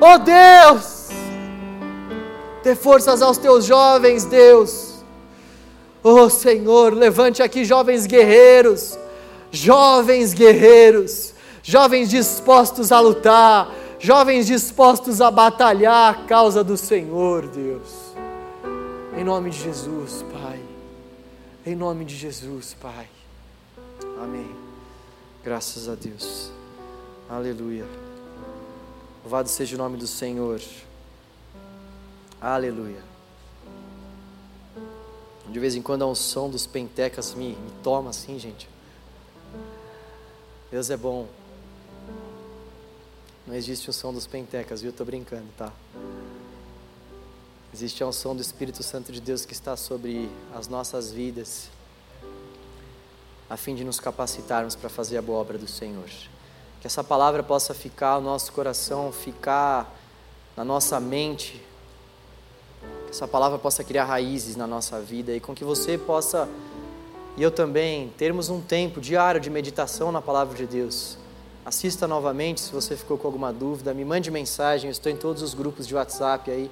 Ó 0.00 0.18
Deus, 0.18 0.91
dê 2.62 2.74
forças 2.74 3.22
aos 3.22 3.38
teus 3.38 3.64
jovens, 3.64 4.24
Deus 4.24 4.92
Oh 6.04 6.28
Senhor, 6.28 6.92
levante 6.94 7.42
aqui 7.42 7.64
jovens 7.64 8.06
guerreiros, 8.06 8.98
jovens 9.52 10.34
guerreiros, 10.34 11.32
jovens 11.62 12.10
dispostos 12.10 12.90
a 12.90 12.98
lutar, 12.98 13.72
jovens 14.00 14.48
dispostos 14.48 15.20
a 15.20 15.30
batalhar 15.30 16.10
a 16.12 16.26
causa 16.26 16.64
do 16.64 16.76
Senhor, 16.76 17.46
Deus. 17.46 18.12
Em 19.16 19.22
nome 19.22 19.50
de 19.50 19.60
Jesus, 19.60 20.24
Pai. 20.32 20.60
Em 21.64 21.76
nome 21.76 22.04
de 22.04 22.16
Jesus, 22.16 22.74
Pai. 22.80 23.08
Amém. 24.20 24.50
Graças 25.44 25.88
a 25.88 25.94
Deus. 25.94 26.50
Aleluia. 27.30 27.86
Louvado 29.22 29.48
seja 29.48 29.76
o 29.76 29.78
nome 29.78 29.96
do 29.96 30.06
Senhor. 30.08 30.60
Aleluia. 32.42 33.00
De 35.48 35.60
vez 35.60 35.76
em 35.76 35.82
quando 35.82 36.02
a 36.02 36.08
unção 36.08 36.50
dos 36.50 36.66
pentecas 36.66 37.34
me, 37.34 37.50
me 37.50 37.70
toma 37.84 38.10
assim, 38.10 38.36
gente. 38.36 38.68
Deus 40.68 40.90
é 40.90 40.96
bom. 40.96 41.28
Não 43.46 43.54
existe 43.54 43.88
unção 43.88 44.12
dos 44.12 44.26
pentecas, 44.26 44.82
viu? 44.82 44.90
Estou 44.90 45.06
brincando, 45.06 45.46
tá? 45.56 45.72
Existe 47.72 48.02
a 48.02 48.08
unção 48.08 48.34
do 48.34 48.42
Espírito 48.42 48.82
Santo 48.82 49.12
de 49.12 49.20
Deus 49.20 49.44
que 49.44 49.52
está 49.52 49.76
sobre 49.76 50.28
as 50.52 50.66
nossas 50.66 51.12
vidas, 51.12 51.68
a 53.48 53.56
fim 53.56 53.76
de 53.76 53.84
nos 53.84 54.00
capacitarmos 54.00 54.74
para 54.74 54.88
fazer 54.88 55.16
a 55.16 55.22
boa 55.22 55.38
obra 55.38 55.58
do 55.58 55.68
Senhor. 55.68 56.10
Que 56.80 56.88
essa 56.88 57.04
palavra 57.04 57.40
possa 57.44 57.72
ficar 57.72 58.20
no 58.20 58.26
nosso 58.26 58.52
coração, 58.52 59.12
ficar 59.12 59.96
na 60.56 60.64
nossa 60.64 60.98
mente, 60.98 61.62
essa 63.12 63.28
palavra 63.28 63.58
possa 63.58 63.84
criar 63.84 64.06
raízes 64.06 64.56
na 64.56 64.66
nossa 64.66 64.98
vida 64.98 65.36
e 65.36 65.38
com 65.38 65.54
que 65.54 65.64
você 65.64 65.98
possa 65.98 66.48
e 67.36 67.42
eu 67.42 67.50
também 67.50 68.08
termos 68.16 68.48
um 68.48 68.58
tempo 68.58 69.02
diário 69.02 69.38
de 69.38 69.50
meditação 69.50 70.10
na 70.10 70.22
palavra 70.22 70.56
de 70.56 70.66
Deus. 70.66 71.18
Assista 71.62 72.08
novamente 72.08 72.62
se 72.62 72.72
você 72.72 72.96
ficou 72.96 73.18
com 73.18 73.28
alguma 73.28 73.52
dúvida, 73.52 73.92
me 73.92 74.02
mande 74.02 74.30
mensagem, 74.30 74.88
eu 74.88 74.92
estou 74.92 75.12
em 75.12 75.16
todos 75.16 75.42
os 75.42 75.52
grupos 75.52 75.86
de 75.86 75.94
WhatsApp 75.94 76.50
aí. 76.50 76.70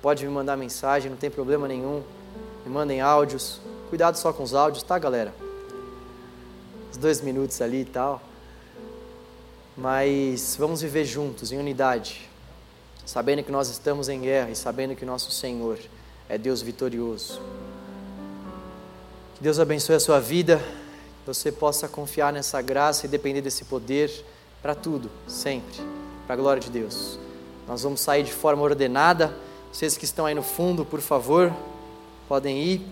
Pode 0.00 0.24
me 0.24 0.30
mandar 0.30 0.56
mensagem, 0.56 1.10
não 1.10 1.18
tem 1.18 1.28
problema 1.28 1.66
nenhum. 1.66 2.00
Me 2.64 2.72
mandem 2.72 3.00
áudios. 3.00 3.60
Cuidado 3.88 4.16
só 4.18 4.32
com 4.32 4.44
os 4.44 4.54
áudios, 4.54 4.84
tá, 4.84 5.00
galera? 5.00 5.34
Os 6.92 6.96
dois 6.96 7.20
minutos 7.20 7.60
ali 7.60 7.80
e 7.80 7.86
tal. 7.86 8.22
Mas 9.76 10.54
vamos 10.56 10.80
viver 10.80 11.04
juntos, 11.04 11.50
em 11.50 11.58
unidade, 11.58 12.29
sabendo 13.10 13.42
que 13.42 13.50
nós 13.50 13.68
estamos 13.68 14.08
em 14.08 14.20
guerra 14.20 14.50
e 14.50 14.54
sabendo 14.54 14.94
que 14.94 15.04
nosso 15.04 15.32
Senhor 15.32 15.80
é 16.28 16.38
Deus 16.38 16.62
vitorioso. 16.62 17.42
Que 19.34 19.42
Deus 19.42 19.58
abençoe 19.58 19.96
a 19.96 20.00
sua 20.00 20.20
vida, 20.20 20.58
que 20.58 21.26
você 21.26 21.50
possa 21.50 21.88
confiar 21.88 22.32
nessa 22.32 22.62
graça 22.62 23.06
e 23.06 23.08
depender 23.08 23.40
desse 23.40 23.64
poder 23.64 24.12
para 24.62 24.76
tudo, 24.76 25.10
sempre, 25.26 25.74
para 26.24 26.34
a 26.34 26.36
glória 26.36 26.62
de 26.62 26.70
Deus. 26.70 27.18
Nós 27.66 27.82
vamos 27.82 28.00
sair 28.00 28.22
de 28.22 28.32
forma 28.32 28.62
ordenada. 28.62 29.34
Vocês 29.72 29.96
que 29.96 30.04
estão 30.04 30.24
aí 30.24 30.34
no 30.36 30.42
fundo, 30.44 30.84
por 30.84 31.00
favor, 31.00 31.52
podem 32.28 32.62
ir 32.62 32.86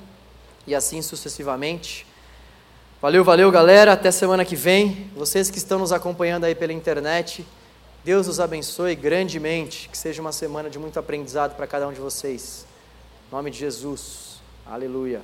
e 0.67 0.75
assim 0.75 1.01
sucessivamente. 1.01 2.05
Valeu, 3.01 3.23
valeu, 3.23 3.53
galera. 3.53 3.93
Até 3.93 4.11
semana 4.11 4.45
que 4.45 4.57
vem. 4.57 5.13
Vocês 5.15 5.49
que 5.49 5.59
estão 5.59 5.79
nos 5.79 5.93
acompanhando 5.93 6.43
aí 6.43 6.57
pela 6.57 6.73
internet, 6.73 7.47
Deus 8.09 8.27
os 8.27 8.41
abençoe 8.41 8.95
grandemente. 8.95 9.87
Que 9.87 9.99
seja 9.99 10.23
uma 10.23 10.33
semana 10.33 10.71
de 10.71 10.79
muito 10.79 10.99
aprendizado 10.99 11.55
para 11.55 11.67
cada 11.67 11.87
um 11.87 11.93
de 11.93 12.01
vocês. 12.01 12.65
Em 13.29 13.37
nome 13.37 13.51
de 13.51 13.59
Jesus. 13.59 14.41
Aleluia. 14.65 15.21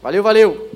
Valeu, 0.00 0.22
valeu. 0.22 0.70